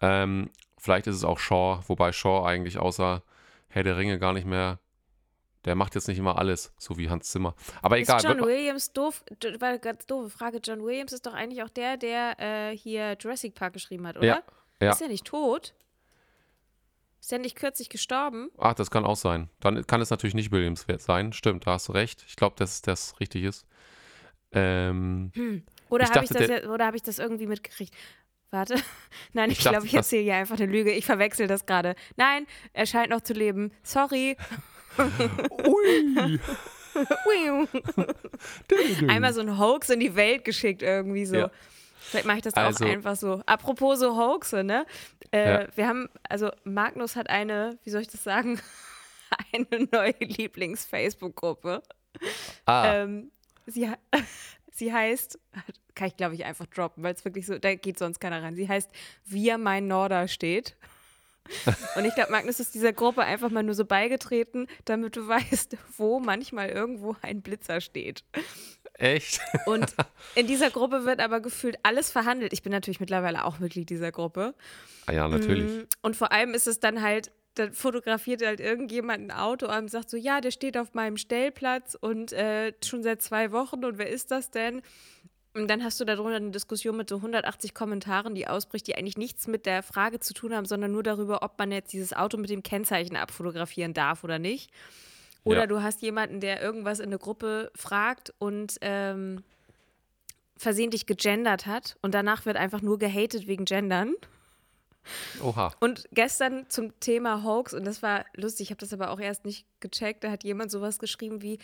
Ähm, 0.01 0.49
vielleicht 0.77 1.07
ist 1.07 1.15
es 1.15 1.23
auch 1.23 1.39
Shaw, 1.39 1.79
wobei 1.87 2.11
Shaw 2.11 2.45
eigentlich 2.45 2.77
außer 2.77 3.23
Herr 3.75 3.83
der 3.83 3.97
Ringe 3.97 4.17
gar 4.19 4.31
nicht 4.31 4.47
mehr. 4.47 4.79
Der 5.65 5.75
macht 5.75 5.95
jetzt 5.95 6.07
nicht 6.07 6.17
immer 6.17 6.37
alles, 6.37 6.71
so 6.77 6.97
wie 6.97 7.09
Hans 7.09 7.29
Zimmer. 7.29 7.55
Aber 7.81 7.99
ist 7.99 8.07
egal. 8.07 8.21
John 8.23 8.39
Williams 8.45 8.93
doof, 8.93 9.21
war 9.59 9.77
ganz 9.79 10.05
doofe 10.05 10.29
Frage. 10.29 10.61
John 10.63 10.81
Williams 10.81 11.11
ist 11.11 11.25
doch 11.25 11.33
eigentlich 11.33 11.61
auch 11.61 11.69
der, 11.69 11.97
der 11.97 12.39
äh, 12.39 12.77
hier 12.77 13.17
Jurassic 13.19 13.53
Park 13.53 13.73
geschrieben 13.73 14.07
hat, 14.07 14.15
oder? 14.15 14.25
Ja, 14.25 14.43
ja. 14.79 14.91
Ist 14.91 15.01
er 15.01 15.09
nicht 15.09 15.25
tot? 15.25 15.73
Ist 17.19 17.33
er 17.33 17.39
nicht 17.39 17.57
kürzlich 17.57 17.89
gestorben? 17.89 18.49
Ach, 18.57 18.75
das 18.75 18.89
kann 18.91 19.03
auch 19.03 19.17
sein. 19.17 19.49
Dann 19.59 19.85
kann 19.85 19.99
es 19.99 20.09
natürlich 20.09 20.35
nicht 20.35 20.53
Williams 20.53 20.85
sein. 20.99 21.33
Stimmt, 21.33 21.67
da 21.67 21.71
hast 21.71 21.89
du 21.89 21.91
recht. 21.91 22.23
Ich 22.29 22.37
glaube, 22.37 22.55
dass 22.57 22.81
das 22.81 23.19
richtig 23.19 23.43
ist. 23.43 23.65
Ähm, 24.53 25.31
hm. 25.33 25.63
Oder 25.89 26.05
habe 26.05 26.23
ich, 26.23 26.29
das 26.29 26.49
hab 26.49 26.95
ich 26.95 27.03
das 27.03 27.19
irgendwie 27.19 27.47
mitgekriegt? 27.47 27.93
Warte. 28.51 28.75
Nein, 29.33 29.51
ich, 29.51 29.59
ich 29.59 29.65
glaube, 29.65 29.85
ich 29.85 29.93
erzähle 29.93 30.23
hier 30.23 30.35
einfach 30.35 30.57
eine 30.57 30.71
Lüge. 30.71 30.91
Ich 30.91 31.05
verwechsel 31.05 31.47
das 31.47 31.65
gerade. 31.65 31.95
Nein, 32.15 32.47
er 32.73 32.85
scheint 32.85 33.09
noch 33.09 33.21
zu 33.21 33.33
leben. 33.33 33.71
Sorry. 33.83 34.37
Ui. 34.97 36.39
Einmal 39.07 39.33
so 39.33 39.41
ein 39.41 39.59
Hoax 39.59 39.89
in 39.89 39.99
die 39.99 40.15
Welt 40.15 40.45
geschickt 40.45 40.81
irgendwie 40.81 41.25
so. 41.25 41.35
Ja. 41.35 41.51
Vielleicht 41.99 42.25
mache 42.25 42.37
ich 42.37 42.43
das 42.43 42.53
also, 42.53 42.85
auch 42.85 42.89
einfach 42.89 43.15
so. 43.15 43.41
Apropos 43.45 43.99
so 43.99 44.15
Hoaxe, 44.15 44.63
ne? 44.63 44.85
Äh, 45.31 45.63
ja. 45.63 45.67
Wir 45.75 45.87
haben, 45.87 46.07
also 46.29 46.51
Magnus 46.63 47.15
hat 47.15 47.29
eine, 47.29 47.77
wie 47.83 47.89
soll 47.89 48.01
ich 48.01 48.07
das 48.07 48.23
sagen, 48.23 48.61
eine 49.53 49.87
neue 49.91 50.13
Lieblings-Facebook-Gruppe. 50.19 51.81
Ah. 52.65 52.93
Ähm, 52.93 53.31
sie, 53.65 53.89
Sie 54.75 54.91
heißt, 54.91 55.39
kann 55.95 56.07
ich 56.07 56.17
glaube 56.17 56.35
ich 56.35 56.45
einfach 56.45 56.67
droppen, 56.67 57.03
weil 57.03 57.13
es 57.13 57.25
wirklich 57.25 57.45
so, 57.45 57.57
da 57.57 57.73
geht 57.75 57.97
sonst 57.97 58.19
keiner 58.19 58.43
rein. 58.43 58.55
Sie 58.55 58.67
heißt 58.67 58.91
Wir 59.25 59.57
mein 59.57 59.87
Norder 59.87 60.27
steht. 60.27 60.75
Und 61.95 62.05
ich 62.05 62.15
glaube, 62.15 62.31
Magnus 62.31 62.59
ist 62.59 62.73
dieser 62.73 62.91
Gruppe 62.91 63.21
einfach 63.21 63.51
mal 63.51 63.63
nur 63.63 63.75
so 63.75 63.85
beigetreten, 63.85 64.67
damit 64.85 65.15
du 65.15 65.27
weißt, 65.27 65.77
wo 65.97 66.19
manchmal 66.19 66.69
irgendwo 66.69 67.15
ein 67.21 67.41
Blitzer 67.41 67.81
steht. 67.81 68.23
Echt? 68.97 69.39
Und 69.65 69.93
in 70.35 70.47
dieser 70.47 70.71
Gruppe 70.71 71.05
wird 71.05 71.19
aber 71.19 71.41
gefühlt 71.41 71.77
alles 71.83 72.11
verhandelt. 72.11 72.53
Ich 72.53 72.63
bin 72.63 72.71
natürlich 72.71 72.99
mittlerweile 72.99 73.43
auch 73.45 73.59
Mitglied 73.59 73.89
dieser 73.89 74.11
Gruppe. 74.11 74.55
Ah 75.05 75.11
ja, 75.11 75.27
natürlich. 75.27 75.69
Mm, 75.69 75.87
und 76.01 76.15
vor 76.15 76.31
allem 76.31 76.53
ist 76.53 76.67
es 76.67 76.79
dann 76.79 77.01
halt, 77.01 77.31
dann 77.55 77.73
fotografiert 77.73 78.43
halt 78.43 78.59
irgendjemand 78.59 79.23
ein 79.23 79.31
Auto 79.31 79.67
und 79.67 79.89
sagt 79.89 80.09
so, 80.09 80.17
ja, 80.17 80.41
der 80.41 80.51
steht 80.51 80.77
auf 80.77 80.93
meinem 80.93 81.17
Stellplatz 81.17 81.95
und 81.99 82.31
äh, 82.33 82.73
schon 82.83 83.03
seit 83.03 83.21
zwei 83.21 83.51
Wochen 83.51 83.83
und 83.83 83.97
wer 83.97 84.09
ist 84.09 84.31
das 84.31 84.49
denn? 84.49 84.81
Und 85.55 85.69
dann 85.69 85.85
hast 85.85 86.01
du 86.01 86.05
darunter 86.05 86.35
eine 86.35 86.51
Diskussion 86.51 86.97
mit 86.97 87.09
so 87.09 87.15
180 87.15 87.73
Kommentaren, 87.73 88.35
die 88.35 88.45
ausbricht, 88.45 88.87
die 88.87 88.95
eigentlich 88.95 89.17
nichts 89.17 89.47
mit 89.47 89.65
der 89.65 89.83
Frage 89.83 90.19
zu 90.19 90.33
tun 90.33 90.53
haben, 90.53 90.65
sondern 90.65 90.91
nur 90.91 91.01
darüber, 91.01 91.43
ob 91.43 91.57
man 91.57 91.71
jetzt 91.71 91.93
dieses 91.93 92.11
Auto 92.11 92.37
mit 92.37 92.49
dem 92.49 92.61
Kennzeichen 92.61 93.15
abfotografieren 93.15 93.93
darf 93.93 94.25
oder 94.25 94.37
nicht. 94.37 94.69
Oder 95.45 95.61
ja. 95.61 95.67
du 95.67 95.81
hast 95.81 96.01
jemanden, 96.01 96.41
der 96.41 96.61
irgendwas 96.61 96.99
in 96.99 97.05
eine 97.05 97.19
Gruppe 97.19 97.71
fragt 97.73 98.33
und 98.37 98.75
ähm, 98.81 99.43
versehentlich 100.57 101.05
gegendert 101.05 101.67
hat 101.67 101.95
und 102.01 102.13
danach 102.13 102.45
wird 102.45 102.57
einfach 102.57 102.81
nur 102.81 102.99
gehatet 102.99 103.47
wegen 103.47 103.63
Gendern. 103.63 104.13
Oha. 105.41 105.71
Und 105.79 106.09
gestern 106.11 106.69
zum 106.69 106.99
Thema 106.99 107.43
Hoax, 107.43 107.73
und 107.73 107.85
das 107.85 108.01
war 108.03 108.25
lustig, 108.35 108.65
ich 108.65 108.71
habe 108.71 108.79
das 108.79 108.91
aber 108.91 109.11
auch 109.11 109.21
erst 109.21 109.45
nicht 109.45 109.65
gecheckt, 109.79 110.25
da 110.25 110.31
hat 110.31 110.43
jemand 110.43 110.69
sowas 110.71 110.99
geschrieben 110.99 111.41
wie, 111.41 111.59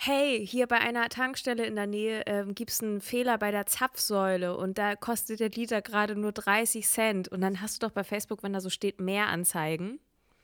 hey, 0.00 0.46
hier 0.46 0.68
bei 0.68 0.78
einer 0.78 1.08
Tankstelle 1.08 1.66
in 1.66 1.74
der 1.74 1.88
Nähe 1.88 2.22
ähm, 2.26 2.54
gibt 2.54 2.70
es 2.70 2.80
einen 2.80 3.00
Fehler 3.00 3.36
bei 3.36 3.50
der 3.50 3.66
Zapfsäule 3.66 4.56
und 4.56 4.78
da 4.78 4.94
kostet 4.94 5.40
der 5.40 5.50
Liter 5.50 5.82
gerade 5.82 6.14
nur 6.14 6.30
30 6.30 6.86
Cent. 6.86 7.28
Und 7.28 7.40
dann 7.40 7.60
hast 7.60 7.82
du 7.82 7.86
doch 7.86 7.92
bei 7.92 8.04
Facebook, 8.04 8.44
wenn 8.44 8.52
da 8.52 8.60
so 8.60 8.70
steht, 8.70 9.00
mehr 9.00 9.26
Anzeigen. 9.26 9.98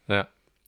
Ja. 0.08 0.26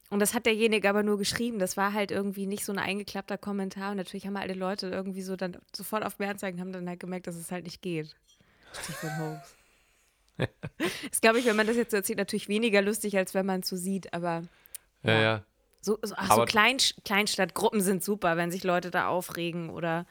Und 0.08 0.20
das 0.20 0.34
hat 0.34 0.46
derjenige 0.46 0.88
aber 0.88 1.02
nur 1.02 1.18
geschrieben. 1.18 1.58
Das 1.58 1.76
war 1.76 1.92
halt 1.92 2.12
irgendwie 2.12 2.46
nicht 2.46 2.64
so 2.64 2.70
ein 2.70 2.78
eingeklappter 2.78 3.36
Kommentar. 3.38 3.90
Und 3.90 3.96
natürlich 3.96 4.24
haben 4.24 4.36
alle 4.36 4.54
Leute 4.54 4.86
irgendwie 4.86 5.22
so 5.22 5.34
dann 5.34 5.56
sofort 5.74 6.04
auf 6.04 6.20
mehr 6.20 6.30
Anzeigen, 6.30 6.60
haben 6.60 6.72
dann 6.72 6.88
halt 6.88 7.00
gemerkt, 7.00 7.26
dass 7.26 7.34
es 7.34 7.50
halt 7.50 7.64
nicht 7.64 7.82
geht. 7.82 8.14
Stichwort 8.72 9.18
Hoax. 9.18 9.56
ist, 11.10 11.22
glaube 11.22 11.40
ich, 11.40 11.46
wenn 11.46 11.56
man 11.56 11.66
das 11.66 11.74
jetzt 11.74 11.90
so 11.90 11.96
erzählt, 11.96 12.18
natürlich 12.18 12.46
weniger 12.46 12.82
lustig, 12.82 13.16
als 13.16 13.34
wenn 13.34 13.46
man 13.46 13.60
es 13.60 13.68
so 13.68 13.74
sieht, 13.74 14.14
aber. 14.14 14.44
Ja, 15.02 15.12
ja. 15.12 15.20
ja. 15.22 15.44
So, 15.86 15.98
so, 16.02 16.16
ach, 16.18 16.34
so 16.34 16.44
Klein, 16.46 16.78
Kleinstadtgruppen 17.04 17.80
sind 17.80 18.02
super, 18.02 18.36
wenn 18.36 18.50
sich 18.50 18.64
Leute 18.64 18.90
da 18.90 19.06
aufregen 19.06 19.70
oder. 19.70 20.04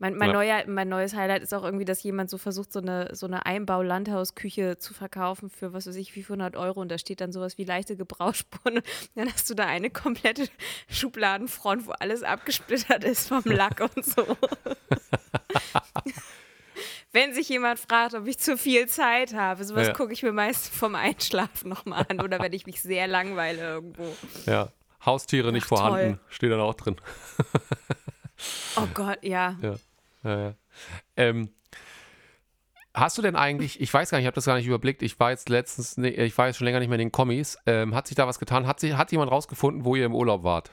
Mein, 0.00 0.16
mein, 0.16 0.30
ja. 0.30 0.34
neuer, 0.34 0.64
mein 0.66 0.88
neues 0.88 1.14
Highlight 1.14 1.42
ist 1.42 1.54
auch 1.54 1.62
irgendwie, 1.62 1.84
dass 1.84 2.02
jemand 2.02 2.28
so 2.28 2.36
versucht, 2.36 2.72
so 2.72 2.80
eine, 2.80 3.14
so 3.14 3.26
eine 3.26 3.46
Einbau-Landhausküche 3.46 4.76
zu 4.76 4.92
verkaufen 4.92 5.50
für 5.50 5.72
was 5.72 5.86
weiß 5.86 5.94
ich, 5.94 6.12
500 6.12 6.56
Euro 6.56 6.80
und 6.80 6.90
da 6.90 6.98
steht 6.98 7.20
dann 7.20 7.30
sowas 7.30 7.58
wie 7.58 7.64
leichte 7.64 7.94
Gebrauchsspuren. 7.94 8.80
Dann 9.14 9.32
hast 9.32 9.48
du 9.48 9.54
da 9.54 9.66
eine 9.66 9.90
komplette 9.90 10.48
Schubladenfront, 10.88 11.86
wo 11.86 11.92
alles 11.92 12.24
abgesplittert 12.24 13.04
ist 13.04 13.28
vom 13.28 13.44
Lack 13.44 13.88
und 13.94 14.04
so. 14.04 14.26
wenn 17.14 17.32
sich 17.32 17.48
jemand 17.48 17.78
fragt, 17.78 18.14
ob 18.14 18.26
ich 18.26 18.38
zu 18.38 18.58
viel 18.58 18.88
Zeit 18.88 19.34
habe, 19.34 19.64
sowas 19.64 19.86
ja. 19.86 19.92
gucke 19.92 20.12
ich 20.12 20.22
mir 20.22 20.32
meist 20.32 20.68
vom 20.68 20.94
Einschlafen 20.94 21.68
nochmal 21.70 22.04
an 22.08 22.20
oder 22.20 22.40
wenn 22.40 22.52
ich 22.52 22.66
mich 22.66 22.82
sehr 22.82 23.06
langweile 23.06 23.60
irgendwo. 23.60 24.14
Ja, 24.46 24.68
Haustiere 25.06 25.52
nicht 25.52 25.64
Ach, 25.64 25.68
vorhanden, 25.68 26.16
toll. 26.16 26.20
steht 26.28 26.50
dann 26.50 26.60
auch 26.60 26.74
drin. 26.74 26.96
oh 28.76 28.88
Gott, 28.92 29.18
ja. 29.22 29.56
Ja, 29.62 29.76
ja, 30.24 30.40
ja. 30.40 30.54
Ähm, 31.16 31.50
Hast 32.96 33.18
du 33.18 33.22
denn 33.22 33.34
eigentlich, 33.34 33.80
ich 33.80 33.92
weiß 33.92 34.10
gar 34.10 34.18
nicht, 34.18 34.22
ich 34.22 34.28
habe 34.28 34.36
das 34.36 34.44
gar 34.44 34.54
nicht 34.54 34.68
überblickt, 34.68 35.02
ich 35.02 35.18
war 35.18 35.30
jetzt 35.30 35.48
letztens, 35.48 35.98
ich 35.98 36.38
war 36.38 36.46
jetzt 36.46 36.58
schon 36.58 36.64
länger 36.64 36.78
nicht 36.78 36.88
mehr 36.88 36.94
in 36.94 37.06
den 37.06 37.12
Kommis, 37.12 37.58
ähm, 37.66 37.92
hat 37.92 38.06
sich 38.06 38.14
da 38.14 38.28
was 38.28 38.38
getan? 38.38 38.68
Hat, 38.68 38.78
sich, 38.78 38.96
hat 38.96 39.10
jemand 39.10 39.32
rausgefunden, 39.32 39.84
wo 39.84 39.96
ihr 39.96 40.06
im 40.06 40.14
Urlaub 40.14 40.44
wart? 40.44 40.70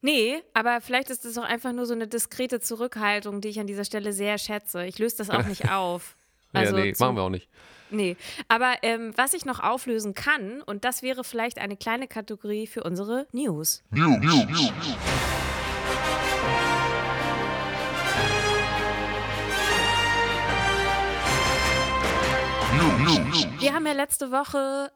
Nee, 0.00 0.42
aber 0.54 0.80
vielleicht 0.80 1.10
ist 1.10 1.24
es 1.24 1.36
auch 1.38 1.44
einfach 1.44 1.72
nur 1.72 1.86
so 1.86 1.94
eine 1.94 2.06
diskrete 2.06 2.60
Zurückhaltung, 2.60 3.40
die 3.40 3.48
ich 3.48 3.60
an 3.60 3.66
dieser 3.66 3.84
Stelle 3.84 4.12
sehr 4.12 4.38
schätze. 4.38 4.84
Ich 4.86 4.98
löse 4.98 5.16
das 5.18 5.30
auch 5.30 5.44
nicht 5.44 5.70
auf. 5.72 6.16
Also 6.52 6.76
ja, 6.76 6.84
nee, 6.84 6.94
machen 6.98 7.16
wir 7.16 7.22
auch 7.22 7.30
nicht. 7.30 7.48
Nee, 7.90 8.16
aber 8.48 8.74
ähm, 8.82 9.12
was 9.16 9.32
ich 9.32 9.44
noch 9.46 9.60
auflösen 9.60 10.14
kann, 10.14 10.62
und 10.62 10.84
das 10.84 11.02
wäre 11.02 11.24
vielleicht 11.24 11.58
eine 11.58 11.76
kleine 11.76 12.06
Kategorie 12.06 12.66
für 12.66 12.82
unsere 12.84 13.26
News. 13.32 13.82
News. 13.90 14.18
News. 14.20 14.72
Wir 23.58 23.72
haben 23.72 23.86
ja 23.86 23.92
letzte 23.92 24.30
Woche 24.30 24.92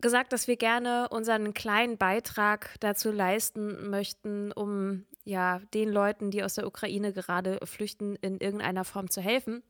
gesagt, 0.00 0.32
dass 0.32 0.46
wir 0.48 0.56
gerne 0.56 1.08
unseren 1.10 1.54
kleinen 1.54 1.98
Beitrag 1.98 2.74
dazu 2.80 3.10
leisten 3.10 3.88
möchten, 3.90 4.52
um 4.52 5.06
ja 5.24 5.60
den 5.74 5.90
Leuten, 5.90 6.30
die 6.30 6.42
aus 6.44 6.54
der 6.54 6.66
Ukraine 6.66 7.12
gerade 7.12 7.58
flüchten, 7.64 8.16
in 8.16 8.38
irgendeiner 8.38 8.84
Form 8.84 9.10
zu 9.10 9.20
helfen. 9.20 9.62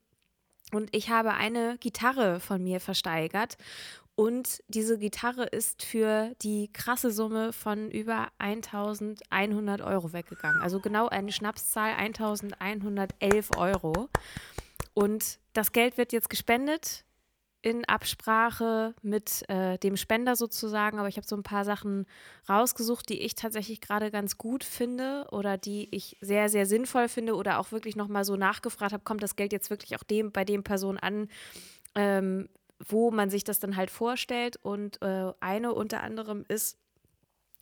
Und 0.72 0.94
ich 0.94 1.10
habe 1.10 1.34
eine 1.34 1.78
Gitarre 1.78 2.40
von 2.40 2.62
mir 2.62 2.80
versteigert. 2.80 3.56
Und 4.16 4.62
diese 4.68 4.98
Gitarre 4.98 5.44
ist 5.44 5.84
für 5.84 6.32
die 6.42 6.72
krasse 6.72 7.10
Summe 7.10 7.52
von 7.52 7.90
über 7.90 8.28
1100 8.38 9.82
Euro 9.82 10.12
weggegangen. 10.12 10.60
Also 10.62 10.80
genau 10.80 11.08
eine 11.08 11.32
Schnapszahl, 11.32 11.92
1111 11.92 13.50
Euro. 13.56 14.08
Und 14.94 15.38
das 15.52 15.72
Geld 15.72 15.98
wird 15.98 16.12
jetzt 16.12 16.30
gespendet 16.30 17.04
in 17.66 17.84
Absprache 17.84 18.94
mit 19.02 19.42
äh, 19.48 19.76
dem 19.78 19.96
Spender 19.96 20.36
sozusagen, 20.36 21.00
aber 21.00 21.08
ich 21.08 21.16
habe 21.16 21.26
so 21.26 21.34
ein 21.34 21.42
paar 21.42 21.64
Sachen 21.64 22.06
rausgesucht, 22.48 23.08
die 23.08 23.20
ich 23.22 23.34
tatsächlich 23.34 23.80
gerade 23.80 24.12
ganz 24.12 24.38
gut 24.38 24.62
finde 24.62 25.26
oder 25.32 25.58
die 25.58 25.88
ich 25.90 26.16
sehr, 26.20 26.48
sehr 26.48 26.66
sinnvoll 26.66 27.08
finde 27.08 27.34
oder 27.34 27.58
auch 27.58 27.72
wirklich 27.72 27.96
nochmal 27.96 28.24
so 28.24 28.36
nachgefragt 28.36 28.92
habe, 28.92 29.02
kommt 29.02 29.20
das 29.20 29.34
Geld 29.34 29.52
jetzt 29.52 29.68
wirklich 29.68 29.96
auch 29.96 30.04
dem, 30.04 30.30
bei 30.30 30.44
dem 30.44 30.62
Person 30.62 30.96
an, 30.96 31.28
ähm, 31.96 32.48
wo 32.78 33.10
man 33.10 33.30
sich 33.30 33.42
das 33.42 33.58
dann 33.58 33.74
halt 33.74 33.90
vorstellt. 33.90 34.60
Und 34.62 35.02
äh, 35.02 35.32
eine 35.40 35.74
unter 35.74 36.04
anderem 36.04 36.44
ist, 36.46 36.78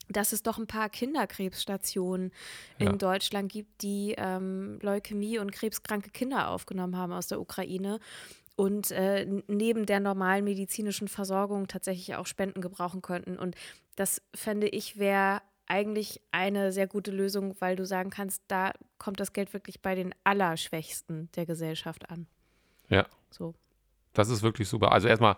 dass 0.07 0.33
es 0.33 0.43
doch 0.43 0.59
ein 0.59 0.67
paar 0.67 0.89
Kinderkrebsstationen 0.89 2.31
in 2.77 2.85
ja. 2.85 2.93
Deutschland 2.93 3.51
gibt, 3.51 3.81
die 3.81 4.13
ähm, 4.19 4.77
Leukämie 4.83 5.39
und 5.39 5.51
krebskranke 5.51 6.11
Kinder 6.11 6.49
aufgenommen 6.49 6.95
haben 6.95 7.11
aus 7.11 7.25
der 7.25 7.41
Ukraine 7.41 7.99
und 8.55 8.91
äh, 8.91 9.25
neben 9.47 9.85
der 9.85 9.99
normalen 9.99 10.45
medizinischen 10.45 11.07
Versorgung 11.07 11.67
tatsächlich 11.67 12.15
auch 12.15 12.25
Spenden 12.25 12.61
gebrauchen 12.61 13.01
könnten. 13.01 13.37
Und 13.37 13.55
das 13.95 14.21
fände 14.33 14.67
ich 14.67 14.97
wäre 14.97 15.41
eigentlich 15.67 16.21
eine 16.31 16.71
sehr 16.71 16.87
gute 16.87 17.11
Lösung, 17.11 17.55
weil 17.59 17.75
du 17.75 17.85
sagen 17.85 18.11
kannst, 18.11 18.41
da 18.47 18.71
kommt 18.97 19.19
das 19.19 19.33
Geld 19.33 19.53
wirklich 19.53 19.81
bei 19.81 19.95
den 19.95 20.13
Allerschwächsten 20.23 21.29
der 21.35 21.45
Gesellschaft 21.45 22.09
an. 22.09 22.27
Ja. 22.89 23.05
So. 23.31 23.55
Das 24.13 24.29
ist 24.29 24.43
wirklich 24.43 24.69
super. 24.69 24.91
Also 24.91 25.07
erstmal 25.07 25.37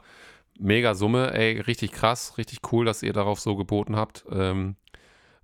mega 0.60 0.95
Summe, 0.95 1.34
ey, 1.34 1.60
richtig 1.62 1.91
krass, 1.91 2.38
richtig 2.38 2.60
cool, 2.71 2.86
dass 2.86 3.03
ihr 3.03 3.13
darauf 3.13 3.39
so 3.39 3.56
geboten 3.56 3.95
habt. 3.95 4.25
Ähm, 4.30 4.75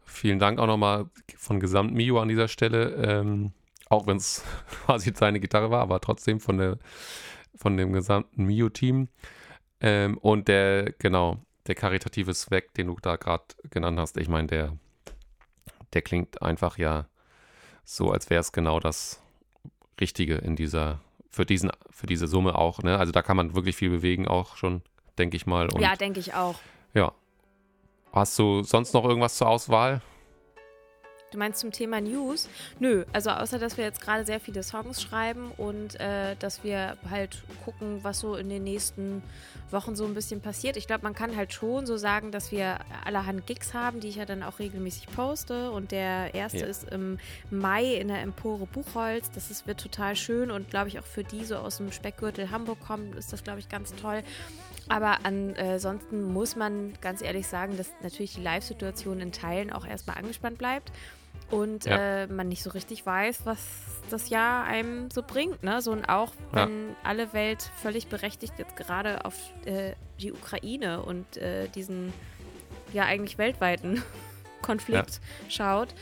vielen 0.06 0.40
Dank 0.40 0.60
auch 0.60 0.68
nochmal 0.68 1.10
von 1.38 1.60
Gesamt 1.60 1.94
Mio 1.94 2.20
an 2.20 2.28
dieser 2.28 2.48
Stelle. 2.48 2.96
Ähm, 2.96 3.54
auch 3.90 4.08
wenn 4.08 4.18
es 4.18 4.44
quasi 4.86 5.14
seine 5.16 5.40
Gitarre 5.40 5.72
war, 5.72 5.82
aber 5.82 6.00
trotzdem 6.02 6.40
von 6.40 6.58
der 6.58 6.78
von 7.56 7.78
dem 7.78 7.94
gesamten 7.94 8.46
Mio-Team. 8.46 9.10
Ähm, 9.82 10.18
und 10.18 10.48
der, 10.48 10.94
genau, 10.94 11.38
der 11.68 11.76
karitative 11.76 12.34
Zweck, 12.34 12.74
den 12.74 12.88
du 12.88 12.98
da 13.02 13.16
gerade 13.16 13.44
genannt 13.70 14.00
hast, 14.00 14.18
ich 14.18 14.30
meine, 14.30 14.48
der, 14.48 14.78
der 15.94 16.02
klingt 16.02 16.42
einfach 16.42 16.78
ja 16.78 17.08
so, 17.84 18.12
als 18.12 18.30
wäre 18.30 18.42
es 18.42 18.52
genau 18.52 18.80
das 18.80 19.22
Richtige 20.00 20.36
in 20.36 20.56
dieser, 20.56 21.00
für 21.30 21.46
diesen, 21.46 21.72
für 21.90 22.08
diese 22.08 22.28
Summe 22.28 22.56
auch, 22.56 22.80
ne? 22.80 22.98
Also 22.98 23.12
da 23.12 23.22
kann 23.22 23.38
man 23.38 23.56
wirklich 23.56 23.76
viel 23.76 23.90
bewegen, 23.90 24.28
auch 24.28 24.56
schon, 24.56 24.82
denke 25.18 25.36
ich 25.36 25.46
mal. 25.46 25.70
Und, 25.70 25.82
ja, 25.82 25.96
denke 25.96 26.20
ich 26.20 26.34
auch. 26.34 26.60
Ja. 26.94 27.14
Hast 28.12 28.38
du 28.40 28.64
sonst 28.64 28.94
noch 28.94 29.06
irgendwas 29.06 29.38
zur 29.38 29.50
Auswahl? 29.50 30.02
Du 31.34 31.40
meinst 31.40 31.62
zum 31.62 31.72
Thema 31.72 32.00
News? 32.00 32.48
Nö, 32.80 33.06
also 33.12 33.32
außer 33.32 33.58
dass 33.58 33.76
wir 33.76 33.84
jetzt 33.84 34.02
gerade 34.02 34.24
sehr 34.24 34.40
viele 34.40 34.62
Songs 34.62 35.02
schreiben 35.02 35.52
und 35.58 36.00
äh, 36.00 36.36
dass 36.38 36.64
wir 36.64 36.96
halt 37.10 37.42
gucken, 37.66 38.04
was 38.04 38.20
so 38.20 38.36
in 38.36 38.50
den 38.50 38.64
nächsten 38.64 39.24
Wochen 39.72 39.96
so 39.96 40.06
ein 40.06 40.14
bisschen 40.14 40.42
passiert. 40.42 40.78
Ich 40.78 40.86
glaube, 40.86 41.02
man 41.02 41.16
kann 41.16 41.36
halt 41.36 41.52
schon 41.52 41.88
so 41.88 41.98
sagen, 41.98 42.32
dass 42.32 42.52
wir 42.52 42.78
allerhand 43.04 43.48
Gigs 43.48 43.74
haben, 43.74 44.00
die 44.00 44.10
ich 44.10 44.18
ja 44.18 44.26
dann 44.26 44.44
auch 44.44 44.60
regelmäßig 44.60 45.08
poste. 45.08 45.72
Und 45.72 45.92
der 45.92 46.36
erste 46.36 46.60
ja. 46.60 46.66
ist 46.68 46.88
im 46.92 47.18
Mai 47.50 47.96
in 47.96 48.10
der 48.10 48.22
Empore 48.22 48.68
Buchholz. 48.68 49.32
Das 49.32 49.50
ist, 49.50 49.66
wird 49.66 49.80
total 49.80 50.16
schön 50.16 50.52
und 50.52 50.70
glaube 50.70 50.90
ich 50.90 51.00
auch 51.00 51.06
für 51.06 51.24
die 51.24 51.46
so 51.46 51.56
aus 51.56 51.78
dem 51.78 51.92
Speckgürtel 51.92 52.52
Hamburg 52.52 52.80
kommen, 52.86 53.14
ist 53.14 53.34
das 53.34 53.44
glaube 53.44 53.58
ich 53.60 53.70
ganz 53.70 53.96
toll. 53.96 54.22
Aber 54.90 55.20
ansonsten 55.24 56.22
muss 56.22 56.56
man 56.56 56.94
ganz 57.02 57.22
ehrlich 57.22 57.48
sagen, 57.48 57.78
dass 57.78 57.90
natürlich 58.02 58.36
die 58.36 58.42
Live-Situation 58.42 59.20
in 59.22 59.32
Teilen 59.32 59.72
auch 59.72 59.88
erstmal 59.88 60.18
angespannt 60.18 60.58
bleibt. 60.58 60.92
Und 61.54 61.86
Ja. 61.86 62.24
äh, 62.24 62.28
man 62.28 62.48
nicht 62.48 62.64
so 62.64 62.70
richtig 62.72 63.06
weiß, 63.06 63.42
was 63.46 63.60
das 64.10 64.30
Jahr 64.30 64.66
einem 64.66 65.10
so 65.12 65.22
bringt. 65.24 65.64
Ne? 65.64 65.82
So 65.82 65.92
und 65.92 66.06
auch 66.06 66.32
Ja. 66.54 66.66
wenn 66.68 66.96
alle 67.04 67.32
Welt 67.34 67.70
völlig 67.82 68.08
berechtigt 68.08 68.54
jetzt 68.58 68.76
gerade 68.76 69.24
auf 69.26 69.36
äh, 69.66 69.94
die 70.20 70.32
Ukraine 70.34 71.02
und 71.02 71.38
äh, 71.38 71.68
diesen 71.70 72.12
ja 72.92 73.04
eigentlich 73.06 73.38
weltweiten 73.38 74.02
Konflikt 74.62 75.20
schaut, 75.50 75.94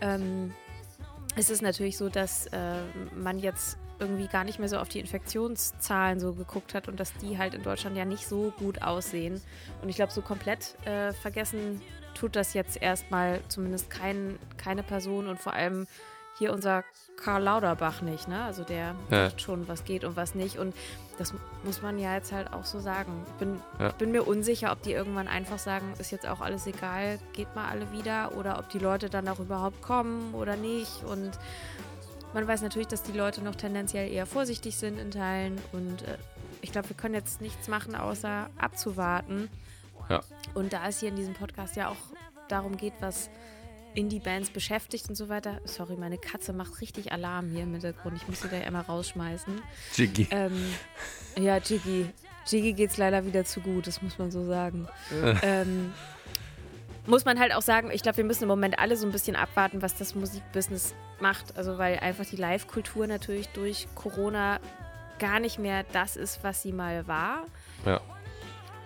ähm, 0.00 0.52
ist 1.36 1.50
es 1.50 1.62
natürlich 1.62 1.96
so, 1.96 2.08
dass 2.08 2.46
äh, 2.48 2.82
man 3.14 3.38
jetzt 3.38 3.78
irgendwie 4.00 4.28
gar 4.28 4.44
nicht 4.44 4.58
mehr 4.60 4.68
so 4.68 4.78
auf 4.78 4.88
die 4.88 5.00
Infektionszahlen 5.00 6.20
so 6.20 6.32
geguckt 6.32 6.72
hat 6.74 6.86
und 6.88 7.00
dass 7.00 7.12
die 7.14 7.36
halt 7.38 7.54
in 7.54 7.62
Deutschland 7.64 7.96
ja 7.96 8.04
nicht 8.04 8.28
so 8.28 8.52
gut 8.58 8.82
aussehen. 8.82 9.40
Und 9.82 9.88
ich 9.88 9.96
glaube, 9.96 10.12
so 10.12 10.22
komplett 10.22 10.76
äh, 10.86 11.12
vergessen 11.12 11.80
tut 12.18 12.36
das 12.36 12.54
jetzt 12.54 12.80
erstmal 12.82 13.40
zumindest 13.48 13.90
kein, 13.90 14.38
keine 14.56 14.82
Person 14.82 15.28
und 15.28 15.38
vor 15.40 15.52
allem 15.52 15.86
hier 16.38 16.52
unser 16.52 16.84
Karl 17.16 17.42
Lauterbach 17.42 18.00
nicht, 18.00 18.28
ne? 18.28 18.44
Also 18.44 18.62
der 18.62 18.94
Ja. 19.10 19.28
sagt 19.28 19.40
schon, 19.42 19.66
was 19.66 19.84
geht 19.84 20.04
und 20.04 20.14
was 20.16 20.36
nicht. 20.36 20.56
Und 20.58 20.72
das 21.18 21.34
muss 21.64 21.82
man 21.82 21.98
ja 21.98 22.14
jetzt 22.14 22.30
halt 22.30 22.52
auch 22.52 22.64
so 22.64 22.78
sagen. 22.78 23.24
Ich 23.26 23.32
bin, 23.34 23.60
Ja. 23.80 23.88
bin 23.90 24.12
mir 24.12 24.22
unsicher, 24.26 24.70
ob 24.70 24.80
die 24.82 24.92
irgendwann 24.92 25.26
einfach 25.26 25.58
sagen, 25.58 25.92
ist 25.98 26.12
jetzt 26.12 26.28
auch 26.28 26.40
alles 26.40 26.66
egal, 26.68 27.18
geht 27.32 27.52
mal 27.56 27.68
alle 27.68 27.90
wieder 27.90 28.36
oder 28.36 28.58
ob 28.60 28.68
die 28.68 28.78
Leute 28.78 29.10
dann 29.10 29.26
auch 29.26 29.40
überhaupt 29.40 29.82
kommen 29.82 30.32
oder 30.32 30.54
nicht. 30.56 31.02
Und 31.02 31.32
man 32.34 32.46
weiß 32.46 32.62
natürlich, 32.62 32.88
dass 32.88 33.02
die 33.02 33.12
Leute 33.18 33.42
noch 33.42 33.56
tendenziell 33.56 34.08
eher 34.12 34.26
vorsichtig 34.26 34.76
sind 34.76 34.98
in 34.98 35.10
Teilen. 35.10 35.60
Und 35.72 36.02
äh, 36.02 36.18
ich 36.62 36.70
glaube, 36.70 36.88
wir 36.88 36.96
können 36.96 37.14
jetzt 37.14 37.40
nichts 37.40 37.66
machen, 37.66 37.96
außer 37.96 38.48
abzuwarten. 38.58 39.48
Ja. 40.08 40.20
Und 40.54 40.72
da 40.72 40.88
es 40.88 41.00
hier 41.00 41.08
in 41.08 41.16
diesem 41.16 41.34
Podcast 41.34 41.76
ja 41.76 41.88
auch 41.88 41.96
darum 42.48 42.76
geht, 42.76 42.94
was 43.00 43.30
Indie-Bands 43.94 44.50
beschäftigt 44.50 45.08
und 45.08 45.14
so 45.14 45.28
weiter. 45.28 45.60
Sorry, 45.64 45.96
meine 45.96 46.18
Katze 46.18 46.52
macht 46.52 46.80
richtig 46.80 47.12
Alarm 47.12 47.50
hier 47.50 47.64
im 47.64 47.72
Hintergrund. 47.72 48.16
Ich 48.16 48.28
muss 48.28 48.40
sie 48.40 48.48
gleich 48.48 48.66
einmal 48.66 48.82
rausschmeißen. 48.82 49.60
Jiggy. 49.94 50.28
Ähm, 50.30 50.72
ja, 51.36 51.58
Jiggy. 51.58 52.08
Jiggy 52.46 52.72
geht's 52.72 52.96
leider 52.96 53.26
wieder 53.26 53.44
zu 53.44 53.60
gut, 53.60 53.86
das 53.86 54.00
muss 54.00 54.18
man 54.18 54.30
so 54.30 54.44
sagen. 54.44 54.88
ähm, 55.42 55.92
muss 57.06 57.24
man 57.24 57.38
halt 57.38 57.54
auch 57.54 57.62
sagen, 57.62 57.90
ich 57.90 58.02
glaube, 58.02 58.18
wir 58.18 58.24
müssen 58.24 58.44
im 58.44 58.48
Moment 58.48 58.78
alle 58.78 58.96
so 58.96 59.06
ein 59.06 59.12
bisschen 59.12 59.36
abwarten, 59.36 59.82
was 59.82 59.96
das 59.96 60.14
Musikbusiness 60.14 60.94
macht. 61.20 61.56
Also, 61.56 61.78
weil 61.78 61.98
einfach 61.98 62.26
die 62.26 62.36
Live-Kultur 62.36 63.06
natürlich 63.06 63.48
durch 63.48 63.88
Corona 63.94 64.60
gar 65.18 65.40
nicht 65.40 65.58
mehr 65.58 65.84
das 65.92 66.16
ist, 66.16 66.44
was 66.44 66.62
sie 66.62 66.72
mal 66.72 67.06
war. 67.08 67.44
Ja. 67.84 68.00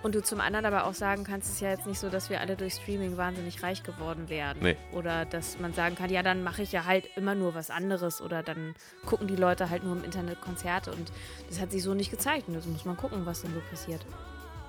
Und 0.02 0.14
du 0.16 0.22
zum 0.22 0.40
anderen 0.40 0.64
aber 0.66 0.84
auch 0.86 0.94
sagen 0.94 1.22
kannst, 1.22 1.48
es 1.48 1.54
ist 1.54 1.60
ja 1.60 1.70
jetzt 1.70 1.86
nicht 1.86 2.00
so, 2.00 2.10
dass 2.10 2.28
wir 2.28 2.40
alle 2.40 2.56
durch 2.56 2.74
Streaming 2.74 3.16
wahnsinnig 3.16 3.62
reich 3.62 3.84
geworden 3.84 4.28
wären. 4.28 4.58
Nee. 4.60 4.76
Oder 4.92 5.24
dass 5.24 5.60
man 5.60 5.72
sagen 5.74 5.94
kann, 5.94 6.10
ja, 6.10 6.22
dann 6.24 6.42
mache 6.42 6.62
ich 6.62 6.72
ja 6.72 6.84
halt 6.86 7.08
immer 7.16 7.36
nur 7.36 7.54
was 7.54 7.70
anderes 7.70 8.20
oder 8.20 8.42
dann 8.42 8.74
gucken 9.06 9.28
die 9.28 9.36
Leute 9.36 9.70
halt 9.70 9.84
nur 9.84 9.94
im 9.96 10.02
Internet 10.02 10.40
Konzerte 10.40 10.90
und 10.90 11.12
das 11.48 11.60
hat 11.60 11.70
sich 11.70 11.82
so 11.84 11.94
nicht 11.94 12.10
gezeigt 12.10 12.48
und 12.48 12.54
das 12.54 12.66
muss 12.66 12.84
man 12.84 12.96
gucken, 12.96 13.24
was 13.26 13.42
dann 13.42 13.54
so 13.54 13.60
passiert. 13.70 14.04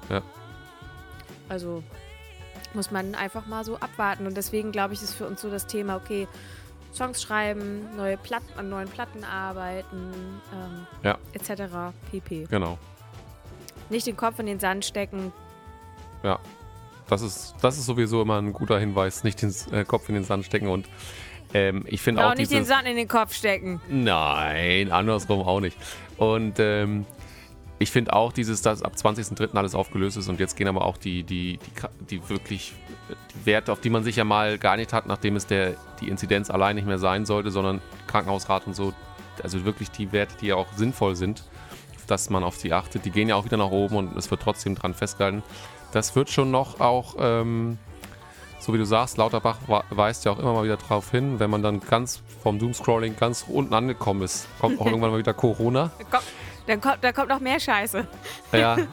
Ja. 0.09 0.21
Also 1.49 1.83
muss 2.75 2.91
man 2.91 3.15
einfach 3.15 3.47
mal 3.47 3.63
so 3.63 3.77
abwarten 3.77 4.27
und 4.27 4.37
deswegen 4.37 4.71
glaube 4.71 4.93
ich, 4.93 5.01
ist 5.01 5.15
für 5.15 5.25
uns 5.25 5.41
so 5.41 5.49
das 5.49 5.65
Thema, 5.67 5.95
okay, 5.95 6.27
Songs 6.93 7.23
schreiben, 7.23 7.95
neue 7.95 8.17
Platten, 8.17 8.57
an 8.57 8.69
neuen 8.69 8.87
Platten 8.87 9.23
arbeiten, 9.23 10.13
ähm, 10.53 10.87
Ja. 11.01 11.17
etc. 11.33 11.91
pp. 12.11 12.45
Genau. 12.49 12.77
Nicht 13.89 14.07
den 14.07 14.17
Kopf 14.17 14.39
in 14.39 14.45
den 14.45 14.59
Sand 14.59 14.85
stecken, 14.85 15.31
Ja. 16.23 16.39
Das 17.09 17.21
ist, 17.21 17.55
das 17.61 17.77
ist 17.77 17.85
sowieso 17.85 18.21
immer 18.21 18.41
ein 18.41 18.53
guter 18.53 18.79
Hinweis, 18.79 19.25
nicht 19.25 19.41
den 19.41 19.53
äh, 19.71 19.83
Kopf 19.83 20.07
in 20.07 20.15
den 20.15 20.23
Sand 20.23 20.45
stecken 20.45 20.69
und 20.69 20.87
ähm, 21.53 21.83
ich 21.85 22.01
finde 22.01 22.25
auch, 22.25 22.31
auch 22.31 22.35
nicht 22.35 22.49
den 22.49 22.59
dieses... 22.59 22.69
Sand 22.69 22.87
in 22.87 22.95
den 22.95 23.09
Kopf 23.09 23.33
stecken. 23.33 23.81
Nein, 23.89 24.91
andersrum 24.91 25.41
auch 25.41 25.59
nicht. 25.59 25.77
Und 26.17 26.59
ähm, 26.59 27.05
ich 27.77 27.91
finde 27.91 28.13
auch 28.13 28.31
dieses, 28.31 28.61
dass 28.61 28.81
ab 28.81 28.93
20.03. 28.95 29.55
alles 29.55 29.75
aufgelöst 29.75 30.15
ist 30.17 30.29
und 30.29 30.39
jetzt 30.39 30.55
gehen 30.55 30.67
aber 30.67 30.85
auch 30.85 30.97
die, 30.97 31.23
die, 31.23 31.59
die, 31.59 32.05
die 32.09 32.29
wirklich 32.29 32.73
die 33.09 33.45
Werte, 33.45 33.71
auf 33.73 33.81
die 33.81 33.89
man 33.89 34.03
sich 34.03 34.15
ja 34.15 34.23
mal 34.23 34.57
geeinigt 34.57 34.93
hat, 34.93 35.05
nachdem 35.05 35.35
es 35.35 35.45
der, 35.45 35.75
die 35.99 36.07
Inzidenz 36.07 36.49
allein 36.49 36.75
nicht 36.77 36.87
mehr 36.87 36.99
sein 36.99 37.25
sollte, 37.25 37.51
sondern 37.51 37.81
Krankenhausrat 38.07 38.65
und 38.65 38.75
so, 38.75 38.93
also 39.43 39.65
wirklich 39.65 39.91
die 39.91 40.11
Werte, 40.13 40.35
die 40.39 40.47
ja 40.47 40.55
auch 40.55 40.71
sinnvoll 40.73 41.15
sind, 41.15 41.43
dass 42.07 42.29
man 42.29 42.43
auf 42.43 42.55
sie 42.55 42.73
achtet, 42.73 43.05
die 43.05 43.11
gehen 43.11 43.29
ja 43.29 43.35
auch 43.35 43.45
wieder 43.45 43.57
nach 43.57 43.71
oben 43.71 43.95
und 43.95 44.17
es 44.17 44.29
wird 44.31 44.41
trotzdem 44.41 44.75
dran 44.75 44.93
festgehalten. 44.93 45.43
Das 45.91 46.15
wird 46.15 46.29
schon 46.29 46.51
noch 46.51 46.79
auch, 46.79 47.15
ähm, 47.19 47.77
so 48.59 48.73
wie 48.73 48.77
du 48.77 48.85
sagst, 48.85 49.17
Lauterbach 49.17 49.57
weist 49.89 50.25
ja 50.25 50.31
auch 50.31 50.39
immer 50.39 50.53
mal 50.53 50.63
wieder 50.63 50.77
drauf 50.77 51.11
hin, 51.11 51.39
wenn 51.39 51.49
man 51.49 51.61
dann 51.61 51.79
ganz 51.81 52.21
vom 52.41 52.59
Doomscrolling 52.59 53.15
ganz 53.15 53.45
unten 53.47 53.73
angekommen 53.73 54.21
ist, 54.21 54.47
kommt 54.59 54.79
auch 54.79 54.85
irgendwann 54.87 55.11
mal 55.11 55.19
wieder 55.19 55.33
Corona. 55.33 55.91
Dann 56.67 56.79
kommt, 56.79 56.97
da 57.01 57.11
kommt 57.11 57.29
noch 57.29 57.39
mehr 57.39 57.59
Scheiße. 57.59 58.07
Ja. 58.53 58.77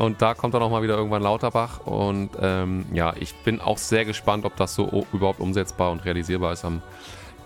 Und 0.00 0.22
da 0.22 0.32
kommt 0.32 0.54
dann 0.54 0.62
auch 0.62 0.70
mal 0.70 0.82
wieder 0.82 0.96
irgendwann 0.96 1.22
Lauterbach. 1.22 1.80
Und 1.80 2.30
ähm, 2.40 2.86
ja, 2.94 3.12
ich 3.20 3.34
bin 3.44 3.60
auch 3.60 3.76
sehr 3.76 4.06
gespannt, 4.06 4.46
ob 4.46 4.56
das 4.56 4.74
so 4.74 5.04
überhaupt 5.12 5.40
umsetzbar 5.40 5.90
und 5.90 6.06
realisierbar 6.06 6.54
ist 6.54 6.64
am, 6.64 6.80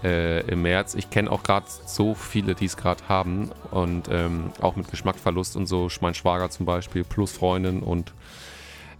äh, 0.05 0.41
im 0.43 0.63
März. 0.63 0.95
Ich 0.95 1.11
kenne 1.11 1.31
auch 1.31 1.43
gerade 1.43 1.67
so 1.87 2.15
viele, 2.15 2.55
die 2.55 2.67
es 2.67 2.77
gerade 2.77 3.09
haben. 3.09 3.51
Und 3.71 4.09
ähm, 4.11 4.53
auch 4.61 4.77
mit 4.77 4.91
Geschmackverlust 4.91 5.57
und 5.57 5.67
so. 5.67 5.89
Mein 6.01 6.15
Schwager 6.15 6.51
zum 6.51 6.67
Beispiel, 6.67 7.05
plus 7.05 7.33
Freundin. 7.33 7.83
Und 7.83 8.13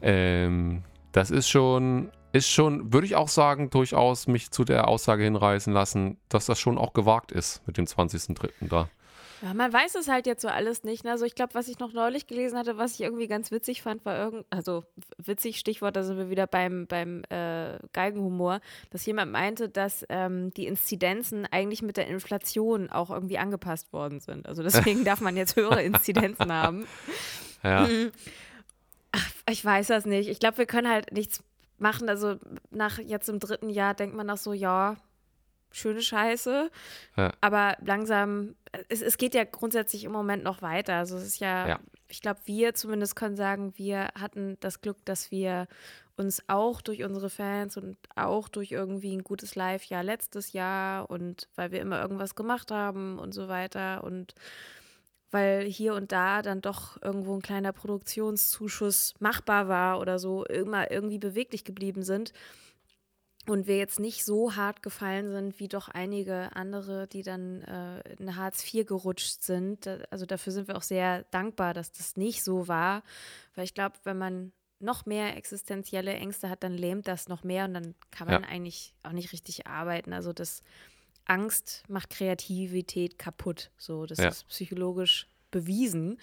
ähm, 0.03 0.83
das 1.13 1.31
ist 1.31 1.49
schon, 1.49 2.11
ist 2.33 2.49
schon, 2.49 2.93
würde 2.93 3.07
ich 3.07 3.15
auch 3.15 3.29
sagen, 3.29 3.71
durchaus 3.71 4.27
mich 4.27 4.51
zu 4.51 4.65
der 4.65 4.89
Aussage 4.89 5.25
hinreißen 5.25 5.73
lassen, 5.73 6.17
dass 6.29 6.47
das 6.47 6.59
schon 6.59 6.79
auch 6.79 6.95
gewagt 6.95 7.31
ist 7.31 7.65
mit 7.67 7.77
dem 7.77 7.85
20.03. 7.85 8.51
da. 8.69 8.89
Ja, 9.45 9.53
man 9.53 9.71
weiß 9.71 9.95
es 9.97 10.09
halt 10.09 10.27
jetzt 10.27 10.41
so 10.41 10.49
alles 10.49 10.85
nicht. 10.85 11.05
Ne? 11.05 11.11
Also 11.11 11.27
ich 11.27 11.35
glaube, 11.35 11.53
was 11.53 11.69
ich 11.69 11.79
noch 11.79 11.93
neulich 11.93 12.27
gelesen 12.27 12.57
hatte, 12.57 12.79
was 12.79 12.95
ich 12.95 13.03
irgendwie 13.03 13.27
ganz 13.27 13.51
witzig 13.51 13.83
fand, 13.83 14.03
war 14.07 14.17
irgend, 14.17 14.47
also 14.49 14.85
witzig, 15.19 15.59
Stichwort, 15.59 15.97
da 15.97 16.03
sind 16.03 16.17
wir 16.17 16.31
wieder 16.31 16.47
beim, 16.47 16.87
beim 16.87 17.25
äh, 17.29 17.79
Geigenhumor, 17.93 18.61
dass 18.89 19.05
jemand 19.05 19.33
meinte, 19.33 19.69
dass 19.69 20.07
ähm, 20.09 20.55
die 20.55 20.67
Inzidenzen 20.67 21.47
eigentlich 21.51 21.83
mit 21.83 21.99
der 21.99 22.07
Inflation 22.07 22.89
auch 22.89 23.11
irgendwie 23.11 23.37
angepasst 23.37 23.93
worden 23.93 24.21
sind. 24.21 24.49
Also 24.49 24.63
deswegen 24.63 25.05
darf 25.05 25.21
man 25.21 25.37
jetzt 25.37 25.57
höhere 25.57 25.83
Inzidenzen 25.83 26.51
haben. 26.53 26.87
Ja, 27.63 27.87
Ich 29.51 29.63
weiß 29.63 29.89
das 29.89 30.07
nicht. 30.07 30.31
Ich 30.31 30.41
glaube, 30.41 30.57
wir 30.57 30.67
können 30.67 30.89
halt 30.89 31.13
nichts 31.13 31.43
machen. 31.79 32.09
Also 32.09 32.37
nach 32.71 32.99
jetzt 32.99 33.29
im 33.29 33.41
dritten 33.41 33.69
Jahr 33.69 33.93
denkt 33.93 34.17
man 34.17 34.31
auch 34.31 34.39
so, 34.39 34.55
ja, 34.55 34.97
schöne 35.71 36.01
Scheiße. 36.01 36.71
Ja. 37.17 37.33
Aber 37.43 37.77
langsam, 37.85 38.55
es, 38.89 39.03
es 39.03 39.17
geht 39.19 39.35
ja 39.35 39.45
grundsätzlich 39.45 40.05
im 40.05 40.13
Moment 40.13 40.45
noch 40.45 40.63
weiter. 40.63 40.95
Also 40.95 41.17
es 41.17 41.25
ist 41.25 41.41
ja, 41.41 41.69
Ja. 41.69 41.81
ich 42.09 42.21
glaube, 42.21 42.41
wir 42.45 42.75
zumindest 42.75 43.17
können 43.17 43.37
sagen, 43.37 43.73
wir 43.77 44.09
hatten 44.19 44.57
das 44.61 44.81
Glück, 44.81 45.05
dass 45.05 45.31
wir 45.31 45.67
uns 46.17 46.43
auch 46.47 46.81
durch 46.81 47.03
unsere 47.03 47.29
Fans 47.31 47.77
und 47.77 47.97
auch 48.15 48.49
durch 48.49 48.71
irgendwie 48.73 49.17
ein 49.17 49.25
gutes 49.25 49.57
Live-Jahr 49.57 50.05
letztes 50.05 50.53
Jahr 50.53 51.11
und 51.11 51.49
weil 51.57 51.73
wir 51.73 51.81
immer 51.81 52.01
irgendwas 52.01 52.35
gemacht 52.35 52.71
haben 52.71 53.19
und 53.19 53.33
so 53.33 53.49
weiter 53.49 54.05
und 54.05 54.35
weil 55.33 55.65
hier 55.65 55.95
und 55.95 56.13
da 56.13 56.43
dann 56.43 56.61
doch 56.61 57.03
irgendwo 57.03 57.35
ein 57.35 57.43
kleiner 57.43 57.73
Produktionszuschuss 57.73 59.15
machbar 59.19 59.67
war 59.67 59.99
oder 59.99 60.21
so, 60.21 60.45
immer 60.45 60.93
irgendwie 60.93 61.19
beweglich 61.19 61.65
geblieben 61.65 62.05
sind. 62.05 62.33
Und 63.47 63.67
wir 63.67 63.77
jetzt 63.77 64.01
nicht 64.01 64.25
so 64.25 64.57
hart 64.57 64.83
gefallen 64.83 65.31
sind 65.31 65.61
wie 65.61 65.69
doch 65.69 65.89
einige 65.89 66.55
andere, 66.57 67.07
die 67.07 67.23
dann 67.23 67.61
äh, 67.63 68.01
in 68.19 68.37
Hartz 68.37 68.73
IV 68.73 68.87
gerutscht 68.87 69.43
sind. 69.43 69.87
Also 70.11 70.25
dafür 70.25 70.53
sind 70.53 70.67
wir 70.69 70.77
auch 70.77 70.83
sehr 70.83 71.25
dankbar, 71.31 71.75
dass 71.75 71.93
das 71.93 72.17
nicht 72.17 72.43
so 72.43 72.69
war. 72.69 73.03
Weil 73.55 73.65
ich 73.65 73.75
glaube, 73.75 73.97
wenn 74.05 74.17
man 74.17 74.53
noch 74.81 75.05
mehr 75.05 75.37
existenzielle 75.37 76.15
Ängste 76.15 76.49
hat, 76.49 76.63
dann 76.63 76.73
lähmt 76.77 77.07
das 77.07 77.29
noch 77.29 77.45
mehr 77.45 77.67
und 77.67 77.75
dann 77.75 77.95
kann 78.11 78.29
man 78.29 78.43
Ja. 78.43 78.49
eigentlich 78.49 78.95
auch 79.03 79.13
nicht 79.13 79.33
richtig 79.33 79.67
arbeiten. 79.67 80.13
Also 80.15 80.33
das 80.33 80.63
Angst 81.27 81.85
macht 81.89 82.11
Kreativität 82.11 83.19
kaputt. 83.19 83.71
So, 83.77 84.07
das 84.07 84.19
Ja. 84.19 84.29
ist 84.29 84.49
psychologisch 84.49 85.29
bewiesen. 85.51 86.19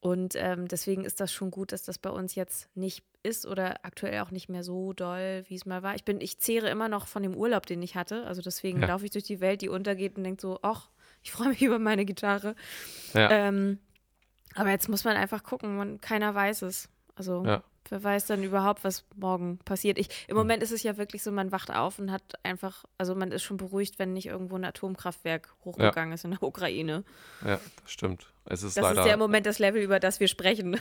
Und 0.00 0.34
ähm, 0.36 0.68
deswegen 0.68 1.04
ist 1.04 1.20
das 1.20 1.32
schon 1.32 1.50
gut, 1.50 1.72
dass 1.72 1.82
das 1.82 1.98
bei 1.98 2.10
uns 2.10 2.34
jetzt 2.34 2.68
nicht 2.76 3.02
ist 3.26 3.46
oder 3.46 3.84
aktuell 3.84 4.20
auch 4.20 4.30
nicht 4.30 4.48
mehr 4.48 4.62
so 4.62 4.92
doll, 4.92 5.44
wie 5.48 5.54
es 5.56 5.66
mal 5.66 5.82
war. 5.82 5.94
Ich 5.94 6.04
bin, 6.04 6.20
ich 6.20 6.38
zehre 6.38 6.68
immer 6.70 6.88
noch 6.88 7.06
von 7.06 7.22
dem 7.22 7.34
Urlaub, 7.34 7.66
den 7.66 7.82
ich 7.82 7.94
hatte. 7.96 8.24
Also 8.26 8.40
deswegen 8.42 8.80
Ja. 8.80 8.86
laufe 8.88 9.04
ich 9.04 9.10
durch 9.10 9.24
die 9.24 9.40
Welt, 9.40 9.60
die 9.62 9.68
untergeht 9.68 10.16
und 10.16 10.24
denke 10.24 10.40
so, 10.40 10.58
ach, 10.62 10.88
ich 11.22 11.32
freue 11.32 11.48
mich 11.48 11.62
über 11.62 11.78
meine 11.78 12.04
Gitarre. 12.04 12.54
ja. 13.14 13.30
Ähm, 13.30 13.78
aber 14.54 14.70
jetzt 14.70 14.88
muss 14.88 15.04
man 15.04 15.16
einfach 15.16 15.42
gucken, 15.42 15.76
man, 15.76 16.00
keiner 16.00 16.34
weiß 16.34 16.62
es. 16.62 16.88
Also 17.14 17.44
Ja. 17.44 17.62
wer 17.90 18.02
weiß 18.02 18.26
dann 18.26 18.42
überhaupt, 18.42 18.84
was 18.84 19.04
morgen 19.14 19.58
passiert. 19.58 19.98
Ich, 19.98 20.08
Im 20.28 20.36
Hm. 20.36 20.38
Moment 20.38 20.62
ist 20.62 20.72
es 20.72 20.82
ja 20.82 20.96
wirklich 20.96 21.22
so, 21.22 21.30
man 21.30 21.52
wacht 21.52 21.70
auf 21.70 21.98
und 21.98 22.10
hat 22.10 22.22
einfach, 22.42 22.84
also 22.96 23.14
man 23.14 23.32
ist 23.32 23.42
schon 23.42 23.58
beruhigt, 23.58 23.98
wenn 23.98 24.12
nicht 24.14 24.26
irgendwo 24.26 24.56
ein 24.56 24.64
Atomkraftwerk 24.64 25.54
hochgegangen 25.64 26.12
ist 26.14 26.24
in 26.24 26.30
der 26.30 26.42
Ukraine. 26.42 27.04
Ja, 27.44 27.60
das 27.82 27.90
stimmt. 27.90 28.32
Es 28.46 28.62
ist 28.62 28.76
Das 28.76 28.84
leider. 28.84 29.00
ist 29.02 29.06
ja 29.06 29.12
im 29.14 29.18
Moment 29.18 29.44
das 29.46 29.58
Level, 29.58 29.82
über 29.82 30.00
das 30.00 30.20
wir 30.20 30.28
sprechen. 30.28 30.80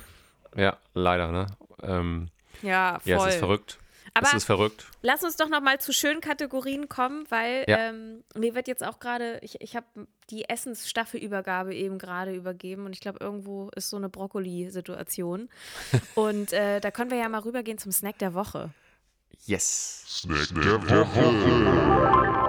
ja, 0.56 0.78
leider, 0.94 1.32
ne? 1.32 1.48
Ähm, 1.84 2.30
Ja, 2.62 3.00
voll. 3.00 3.12
ja, 3.12 3.18
es 3.28 3.34
ist 3.34 3.40
verrückt. 3.40 3.80
Aber 4.18 4.28
es 4.28 4.34
ist 4.34 4.46
verrückt. 4.46 4.86
lass 5.02 5.24
uns 5.24 5.36
doch 5.36 5.50
noch 5.50 5.60
mal 5.60 5.78
zu 5.82 5.92
schönen 5.92 6.22
Kategorien 6.22 6.88
kommen, 6.88 7.26
weil 7.30 7.66
Ja. 7.68 7.90
ähm, 7.90 8.24
mir 8.34 8.56
wird 8.56 8.70
jetzt 8.70 8.82
auch 8.86 9.00
gerade, 9.00 9.40
ich, 9.42 9.60
ich 9.60 9.76
habe 9.76 9.86
die 10.30 10.48
Essensstaffelübergabe 10.48 11.76
eben 11.76 11.98
gerade 11.98 12.34
übergeben 12.34 12.86
und 12.86 12.94
ich 12.94 13.02
glaube, 13.02 13.20
irgendwo 13.20 13.70
ist 13.76 13.90
so 13.90 13.98
eine 13.98 14.08
Brokkoli-Situation. 14.08 15.50
und 16.16 16.54
äh, 16.54 16.80
da 16.80 16.92
können 16.92 17.12
wir 17.12 17.18
ja 17.18 17.28
mal 17.28 17.42
rübergehen 17.42 17.78
zum 17.78 17.92
Snack 17.92 18.18
der 18.20 18.34
Woche. 18.34 18.70
Yes. 19.46 20.06
Snack 20.08 20.64
der 20.64 20.82
Woche. 20.90 22.46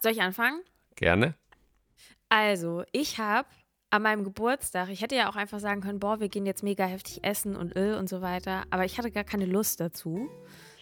Soll 0.00 0.12
ich 0.12 0.22
anfangen? 0.22 0.60
Gerne. 0.94 1.34
Also, 2.28 2.84
ich 2.92 3.18
habe 3.18 3.48
an 3.90 4.02
meinem 4.02 4.24
Geburtstag, 4.24 4.88
ich 4.88 5.02
hätte 5.02 5.16
ja 5.16 5.28
auch 5.28 5.36
einfach 5.36 5.58
sagen 5.58 5.80
können, 5.80 5.98
boah, 5.98 6.20
wir 6.20 6.28
gehen 6.28 6.46
jetzt 6.46 6.62
mega 6.62 6.84
heftig 6.84 7.24
essen 7.24 7.56
und 7.56 7.76
öl 7.76 7.94
und 7.96 8.08
so 8.08 8.20
weiter, 8.20 8.64
aber 8.70 8.84
ich 8.84 8.98
hatte 8.98 9.10
gar 9.10 9.24
keine 9.24 9.46
Lust 9.46 9.80
dazu, 9.80 10.30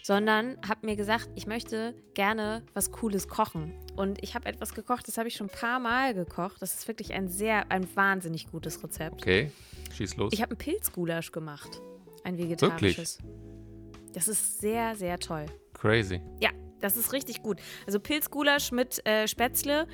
sondern 0.02 0.56
habe 0.66 0.86
mir 0.86 0.96
gesagt, 0.96 1.28
ich 1.34 1.46
möchte 1.46 1.94
gerne 2.14 2.62
was 2.74 2.92
Cooles 2.92 3.28
kochen. 3.28 3.74
Und 3.96 4.22
ich 4.22 4.34
habe 4.34 4.46
etwas 4.46 4.74
gekocht, 4.74 5.09
das 5.09 5.18
habe 5.18 5.28
ich 5.28 5.34
schon 5.34 5.48
ein 5.48 5.59
paar 5.59 5.80
Mal 5.80 6.14
gekocht. 6.14 6.62
Das 6.62 6.74
ist 6.74 6.86
wirklich 6.86 7.12
ein 7.12 7.28
sehr, 7.28 7.70
ein 7.70 7.86
wahnsinnig 7.96 8.50
gutes 8.50 8.82
Rezept. 8.82 9.22
Okay, 9.22 9.50
schieß 9.92 10.16
los. 10.16 10.32
Ich 10.32 10.40
habe 10.40 10.52
einen 10.52 10.59
Pilzgulasch 10.59 11.32
gemacht. 11.32 11.82
Ein 12.24 12.38
vegetarisches. 12.38 13.18
Das 14.12 14.28
ist 14.28 14.61
sehr, 14.61 14.96
sehr 14.96 15.18
toll. 15.18 15.46
Crazy. 15.74 16.20
Ja, 16.40 16.50
das 16.80 16.96
ist 16.96 17.12
richtig 17.12 17.42
gut. 17.42 17.61
Also 17.86 18.00
Pilzgulasch 18.00 18.72
mit 18.72 19.04
äh, 19.06 19.26
Spätzle. 19.28 19.86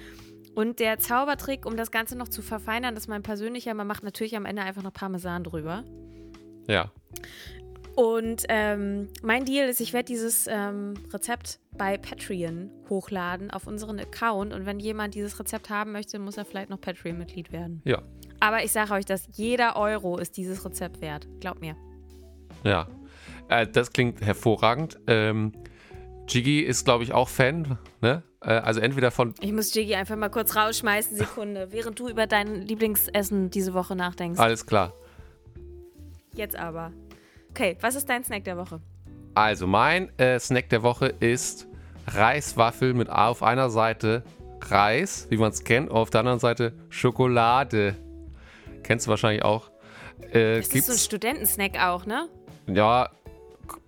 Und 0.55 0.78
der 0.78 0.98
Zaubertrick, 0.98 1.66
um 1.66 1.76
das 1.76 1.90
Ganze 1.90 2.16
noch 2.16 2.28
zu 2.28 2.42
verfeinern, 2.42 2.94
das 2.94 3.05
ist 3.05 3.09
mein 3.09 3.22
persönlicher, 3.22 3.74
man 3.74 3.86
macht 3.86 4.05
natürlich 4.05 4.36
am 4.36 4.46
Ende 4.46 4.62
einfach 4.62 4.82
noch 4.82 4.92
Parmesan 4.92 5.44
drüber. 5.44 5.84
Ja. 6.68 6.90
Und 7.96 8.44
ähm, 8.48 9.09
mein 9.22 9.44
Deal 9.44 9.68
ist, 9.68 9.80
ich 9.80 9.92
werde 9.92 10.07
dieses 10.07 10.46
ähm, 10.48 10.94
Rezept 11.12 11.61
bei 11.76 11.96
Patreon 11.96 12.70
hochladen 12.88 13.50
auf 13.50 13.66
unseren 13.66 14.00
Account. 14.00 14.52
Und 14.52 14.66
wenn 14.66 14.80
jemand 14.80 15.14
dieses 15.14 15.38
Rezept 15.38 15.70
haben 15.70 15.92
möchte, 15.92 16.18
muss 16.18 16.36
er 16.36 16.44
vielleicht 16.44 16.70
noch 16.70 16.80
Patreon-Mitglied 16.80 17.52
werden. 17.52 17.82
Ja. 17.84 18.02
Aber 18.40 18.64
ich 18.64 18.72
sage 18.72 18.92
euch, 18.94 19.05
dass 19.05 19.28
jeder 19.32 19.76
Euro 19.76 20.18
ist 20.18 20.36
dieses 20.36 20.64
Rezept 20.64 21.00
wert. 21.00 21.28
Glaubt 21.40 21.61
mir. 21.61 21.76
Ja. 22.64 22.88
Äh, 23.48 23.66
das 23.66 23.92
klingt 23.92 24.20
hervorragend. 24.20 24.98
Ähm, 25.07 25.52
Jiggy 26.29 26.61
ist, 26.61 26.85
glaube 26.85 27.05
ich, 27.05 27.12
auch 27.12 27.29
Fan. 27.29 27.79
Ne? 28.01 28.22
Äh, 28.41 28.51
also 28.51 28.81
entweder 28.81 29.11
von. 29.11 29.35
Ich 29.41 29.53
muss 29.53 29.75
Jiggy 29.75 29.95
einfach 29.95 30.16
mal 30.16 30.31
kurz 30.31 30.57
rausschmeißen, 30.57 31.16
Sekunde, 31.16 31.68
während 31.70 31.99
du 31.99 32.09
über 32.09 32.27
dein 32.27 32.62
Lieblingsessen 32.62 33.51
diese 33.51 33.75
Woche 33.75 33.95
nachdenkst. 33.97 34.41
Alles 34.41 34.66
klar. 34.66 34.93
Jetzt 36.35 36.57
aber. 36.57 36.93
Okay, 37.51 37.77
was 37.81 37.95
ist 37.95 38.09
dein 38.09 38.25
Snack 38.25 38.45
der 38.45 38.57
Woche? 38.57 38.81
Also, 39.35 39.66
mein 39.66 40.16
äh, 40.18 40.39
Snack 40.39 40.68
der 40.70 40.83
Woche 40.83 41.07
ist 41.07 41.66
Reiswaffel 42.07 42.95
mit 42.95 43.11
auf 43.11 43.43
einer 43.43 43.70
Seite 43.70 44.25
Reis, 44.61 45.27
wie 45.31 45.37
man 45.37 45.51
es 45.51 45.64
kennt, 45.64 45.91
auf 45.91 46.11
der 46.11 46.20
anderen 46.20 46.39
Seite 46.39 46.72
Schokolade. 46.89 47.97
Kennst 48.83 49.07
du 49.07 49.11
wahrscheinlich 49.11 49.45
auch. 49.45 49.70
Äh, 50.33 50.57
Das 50.59 50.68
ist 50.68 50.87
so 50.87 50.93
ein 50.93 50.99
Studentensnack 50.99 51.79
auch, 51.83 52.07
ne? 52.07 52.29
Ja, 52.66 53.11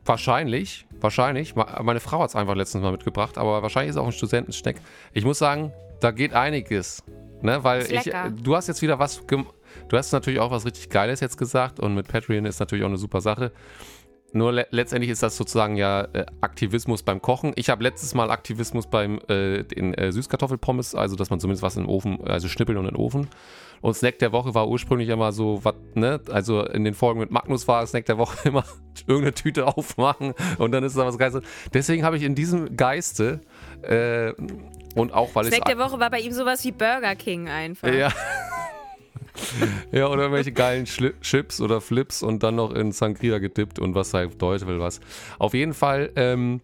wahrscheinlich. 0.07 0.86
Wahrscheinlich. 1.00 1.54
Meine 1.54 2.00
Frau 2.00 2.20
hat 2.20 2.30
es 2.30 2.36
einfach 2.36 2.54
letztens 2.54 2.82
mal 2.82 2.92
mitgebracht, 2.92 3.38
aber 3.38 3.62
wahrscheinlich 3.62 3.90
ist 3.90 3.96
es 3.96 4.02
auch 4.02 4.07
ein 4.07 4.12
Studentenschneck. 4.12 4.76
Ich 5.12 5.24
muss 5.24 5.38
sagen, 5.38 5.72
da 6.00 6.11
geht 6.11 6.32
einiges. 6.32 7.02
Ne, 7.42 7.62
weil 7.62 7.82
ich, 7.92 8.11
du 8.42 8.57
hast 8.57 8.66
jetzt 8.66 8.80
wieder 8.80 8.98
was, 8.98 9.22
du 9.26 9.96
hast 9.96 10.12
natürlich 10.12 10.40
auch 10.40 10.50
was 10.50 10.64
richtig 10.64 10.88
Geiles 10.88 11.20
jetzt 11.20 11.36
gesagt 11.36 11.78
und 11.78 11.94
mit 11.94 12.09
Patreon 12.09 12.46
ist 12.46 12.61
natürlich 12.61 12.82
auch 12.82 12.88
eine 12.88 12.96
super 12.96 13.20
Sache. 13.20 13.52
Nur 14.32 14.52
le 14.52 14.66
letztendlich 14.70 15.10
ist 15.10 15.22
das 15.22 15.36
sozusagen 15.36 15.76
ja 15.76 16.02
äh, 16.12 16.26
Aktivismus 16.40 17.02
beim 17.02 17.22
Kochen. 17.22 17.52
Ich 17.56 17.70
habe 17.70 17.82
letztes 17.82 18.14
Mal 18.14 18.30
Aktivismus 18.30 18.86
beim 18.86 19.20
äh, 19.28 19.62
den 19.62 19.94
äh, 19.94 20.12
Süßkartoffelpommes, 20.12 20.94
also 20.94 21.16
dass 21.16 21.30
man 21.30 21.40
zumindest 21.40 21.62
was 21.62 21.76
in 21.76 21.84
den 21.84 21.88
Ofen, 21.88 22.20
also 22.26 22.48
schnippeln 22.48 22.78
und 22.78 22.86
in 22.86 22.94
den 22.94 23.00
Ofen. 23.00 23.28
Und 23.82 23.94
Snack 23.94 24.18
der 24.18 24.32
Woche 24.32 24.54
war 24.54 24.68
ursprünglich 24.68 25.08
immer 25.08 25.32
so, 25.32 25.60
was, 25.62 25.74
ne? 25.94 26.20
Also 26.30 26.64
in 26.64 26.84
den 26.84 26.94
Folgen 26.94 27.20
mit 27.20 27.30
Magnus 27.30 27.68
war 27.68 27.86
Snack 27.86 28.06
der 28.06 28.18
Woche 28.18 28.36
immer 28.48 28.64
irgendeine 29.06 29.34
Tüte 29.34 29.66
aufmachen 29.66 30.34
und 30.58 30.72
dann 30.72 30.82
ist 30.84 30.96
da 30.96 31.06
was 31.06 31.18
Geiles. 31.18 31.42
Deswegen 31.72 32.02
habe 32.02 32.16
ich 32.16 32.22
in 32.22 32.34
diesem 32.34 32.76
Geiste 32.76 33.40
äh, 33.82 34.32
und 34.94 35.12
auch 35.12 35.34
weil 35.34 35.44
Snack 35.44 35.60
es. 35.66 35.74
der 35.74 35.78
Woche 35.78 36.00
war 36.00 36.10
bei 36.10 36.20
ihm 36.20 36.32
sowas 36.32 36.64
wie 36.64 36.72
Burger 36.72 37.14
King 37.14 37.48
einfach. 37.48 37.92
Ja. 37.92 38.12
ja, 39.93 40.09
oder 40.09 40.22
irgendwelche 40.22 40.53
geilen 40.53 40.87
Schli 40.87 41.12
Chips 41.20 41.61
oder 41.61 41.80
Flips 41.80 42.22
und 42.22 42.43
dann 42.43 42.57
noch 42.57 42.72
in 42.72 42.93
Sangria 42.93 43.39
gedippt 43.39 43.78
und 43.78 43.95
was 43.95 44.14
halt 44.14 44.39
Teufel 44.39 44.80
was. 44.80 45.01
Auf 45.39 45.55
jeden 45.55 45.74
Fall 45.74 46.11
ähm, 46.16 46.61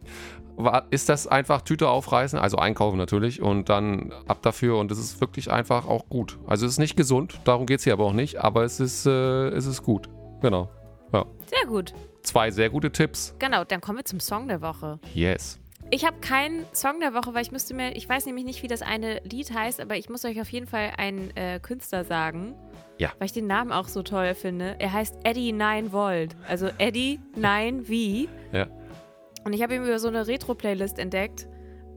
war, 0.56 0.86
ist 0.90 1.08
das 1.08 1.26
einfach 1.26 1.62
Tüte 1.62 1.88
aufreißen, 1.88 2.38
also 2.38 2.56
einkaufen 2.56 2.98
natürlich 2.98 3.42
und 3.42 3.68
dann 3.68 4.12
ab 4.26 4.42
dafür 4.42 4.78
und 4.78 4.90
es 4.90 4.98
ist 4.98 5.20
wirklich 5.20 5.50
einfach 5.50 5.86
auch 5.86 6.08
gut. 6.08 6.38
Also 6.46 6.66
es 6.66 6.72
ist 6.72 6.78
nicht 6.78 6.96
gesund, 6.96 7.40
darum 7.44 7.66
geht 7.66 7.78
es 7.78 7.84
hier 7.84 7.92
aber 7.92 8.04
auch 8.04 8.12
nicht, 8.12 8.38
aber 8.38 8.64
es 8.64 8.80
ist, 8.80 9.06
äh, 9.06 9.48
es 9.48 9.66
ist 9.66 9.82
gut. 9.82 10.08
Genau. 10.40 10.68
Ja. 11.12 11.26
Sehr 11.46 11.66
gut. 11.66 11.94
Zwei 12.22 12.50
sehr 12.50 12.70
gute 12.70 12.92
Tipps. 12.92 13.34
Genau, 13.38 13.64
dann 13.64 13.80
kommen 13.80 13.98
wir 13.98 14.04
zum 14.04 14.20
Song 14.20 14.48
der 14.48 14.62
Woche. 14.62 15.00
Yes. 15.14 15.61
Ich 15.94 16.06
habe 16.06 16.20
keinen 16.20 16.64
Song 16.72 17.00
der 17.00 17.12
Woche, 17.12 17.34
weil 17.34 17.42
ich 17.42 17.52
müsste 17.52 17.74
mir, 17.74 17.94
ich 17.94 18.08
weiß 18.08 18.24
nämlich 18.24 18.46
nicht, 18.46 18.62
wie 18.62 18.66
das 18.66 18.80
eine 18.80 19.20
Lied 19.24 19.52
heißt, 19.52 19.78
aber 19.78 19.94
ich 19.94 20.08
muss 20.08 20.24
euch 20.24 20.40
auf 20.40 20.48
jeden 20.48 20.66
Fall 20.66 20.94
einen 20.96 21.36
äh, 21.36 21.60
Künstler 21.60 22.04
sagen. 22.04 22.54
Ja. 22.96 23.12
Weil 23.18 23.26
ich 23.26 23.32
den 23.32 23.46
Namen 23.46 23.72
auch 23.72 23.88
so 23.88 24.02
toll 24.02 24.34
finde. 24.34 24.76
Er 24.78 24.90
heißt 24.90 25.18
Eddie 25.24 25.52
9 25.52 25.92
Volt. 25.92 26.34
Also 26.48 26.70
Eddie 26.78 27.20
9 27.36 27.84
V. 27.84 27.92
Ja. 28.56 28.68
Und 29.44 29.52
ich 29.52 29.62
habe 29.62 29.74
ihn 29.74 29.82
über 29.82 29.98
so 29.98 30.08
eine 30.08 30.26
Retro-Playlist 30.26 30.98
entdeckt. 30.98 31.46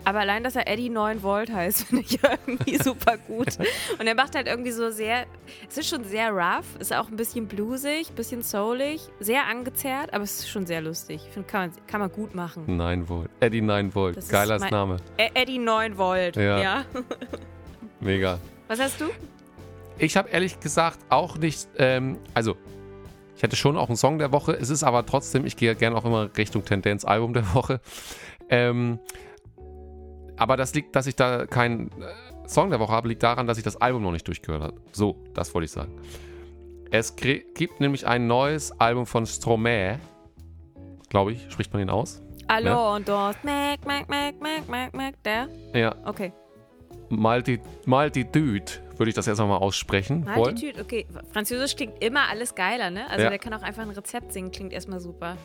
Aber 0.06 0.20
allein, 0.20 0.44
dass 0.44 0.56
er 0.56 0.68
Eddie 0.68 0.90
9 0.90 1.24
Volt 1.24 1.52
heißt, 1.52 1.84
finde 1.88 2.04
ich 2.08 2.20
irgendwie 2.24 2.78
super 2.84 3.18
gut. 3.18 3.58
Und 4.00 4.08
er 4.08 4.16
macht 4.16 4.36
halt 4.36 4.48
irgendwie 4.48 4.72
so 4.72 4.92
sehr, 4.92 5.26
es 5.68 5.78
ist 5.78 5.90
schon 5.90 6.04
sehr 6.04 6.30
rough, 6.32 6.66
ist 6.80 6.94
auch 6.94 7.10
ein 7.10 7.16
bisschen 7.16 7.48
bluesig, 7.48 8.12
bisschen 8.14 8.42
soulig, 8.44 9.02
sehr 9.20 9.48
angezerrt, 9.48 10.14
aber 10.14 10.24
es 10.24 10.40
ist 10.40 10.50
schon 10.50 10.66
sehr 10.66 10.82
lustig. 10.82 11.22
Ich 11.28 11.34
finde, 11.34 11.48
kann 11.50 11.70
man, 11.70 11.88
kann 11.88 12.00
man 12.02 12.12
gut 12.12 12.36
machen. 12.36 12.64
9 12.78 13.10
Volt. 13.10 13.30
Eddie 13.40 13.62
9 13.62 13.94
Volt. 13.96 14.18
Das 14.18 14.30
Geiler 14.30 14.60
Name. 14.60 14.98
E- 15.18 15.30
Eddie 15.34 15.58
9 15.60 15.98
Volt, 15.98 16.36
Ja. 16.38 16.60
ja. 16.60 16.86
Mega. 18.00 18.40
Was 18.68 18.80
hast 18.80 19.02
du? 19.02 19.06
Ich 19.98 20.18
habe 20.18 20.30
ehrlich 20.30 20.60
gesagt 20.60 21.00
auch 21.10 21.38
nicht, 21.38 21.68
ähm, 21.78 22.18
also 22.34 22.58
ich 23.36 23.44
hätte 23.44 23.56
schon 23.56 23.78
auch 23.78 23.88
einen 23.88 23.98
Song 23.98 24.18
der 24.20 24.32
Woche. 24.32 24.54
Es 24.54 24.70
ist 24.70 24.84
aber 24.84 25.06
trotzdem, 25.06 25.46
ich 25.46 25.58
gehe 25.58 25.76
gerne 25.76 25.96
auch 25.96 26.06
immer 26.06 26.30
Richtung 26.38 26.64
Tendenz 26.64 27.06
Album 27.06 27.34
der 27.34 27.54
Woche. 27.54 27.80
Ähm, 28.50 29.00
aber 30.38 30.58
das 30.58 30.74
liegt, 30.74 30.96
dass 30.96 31.08
ich 31.08 31.16
da 31.16 31.46
keinen 31.46 31.88
äh, 32.02 32.48
Song 32.48 32.70
der 32.70 32.80
Woche 32.80 32.92
habe, 32.92 33.08
liegt 33.08 33.24
daran, 33.24 33.48
dass 33.48 33.58
ich 33.58 33.64
das 33.64 33.78
Album 33.78 34.04
noch 34.04 34.12
nicht 34.12 34.28
durchgehört 34.28 34.62
habe. 34.64 34.82
So, 34.92 35.24
das 35.34 35.54
wollte 35.54 35.66
ich 35.66 35.72
sagen. 35.72 35.94
Es 36.92 37.16
gibt 37.16 37.80
nämlich 37.80 38.06
ein 38.08 38.28
neues 38.28 38.72
Album 38.80 39.06
von 39.06 39.26
Stromae. 39.26 40.00
Glaube 41.10 41.34
ich, 41.34 41.52
spricht 41.52 41.74
man 41.74 41.82
ihn 41.82 41.90
aus? 41.90 42.22
Hallo 42.50 42.96
und 42.96 43.08
dort. 43.10 43.44
Mac, 43.44 43.86
Mac, 43.86 44.08
Mac, 44.08 44.40
Mac, 44.40 44.70
Mac, 44.70 44.94
Mac, 44.94 45.24
der? 45.24 45.48
Ja, 45.74 45.96
Okay. 46.06 46.32
Malti, 47.10 47.60
Maltitude 47.86 48.66
würde 48.98 49.10
ich 49.10 49.16
das 49.16 49.28
erst 49.28 49.40
mal 49.40 49.58
aussprechen 49.58 50.26
wollen. 50.26 50.56
Altitude, 50.56 50.82
okay. 50.82 51.06
Französisch 51.32 51.76
klingt 51.76 52.04
immer 52.04 52.30
alles 52.30 52.56
geiler, 52.56 52.90
ne? 52.90 53.08
Also 53.10 53.24
Ja. 53.24 53.30
der 53.30 53.40
kann 53.40 53.54
auch 53.54 53.62
einfach 53.62 53.84
ein 53.84 53.92
Rezept 53.92 54.34
singen, 54.34 54.52
klingt 54.52 54.74
erstmal 54.74 55.00
super. 55.00 55.38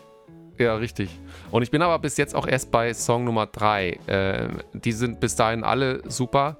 Ja, 0.61 0.75
richtig. 0.75 1.09
Und 1.51 1.63
ich 1.63 1.71
bin 1.71 1.81
aber 1.81 1.99
bis 1.99 2.19
jetzt 2.19 2.35
auch 2.35 2.47
erst 2.47 2.71
bei 2.71 2.93
Song 2.93 3.25
Nummer 3.25 3.47
3. 3.47 3.99
Äh, 4.07 4.49
die 4.75 4.93
sind 4.93 5.19
bis 5.19 5.35
dahin 5.35 5.65
alle 5.65 6.03
super. 6.11 6.59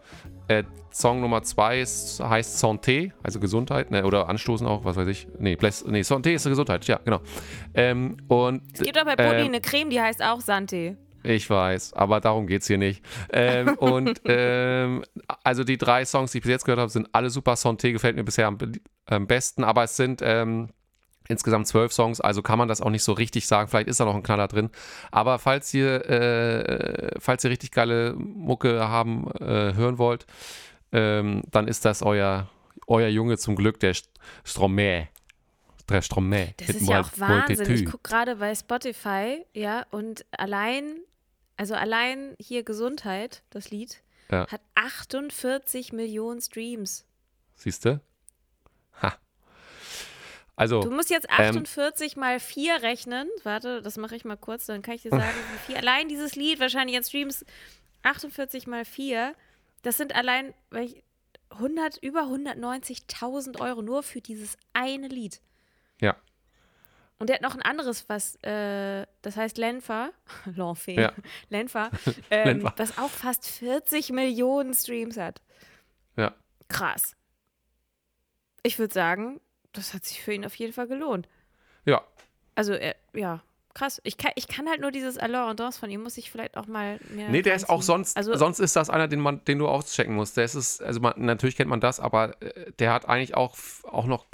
Äh, 0.49 0.65
Song 0.91 1.21
Nummer 1.21 1.43
2 1.43 1.81
ist, 1.81 2.21
heißt 2.21 2.65
Santé, 2.65 3.13
also 3.23 3.41
Gesundheit, 3.41 3.91
ne, 3.91 4.07
oder 4.07 4.31
Anstoßen 4.31 4.67
auch, 4.67 4.87
was 4.87 4.97
weiß 4.97 5.07
ich. 5.09 5.29
Nee, 5.39 5.55
Bless, 5.55 5.85
nee 5.85 6.01
Santé 6.01 6.31
ist 6.33 6.45
Gesundheit, 6.45 6.87
ja, 6.87 6.99
genau. 7.05 7.21
Ähm, 7.75 8.17
und 8.29 8.63
Es 8.73 8.81
gibt 8.81 8.99
auch 8.99 9.05
bei 9.05 9.17
Pulli 9.17 9.43
ähm, 9.43 9.49
eine 9.49 9.61
Creme, 9.61 9.91
die 9.91 10.01
heißt 10.01 10.23
auch 10.23 10.41
Santé. 10.41 10.97
ich 11.23 11.49
weiß, 11.51 11.93
aber 11.93 12.21
darum 12.21 12.47
geht 12.47 12.63
es 12.63 12.69
hier 12.69 12.79
nicht. 12.79 13.05
Ähm, 13.33 13.75
und 13.79 14.23
ähm, 14.25 15.05
also 15.45 15.63
die 15.63 15.77
drei 15.77 16.07
Songs, 16.07 16.33
die 16.33 16.39
ich 16.39 16.43
bis 16.43 16.51
jetzt 16.51 16.65
gehört 16.65 16.81
habe, 16.81 16.91
sind 16.91 17.09
alle 17.13 17.29
super. 17.29 17.53
Santé 17.53 17.93
gefällt 17.93 18.17
mir 18.17 18.25
bisher 18.25 18.47
am, 18.47 18.57
am 19.05 19.27
besten, 19.27 19.63
aber 19.63 19.85
es 19.85 19.97
sind 19.97 20.23
ähm, 20.25 20.71
insgesamt 21.31 21.67
zwölf 21.67 21.93
Songs, 21.93 22.21
also 22.21 22.43
kann 22.43 22.59
man 22.59 22.69
das 22.69 22.81
auch 22.81 22.91
nicht 22.91 23.03
so 23.05 23.13
richtig 23.13 23.47
sagen. 23.47 23.69
Vielleicht 23.69 23.89
ist 23.89 24.01
da 24.01 24.05
noch 24.05 24.15
ein 24.15 24.23
Knaller 24.23 24.49
drin. 24.49 24.71
Aber 25.11 25.39
falls 25.39 25.73
ihr, 25.75 26.05
äh, 26.09 27.21
falls 27.21 27.45
ihr 27.45 27.51
richtig 27.51 27.71
geile 27.71 28.15
Mucke 28.15 28.89
haben, 28.89 29.31
äh, 29.41 29.75
hören 29.75 29.99
wollt, 29.99 30.27
ähm, 30.93 31.43
dann 31.51 31.69
ist 31.69 31.85
das 31.85 32.03
euer, 32.03 32.49
euer 32.87 33.09
Junge 33.09 33.39
zum 33.39 33.57
Glück, 33.57 33.79
der 33.81 33.95
St- 33.95 34.09
Stromae. 34.45 35.09
Der 35.89 36.03
Stromae. 36.03 36.55
Das 36.57 36.69
ist 36.71 36.89
ja 36.89 37.01
auch 37.01 37.11
Wahnsinn. 37.17 37.71
Ich 37.73 37.85
gucke 37.87 38.09
gerade 38.09 38.37
bei 38.37 38.55
Spotify, 38.55 39.45
ja, 39.55 39.87
und 39.91 40.25
allein, 40.31 40.99
also 41.57 41.75
allein 41.75 42.35
hier 42.39 42.63
Gesundheit, 42.63 43.43
das 43.51 43.71
Lied, 43.71 44.03
Ja. 44.31 44.47
hat 44.49 44.61
48 44.77 45.93
Millionen 45.93 46.41
Streams. 46.41 47.05
Siehst 47.57 47.85
du? 47.85 48.01
Ha. 49.03 49.15
Also, 50.61 50.81
Du 50.81 50.91
musst 50.91 51.11
jetzt 51.11 51.27
ähm, 51.31 51.47
48 51.57 52.17
mal 52.17 52.39
4 52.39 52.83
rechnen. 52.83 53.29
Warte, 53.45 53.81
das 53.83 53.97
mache 53.97 54.15
ich 54.17 54.25
mal 54.25 54.37
kurz, 54.37 54.67
dann 54.67 54.83
kann 54.83 54.95
ich 54.95 55.03
dir 55.03 55.11
sagen, 55.11 55.23
wie 55.53 55.59
viel. 55.67 55.77
Allein 55.77 56.09
dieses 56.09 56.37
Lied, 56.37 56.61
wahrscheinlich 56.61 56.97
an 56.97 57.03
Streams 57.05 57.45
48 58.03 58.67
mal 58.67 58.85
4, 58.85 59.35
das 59.83 59.97
sind 59.97 60.15
allein 60.15 60.53
welch- 60.71 61.03
100, 61.51 61.97
über 62.03 62.25
190.000 62.29 63.59
Euro 63.61 63.83
nur 63.83 64.03
für 64.03 64.21
dieses 64.21 64.57
eine 64.73 65.09
Lied. 65.09 65.41
ja, 66.01 66.15
Und 67.19 67.29
der 67.29 67.37
hat 67.37 67.43
noch 67.43 67.55
ein 67.57 67.63
anderes, 67.63 68.09
was, 68.09 68.37
äh, 68.45 69.05
das 69.23 69.37
heißt 69.37 69.59
Lenfa, 69.59 70.11
L'Enfer, 70.47 71.01
Ja. 71.01 71.13
Lenfa, 71.49 71.91
ähm, 72.31 72.47
Lenfa. 72.61 72.75
was 72.77 72.99
auch 72.99 73.11
fast 73.11 73.47
40 73.49 74.11
Millionen 74.11 74.75
Streams 74.75 75.17
hat. 75.17 75.41
ja. 76.17 76.35
Krass. 76.69 77.17
Ich 78.63 78.79
würde 78.79 78.95
sagen, 78.95 79.41
das 79.73 79.95
hat 79.95 80.05
sich 80.05 80.21
für 80.23 80.33
ihn 80.33 80.45
auf 80.45 80.55
jeden 80.57 80.73
Fall 80.73 80.87
gelohnt. 80.87 81.29
Ja, 81.85 82.03
Also, 82.55 82.73
er, 82.73 82.97
ja, 83.15 83.43
krass. 83.75 84.01
Ich 84.05 84.17
kann, 84.17 84.33
ich 84.35 84.49
kann 84.49 84.69
halt 84.69 84.81
nur 84.81 84.91
dieses 84.91 85.17
Allure 85.19 85.47
und 85.51 85.75
von 85.75 85.91
ihm 85.91 86.03
muss 86.03 86.19
ich 86.19 86.31
vielleicht 86.31 86.57
auch 86.57 86.67
mal 86.67 86.99
mehr. 87.11 87.29
Nee, 87.31 87.43
der 87.43 87.55
ist 87.55 87.69
auch 87.69 87.83
sonst, 87.83 88.17
Also, 88.17 88.37
sonst 88.37 88.59
ist 88.59 88.77
das 88.77 88.91
einer, 88.91 89.09
den 89.09 89.21
man, 89.21 89.45
den 89.45 89.59
du 89.59 89.69
auschecken 89.69 90.15
musst. 90.15 90.37
Der 90.37 90.45
ist 90.45 90.55
es, 90.55 90.81
also 90.81 91.01
man, 91.01 91.15
natürlich 91.17 91.57
kennt 91.57 91.71
man 91.71 91.81
das, 91.81 92.01
aber 92.01 92.41
äh, 92.43 92.73
der 92.79 92.93
hat 92.93 93.09
eigentlich 93.09 93.35
auch, 93.35 93.57
auch 93.85 94.07
noch, 94.07 94.27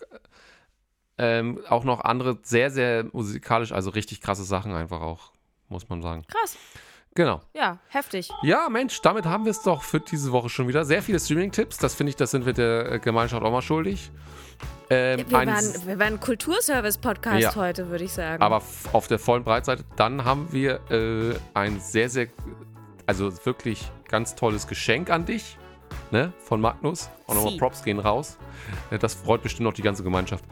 ähm, 1.18 1.60
auch 1.68 1.84
noch 1.84 2.00
andere 2.00 2.38
sehr, 2.42 2.70
sehr 2.70 3.04
musikalisch, 3.12 3.72
also 3.72 3.90
richtig 3.90 4.20
krasse 4.20 4.44
Sachen 4.44 4.72
einfach 4.72 5.00
auch, 5.00 5.32
muss 5.68 5.88
man 5.88 6.02
sagen. 6.02 6.24
krass. 6.28 6.56
Genau. 7.16 7.40
Ja, 7.54 7.78
heftig. 7.88 8.30
Ja, 8.42 8.68
Mensch, 8.68 9.00
damit 9.00 9.24
haben 9.24 9.44
wir 9.44 9.50
es 9.50 9.62
doch 9.62 9.82
für 9.82 9.98
diese 10.00 10.30
Woche 10.32 10.48
schon 10.48 10.68
wieder. 10.68 10.84
Sehr 10.84 11.02
viele 11.02 11.18
Streaming-Tipps, 11.18 11.78
das 11.78 11.94
finde 11.94 12.10
ich, 12.10 12.16
das 12.16 12.30
sind 12.30 12.46
wir 12.46 12.52
der 12.52 12.92
äh, 12.92 12.98
Gemeinschaft 13.00 13.42
auch 13.42 13.50
mal 13.50 13.62
schuldig. 13.62 14.10
Ähm, 14.90 15.18
Wir 15.28 15.32
waren, 15.32 15.64
wir 15.86 15.98
waren 15.98 16.12
ein 16.14 16.20
Kulturservice-Podcast 16.20 17.42
Ja. 17.42 17.56
heute, 17.56 17.88
würde 17.88 18.04
ich 18.04 18.12
sagen. 18.12 18.40
aber 18.42 18.62
auf 18.92 19.08
der 19.08 19.18
vollen 19.18 19.42
Breitseite. 19.44 19.84
Dann 19.96 20.24
haben 20.24 20.52
wir 20.52 20.78
äh, 20.90 21.34
ein 21.54 21.80
sehr, 21.80 22.08
sehr, 22.08 22.28
also 23.06 23.32
wirklich 23.44 23.90
ganz 24.08 24.34
tolles 24.36 24.66
Geschenk 24.68 25.10
an 25.10 25.24
dich, 25.24 25.56
ne, 26.10 26.32
von 26.38 26.60
Magnus. 26.60 27.08
Auch 27.26 27.34
nochmal. 27.34 27.56
Props 27.56 27.82
gehen 27.82 27.98
raus. 27.98 28.36
Äh, 28.90 28.98
Das 28.98 29.14
freut 29.14 29.42
bestimmt 29.42 29.66
auch 29.68 29.72
die 29.74 29.82
ganze 29.82 30.02
Gemeinschaft. 30.04 30.44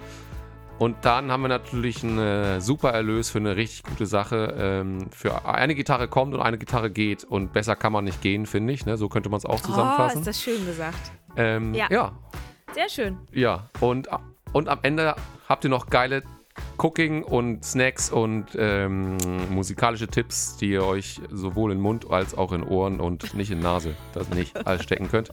Und 0.78 1.04
dann 1.04 1.30
haben 1.30 1.42
wir 1.42 1.48
natürlich 1.48 2.02
einen 2.02 2.18
äh, 2.18 2.60
super 2.60 2.90
Erlös 2.90 3.30
für 3.30 3.38
eine 3.38 3.56
richtig 3.56 3.84
gute 3.84 4.06
Sache. 4.06 4.54
Ähm, 4.58 5.08
für 5.12 5.46
eine 5.46 5.74
Gitarre 5.74 6.08
kommt 6.08 6.34
und 6.34 6.40
eine 6.40 6.58
Gitarre 6.58 6.90
geht. 6.90 7.22
Und 7.24 7.52
besser 7.52 7.76
kann 7.76 7.92
man 7.92 8.04
nicht 8.04 8.20
gehen, 8.22 8.44
finde 8.46 8.72
ich. 8.72 8.84
Ne? 8.84 8.96
So 8.96 9.08
könnte 9.08 9.28
man 9.28 9.38
es 9.38 9.46
auch 9.46 9.60
oh, 9.60 9.66
zusammenfassen. 9.66 10.20
ist 10.20 10.26
das 10.26 10.42
schön 10.42 10.66
gesagt. 10.66 11.12
ähm, 11.36 11.74
Ja. 11.74 11.86
ja, 11.90 12.12
Sehr 12.74 12.88
schön. 12.88 13.18
ja, 13.32 13.70
und, 13.80 14.08
und 14.52 14.68
am 14.68 14.80
Ende 14.82 15.14
habt 15.48 15.64
ihr 15.64 15.70
noch 15.70 15.86
geile 15.86 16.22
Cooking 16.78 17.22
und 17.22 17.64
Snacks 17.64 18.10
und 18.10 18.46
ähm, 18.56 19.16
musikalische 19.50 20.08
Tipps, 20.08 20.56
die 20.56 20.70
ihr 20.70 20.84
euch 20.84 21.20
sowohl 21.30 21.72
in 21.72 21.80
Mund 21.80 22.10
als 22.10 22.36
auch 22.36 22.52
in 22.52 22.62
Ohren 22.62 23.00
und 23.00 23.34
nicht 23.34 23.50
in 23.50 23.60
Nase, 23.60 23.94
das 24.12 24.28
nicht 24.30 24.54
alles 24.66 24.82
stecken 24.82 25.08
könnt 25.08 25.30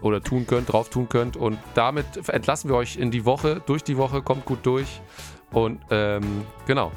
oder 0.00 0.22
tun 0.22 0.46
könnt, 0.46 0.72
drauf 0.72 0.88
tun 0.88 1.08
könnt. 1.08 1.36
Und 1.36 1.58
damit 1.74 2.28
entlassen 2.28 2.70
wir 2.70 2.76
euch 2.76 2.96
in 2.96 3.10
die 3.10 3.24
Woche, 3.24 3.62
durch 3.66 3.82
die 3.82 3.96
Woche, 3.96 4.22
kommt 4.22 4.44
gut 4.44 4.64
durch. 4.64 5.00
Und 5.52 5.80
ähm, 5.90 6.42
genau, 6.66 6.92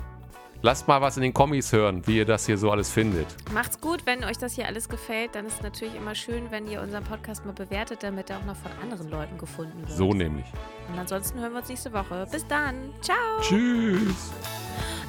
lasst 0.61 0.87
mal 0.87 1.01
was 1.01 1.17
in 1.17 1.23
den 1.23 1.33
Kommis 1.33 1.71
hören, 1.71 2.05
wie 2.07 2.17
ihr 2.17 2.25
das 2.25 2.45
hier 2.45 2.57
so 2.57 2.71
alles 2.71 2.89
findet. 2.89 3.27
Macht's 3.53 3.79
gut, 3.79 4.05
wenn 4.05 4.23
euch 4.23 4.37
das 4.37 4.53
hier 4.53 4.67
alles 4.67 4.89
gefällt, 4.89 5.35
dann 5.35 5.45
ist 5.45 5.55
es 5.55 5.61
natürlich 5.61 5.95
immer 5.95 6.15
schön, 6.15 6.51
wenn 6.51 6.67
ihr 6.67 6.81
unseren 6.81 7.03
Podcast 7.03 7.45
mal 7.45 7.53
bewertet, 7.53 8.03
damit 8.03 8.29
er 8.29 8.37
auch 8.37 8.45
noch 8.45 8.55
von 8.55 8.71
anderen 8.81 9.09
Leuten 9.09 9.37
gefunden 9.37 9.79
wird. 9.79 9.97
So 9.97 10.13
nämlich. 10.13 10.45
Und 10.91 10.99
ansonsten 10.99 11.39
hören 11.39 11.53
wir 11.53 11.59
uns 11.59 11.69
nächste 11.69 11.93
Woche. 11.93 12.27
Bis 12.31 12.45
dann. 12.47 12.93
Ciao. 13.01 13.17
Tschüss. 13.41 14.31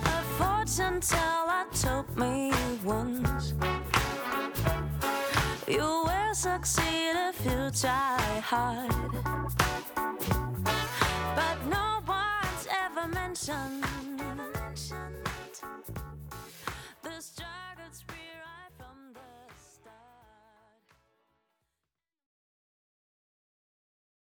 A 0.05 0.42
fortune 0.42 1.01
teller 1.01 1.66
told 1.72 2.16
me 2.16 2.51
once 2.84 3.55
You 5.66 5.78
will 5.78 6.34
succeed 6.34 7.14
if 7.28 7.44
you 7.44 7.70
try 7.70 8.40
hard 8.40 8.88
But 11.36 11.70
no 11.70 12.01
one's 12.07 12.66
ever 12.66 13.07
mentioned 13.07 14.09